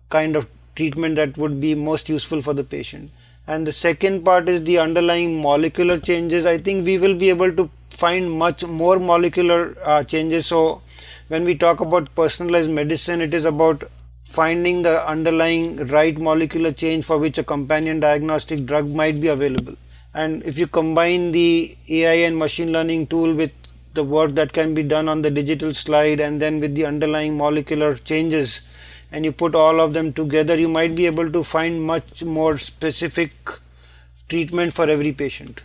kind 0.09 0.35
of 0.35 0.47
treatment 0.75 1.15
that 1.15 1.37
would 1.37 1.59
be 1.59 1.73
most 1.73 2.09
useful 2.09 2.41
for 2.41 2.53
the 2.53 2.63
patient. 2.63 3.11
And 3.47 3.67
the 3.67 3.71
second 3.71 4.23
part 4.23 4.49
is 4.49 4.63
the 4.63 4.79
underlying 4.79 5.41
molecular 5.41 5.99
changes. 5.99 6.45
I 6.45 6.57
think 6.57 6.85
we 6.85 6.97
will 6.97 7.15
be 7.15 7.29
able 7.29 7.55
to 7.55 7.69
find 7.89 8.31
much 8.31 8.65
more 8.65 8.99
molecular 8.99 9.77
uh, 9.83 10.03
changes. 10.03 10.47
So, 10.47 10.81
when 11.27 11.43
we 11.43 11.55
talk 11.55 11.79
about 11.79 12.13
personalized 12.15 12.69
medicine, 12.69 13.21
it 13.21 13.33
is 13.33 13.45
about 13.45 13.83
finding 14.23 14.81
the 14.81 15.07
underlying 15.07 15.87
right 15.87 16.17
molecular 16.19 16.71
change 16.71 17.05
for 17.05 17.17
which 17.17 17.37
a 17.37 17.43
companion 17.43 17.99
diagnostic 17.99 18.65
drug 18.65 18.87
might 18.89 19.21
be 19.21 19.27
available. 19.27 19.75
And 20.13 20.43
if 20.43 20.57
you 20.57 20.65
combine 20.65 21.31
the 21.31 21.75
AI 21.89 22.13
and 22.27 22.37
machine 22.37 22.71
learning 22.71 23.07
tool 23.07 23.33
with 23.33 23.51
the 23.93 24.03
work 24.03 24.33
that 24.35 24.53
can 24.53 24.73
be 24.73 24.83
done 24.83 25.07
on 25.07 25.21
the 25.21 25.29
digital 25.29 25.73
slide 25.73 26.19
and 26.19 26.41
then 26.41 26.59
with 26.59 26.75
the 26.75 26.85
underlying 26.85 27.37
molecular 27.37 27.95
changes, 27.95 28.61
and 29.15 29.23
you 29.23 29.31
put 29.31 29.55
all 29.55 29.79
of 29.79 29.93
them 29.93 30.11
together, 30.11 30.57
you 30.59 30.67
might 30.67 30.93
be 30.93 31.05
able 31.05 31.31
to 31.31 31.41
find 31.41 31.81
much 31.81 32.21
more 32.21 32.57
specific 32.57 33.31
treatment 34.27 34.73
for 34.73 34.89
every 34.89 35.13
patient. 35.13 35.61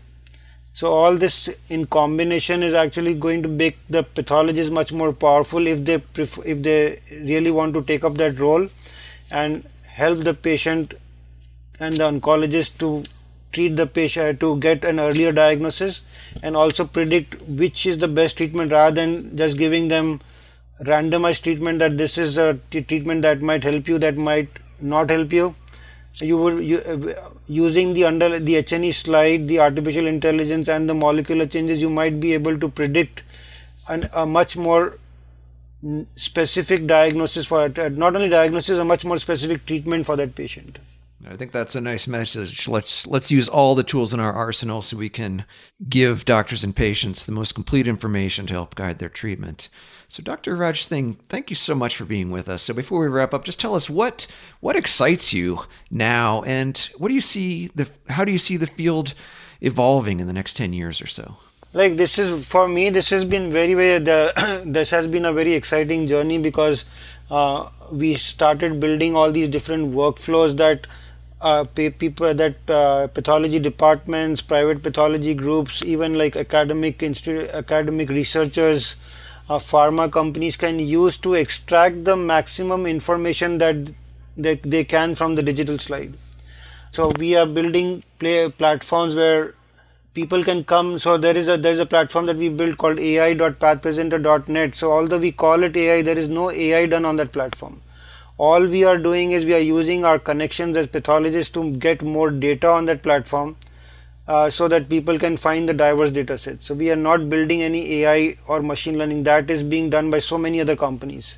So 0.73 0.93
all 0.93 1.17
this 1.17 1.49
in 1.69 1.87
combination 1.87 2.63
is 2.63 2.75
actually 2.75 3.15
going 3.15 3.43
to 3.43 3.49
make 3.49 3.77
the 3.89 4.05
pathologist 4.05 4.71
much 4.71 4.93
more 4.93 5.13
powerful 5.13 5.67
if 5.67 5.85
they 5.85 5.99
prefer, 5.99 6.43
if 6.47 6.63
they 6.63 7.01
really 7.11 7.51
want 7.51 7.75
to 7.75 7.83
take 7.83 8.05
up 8.05 8.15
that 8.19 8.39
role 8.39 8.69
and 9.33 9.69
help 9.83 10.21
the 10.21 10.33
patient 10.33 10.95
and 11.81 11.95
the 11.95 12.05
oncologist 12.05 12.79
to 12.79 13.03
treat 13.53 13.77
the 13.77 13.87
patient 13.89 14.39
to 14.39 14.57
get 14.61 14.85
an 14.85 15.01
earlier 15.01 15.33
diagnosis 15.33 16.03
and 16.45 16.57
also 16.57 16.85
predict 16.85 17.43
which 17.65 17.85
is 17.85 17.99
the 17.99 18.07
best 18.07 18.37
treatment 18.37 18.71
rather 18.71 18.95
than 18.95 19.37
just 19.37 19.59
giving 19.59 19.89
them 19.89 20.21
randomized 20.85 21.43
treatment 21.43 21.79
that 21.79 21.99
this 21.99 22.17
is 22.19 22.37
a 22.39 22.55
treatment 22.71 23.23
that 23.23 23.43
might 23.43 23.65
help 23.65 23.89
you 23.89 23.99
that 23.99 24.17
might 24.17 24.49
not 24.81 25.11
help 25.11 25.33
you 25.33 25.55
So 26.13 26.25
you 26.25 26.39
would 26.39 26.65
you, 26.65 26.79
uh, 26.79 27.31
using 27.47 27.95
the 27.95 28.05
under 28.05 28.39
the 28.39 28.57
H&E 28.57 28.93
slide 28.93 29.47
the 29.49 29.61
artificial 29.61 30.07
intelligence 30.07 30.69
and 30.69 30.89
the 30.89 30.95
molecular 30.95 31.47
changes 31.47 31.81
you 31.81 31.91
might 31.91 32.19
be 32.21 32.33
able 32.35 32.59
to 32.59 32.69
predict 32.69 33.23
an, 33.89 34.09
a 34.15 34.27
much 34.27 34.57
more 34.57 34.99
specific 36.15 36.87
diagnosis 36.87 37.47
for 37.47 37.67
it, 37.67 37.79
uh, 37.79 37.89
not 37.89 38.17
only 38.17 38.29
diagnosis 38.29 38.79
a 38.79 38.85
much 38.85 39.05
more 39.05 39.19
specific 39.19 39.65
treatment 39.67 40.05
for 40.05 40.17
that 40.17 40.35
patient 40.35 40.79
I 41.29 41.37
think 41.37 41.53
that's 41.53 41.75
a 41.75 41.81
nice 41.81 42.07
message. 42.09 42.67
Let's 42.67 43.07
let's 43.07 43.31
use 43.31 43.47
all 43.47 43.75
the 43.75 43.83
tools 43.83 44.15
in 44.15 44.21
our 44.21 44.33
arsenal 44.33 44.81
so 44.81 44.97
we 44.97 45.11
can 45.11 45.45
give 45.89 46.25
doctors 46.25 46.65
and 46.65 46.75
patients 46.75 47.27
the 47.27 47.33
most 47.33 47.55
complete 47.55 47.87
information 47.87 48.47
to 48.47 48.55
help 48.55 48.75
guide 48.75 48.99
their 48.99 49.11
treatment. 49.11 49.69
So, 50.11 50.25
Dr. 50.25 50.57
Raj 50.57 50.85
Singh, 50.85 51.19
thank 51.29 51.51
you 51.51 51.57
so 51.57 51.73
much 51.73 51.95
for 51.95 52.05
being 52.05 52.33
with 52.33 52.49
us. 52.49 52.63
So, 52.63 52.75
before 52.75 52.99
we 52.99 53.07
wrap 53.07 53.33
up, 53.33 53.45
just 53.45 53.61
tell 53.61 53.77
us 53.77 53.89
what 53.89 54.27
what 54.59 54.75
excites 54.75 55.33
you 55.33 55.67
now, 55.89 56.43
and 56.43 56.77
what 56.99 57.09
do 57.09 57.15
you 57.15 57.21
see 57.21 57.71
the 57.77 57.89
how 58.09 58.25
do 58.25 58.33
you 58.33 58.39
see 58.39 58.57
the 58.57 58.67
field 58.67 59.15
evolving 59.61 60.19
in 60.19 60.27
the 60.27 60.33
next 60.33 60.57
ten 60.57 60.73
years 60.73 61.01
or 61.01 61.07
so? 61.07 61.37
Like 61.73 61.97
this 61.97 62.19
is 62.19 62.45
for 62.45 62.67
me, 62.67 62.91
this 62.91 63.11
has 63.11 63.25
been 63.25 63.53
very 63.53 63.75
very 63.75 64.01
the 64.01 64.65
this 64.67 64.91
has 64.91 65.07
been 65.07 65.25
a 65.25 65.33
very 65.33 65.53
exciting 65.53 66.09
journey 66.09 66.39
because 66.39 66.85
uh, 67.31 67.69
we 67.93 68.17
started 68.17 68.81
building 68.81 69.15
all 69.15 69.31
these 69.31 69.49
different 69.49 69.95
workflows 69.95 70.57
that 70.57 70.89
uh, 71.41 71.63
people 71.65 72.35
that 72.35 72.69
uh, 72.69 73.07
pathology 73.07 73.61
departments, 73.61 74.43
private 74.43 74.83
pathology 74.83 75.35
groups, 75.35 75.85
even 75.85 76.19
like 76.19 76.35
academic 76.35 77.01
institute, 77.01 77.49
academic 77.51 78.09
researchers, 78.09 78.97
pharma 79.59 80.11
companies 80.11 80.57
can 80.57 80.79
use 80.79 81.19
to 81.19 81.35
extract 81.35 82.05
the 82.05 82.17
maximum 82.17 82.87
information 82.87 83.59
that 83.59 83.93
they, 84.37 84.55
they 84.57 84.85
can 84.85 85.15
from 85.15 85.35
the 85.35 85.43
digital 85.43 85.79
slide. 85.79 86.15
So 86.93 87.13
we 87.19 87.37
are 87.37 87.47
building 87.47 88.03
play 88.19 88.49
platforms 88.49 89.15
where 89.15 89.55
people 90.15 90.43
can 90.45 90.65
come. 90.65 90.99
So 90.99 91.17
there 91.17 91.37
is 91.37 91.49
a 91.49 91.57
there 91.57 91.73
is 91.73 91.79
a 91.79 91.87
platform 91.87 92.27
that 92.27 92.37
we 92.37 92.49
built 92.49 92.79
called 92.79 92.99
AI.pathpresenter.net. 92.99 94.75
So 94.75 94.93
although 94.93 95.19
we 95.19 95.33
call 95.33 95.63
it 95.63 95.77
AI, 95.77 96.03
there 96.03 96.19
is 96.19 96.29
no 96.29 96.51
AI 96.51 96.87
done 96.87 97.05
on 97.05 97.17
that 97.17 97.33
platform 97.33 97.81
all 98.49 98.67
we 98.73 98.85
are 98.85 98.97
doing 98.97 99.33
is 99.33 99.45
we 99.45 99.55
are 99.55 99.67
using 99.71 100.05
our 100.11 100.19
connections 100.19 100.75
as 100.75 100.87
pathologists 100.87 101.53
to 101.53 101.73
get 101.87 102.03
more 102.03 102.31
data 102.31 102.69
on 102.69 102.87
that 102.87 103.03
platform 103.03 103.55
uh, 104.31 104.49
so 104.49 104.69
that 104.69 104.89
people 104.89 105.19
can 105.19 105.37
find 105.37 105.69
the 105.69 105.75
diverse 105.75 106.13
data 106.13 106.39
sets. 106.39 106.67
So 106.67 106.75
we 106.75 106.89
are 106.93 107.03
not 107.05 107.29
building 107.29 107.63
any 107.63 107.95
AI 107.95 108.37
or 108.47 108.63
machine 108.63 108.97
learning 108.97 109.25
that 109.25 109.51
is 109.51 109.65
being 109.65 109.91
done 109.91 110.09
by 110.09 110.21
so 110.21 110.39
many 110.39 110.61
other 110.61 110.77
companies. 110.77 111.37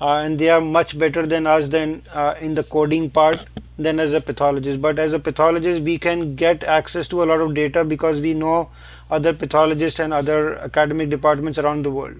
Uh, 0.00 0.14
and 0.24 0.38
they 0.38 0.48
are 0.50 0.60
much 0.60 0.98
better 0.98 1.26
than 1.26 1.46
us 1.46 1.68
than 1.68 2.02
uh, 2.12 2.34
in 2.40 2.54
the 2.54 2.64
coding 2.64 3.08
part 3.08 3.44
than 3.78 4.00
as 4.00 4.12
a 4.14 4.20
pathologist. 4.20 4.82
But 4.82 4.98
as 4.98 5.12
a 5.12 5.20
pathologist, 5.20 5.82
we 5.82 5.96
can 5.98 6.34
get 6.34 6.64
access 6.64 7.06
to 7.08 7.22
a 7.22 7.26
lot 7.30 7.40
of 7.40 7.54
data 7.54 7.84
because 7.84 8.20
we 8.20 8.34
know 8.34 8.70
other 9.10 9.32
pathologists 9.32 10.00
and 10.00 10.12
other 10.12 10.58
academic 10.58 11.10
departments 11.10 11.58
around 11.58 11.84
the 11.84 11.92
world. 11.92 12.16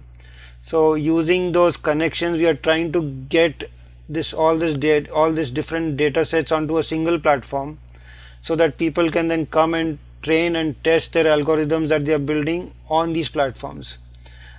So 0.63 0.95
using 0.95 1.51
those 1.51 1.77
connections, 1.77 2.39
we 2.39 2.47
are 2.47 2.55
trying 2.55 2.93
to 2.93 3.03
get 3.37 3.69
this 4.09 4.33
all 4.33 4.57
this 4.57 4.75
data 4.75 5.13
all 5.13 5.33
these 5.39 5.51
different 5.51 5.99
data 5.99 6.25
sets 6.25 6.51
onto 6.51 6.79
a 6.79 6.83
single 6.83 7.19
platform 7.25 7.79
so 8.41 8.57
that 8.57 8.79
people 8.79 9.11
can 9.11 9.29
then 9.29 9.47
come 9.47 9.75
and 9.75 9.99
train 10.23 10.57
and 10.57 10.83
test 10.83 11.13
their 11.13 11.25
algorithms 11.25 11.89
that 11.89 12.05
they 12.05 12.13
are 12.13 12.19
building 12.19 12.73
on 12.89 13.13
these 13.13 13.29
platforms. 13.29 13.99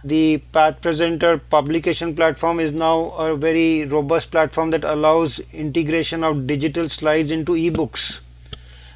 The 0.03 0.37
path 0.53 0.79
presenter 0.81 1.37
publication 1.37 2.15
platform 2.15 2.59
is 2.59 2.71
now 2.71 3.09
a 3.11 3.35
very 3.35 3.83
robust 3.85 4.31
platform 4.31 4.69
that 4.69 4.85
allows 4.85 5.39
integration 5.53 6.23
of 6.23 6.47
digital 6.47 6.87
slides 6.87 7.31
into 7.31 7.53
ebooks. 7.53 8.21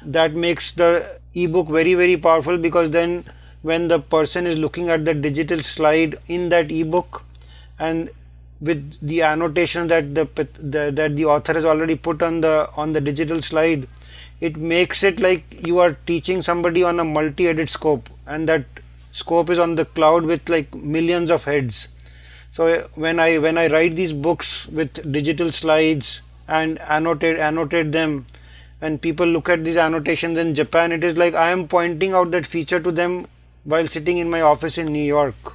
That 0.02 0.34
makes 0.34 0.72
the 0.72 1.20
ebook 1.34 1.68
very 1.68 1.94
very 1.94 2.16
powerful 2.16 2.56
because 2.56 2.90
then 2.90 3.24
when 3.62 3.88
the 3.88 3.98
person 3.98 4.46
is 4.46 4.58
looking 4.58 4.88
at 4.88 5.04
the 5.04 5.14
digital 5.14 5.58
slide 5.60 6.16
in 6.26 6.48
that 6.50 6.70
ebook 6.70 7.22
and 7.78 8.10
with 8.64 8.98
the 9.06 9.22
annotation 9.22 9.88
that 9.88 10.14
the, 10.14 10.24
the, 10.74 10.90
that 10.90 11.16
the 11.16 11.24
author 11.24 11.52
has 11.52 11.64
already 11.64 11.96
put 11.96 12.22
on 12.22 12.40
the 12.40 12.68
on 12.76 12.92
the 12.92 13.00
digital 13.00 13.42
slide 13.42 13.86
it 14.40 14.56
makes 14.56 15.02
it 15.02 15.20
like 15.20 15.66
you 15.66 15.78
are 15.78 15.96
teaching 16.06 16.42
somebody 16.42 16.82
on 16.82 17.00
a 17.00 17.04
multi-headed 17.04 17.68
scope 17.68 18.08
and 18.26 18.48
that 18.48 18.64
scope 19.12 19.48
is 19.48 19.58
on 19.58 19.74
the 19.76 19.84
cloud 19.84 20.24
with 20.24 20.48
like 20.48 20.74
millions 20.74 21.30
of 21.30 21.44
heads. 21.44 21.88
So 22.52 22.88
when 22.94 23.20
i 23.20 23.38
when 23.38 23.58
i 23.58 23.66
write 23.68 23.96
these 23.96 24.12
books 24.12 24.66
with 24.66 25.00
digital 25.12 25.50
slides 25.52 26.20
and 26.46 26.78
annotate 26.80 27.38
annotate 27.38 27.90
them 27.92 28.26
and 28.80 29.00
people 29.00 29.26
look 29.26 29.48
at 29.48 29.64
these 29.64 29.76
annotations 29.76 30.38
in 30.38 30.54
japan 30.54 30.92
it 30.92 31.02
is 31.02 31.16
like 31.16 31.34
i 31.34 31.50
am 31.50 31.66
pointing 31.66 32.12
out 32.12 32.30
that 32.32 32.46
feature 32.54 32.78
to 32.78 32.92
them 32.92 33.26
while 33.64 33.86
sitting 33.86 34.18
in 34.18 34.30
my 34.30 34.40
office 34.40 34.76
in 34.78 34.92
new 34.92 35.02
york 35.02 35.54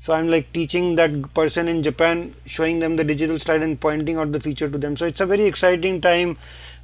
so 0.00 0.12
I'm 0.12 0.28
like 0.28 0.52
teaching 0.52 0.94
that 0.94 1.34
person 1.34 1.68
in 1.68 1.82
Japan, 1.82 2.34
showing 2.46 2.78
them 2.78 2.96
the 2.96 3.04
digital 3.04 3.38
slide 3.38 3.62
and 3.62 3.80
pointing 3.80 4.16
out 4.16 4.32
the 4.32 4.40
feature 4.40 4.68
to 4.68 4.78
them. 4.78 4.96
So 4.96 5.06
it's 5.06 5.20
a 5.20 5.26
very 5.26 5.44
exciting 5.44 6.00
time 6.00 6.36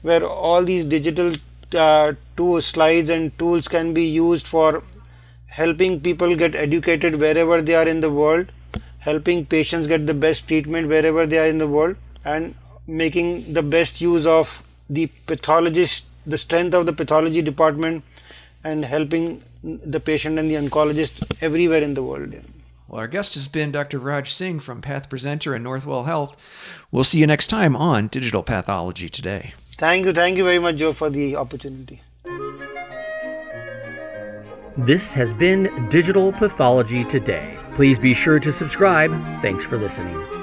where 0.03 0.27
all 0.27 0.65
these 0.65 0.85
digital 0.85 1.35
uh, 1.75 2.13
slides 2.61 3.11
and 3.11 3.37
tools 3.39 3.69
can 3.69 3.95
be 3.95 4.05
used 4.05 4.49
for 4.49 4.83
helping 5.47 6.01
people 6.01 6.35
get 6.35 6.55
educated 6.55 7.21
wherever 7.21 7.63
they 7.63 7.75
are 7.75 7.87
in 7.87 8.01
the 8.01 8.11
world, 8.11 8.51
helping 8.99 9.47
patients 9.47 9.87
get 9.87 10.07
the 10.07 10.15
best 10.15 10.49
treatment 10.49 10.89
wherever 10.89 11.27
they 11.27 11.39
are 11.39 11.47
in 11.47 11.59
the 11.59 11.69
world, 11.69 11.97
and 12.25 12.55
making 12.89 13.53
the 13.53 13.63
best 13.63 14.01
use 14.01 14.27
of 14.27 14.63
the 14.91 15.07
pathologist, 15.27 16.07
the 16.27 16.37
strength 16.37 16.75
of 16.75 16.87
the 16.87 16.93
pathology 16.93 17.41
department, 17.41 18.05
and 18.65 18.85
helping 18.85 19.43
the 19.63 20.01
patient 20.01 20.39
and 20.39 20.51
the 20.51 20.55
oncologist 20.55 21.23
everywhere 21.41 21.83
in 21.83 21.95
the 21.95 22.03
world. 22.03 22.35
Well, 22.95 23.01
our 23.01 23.09
guest 23.09 23.35
has 23.35 23.49
been 23.49 23.73
Dr. 23.73 23.99
Raj 23.99 24.33
Singh 24.33 24.61
from 24.61 24.81
Path 24.81 25.09
Presenter 25.09 25.53
and 25.53 25.67
Northwell 25.67 26.07
Health. 26.07 26.37
We'll 26.93 27.03
see 27.03 27.19
you 27.19 27.27
next 27.27 27.49
time 27.49 27.75
on 27.75 28.07
Digital 28.07 28.45
Pathology 28.45 29.09
Today. 29.09 29.53
Thank 29.59 30.07
you. 30.07 30.13
Thank 30.13 30.39
you 30.39 30.45
very 30.45 30.61
much, 30.61 30.77
Joe, 30.77 30.93
for 30.93 31.11
the 31.11 31.35
opportunity. 31.35 32.03
This 34.77 35.11
has 35.11 35.35
been 35.35 35.89
Digital 35.89 36.33
Pathology 36.33 37.03
Today. 37.03 37.59
Please 37.75 37.99
be 37.99 38.15
sure 38.15 38.39
to 38.39 38.53
subscribe. 38.53 39.11
Thanks 39.43 39.65
for 39.65 39.77
listening. 39.77 40.34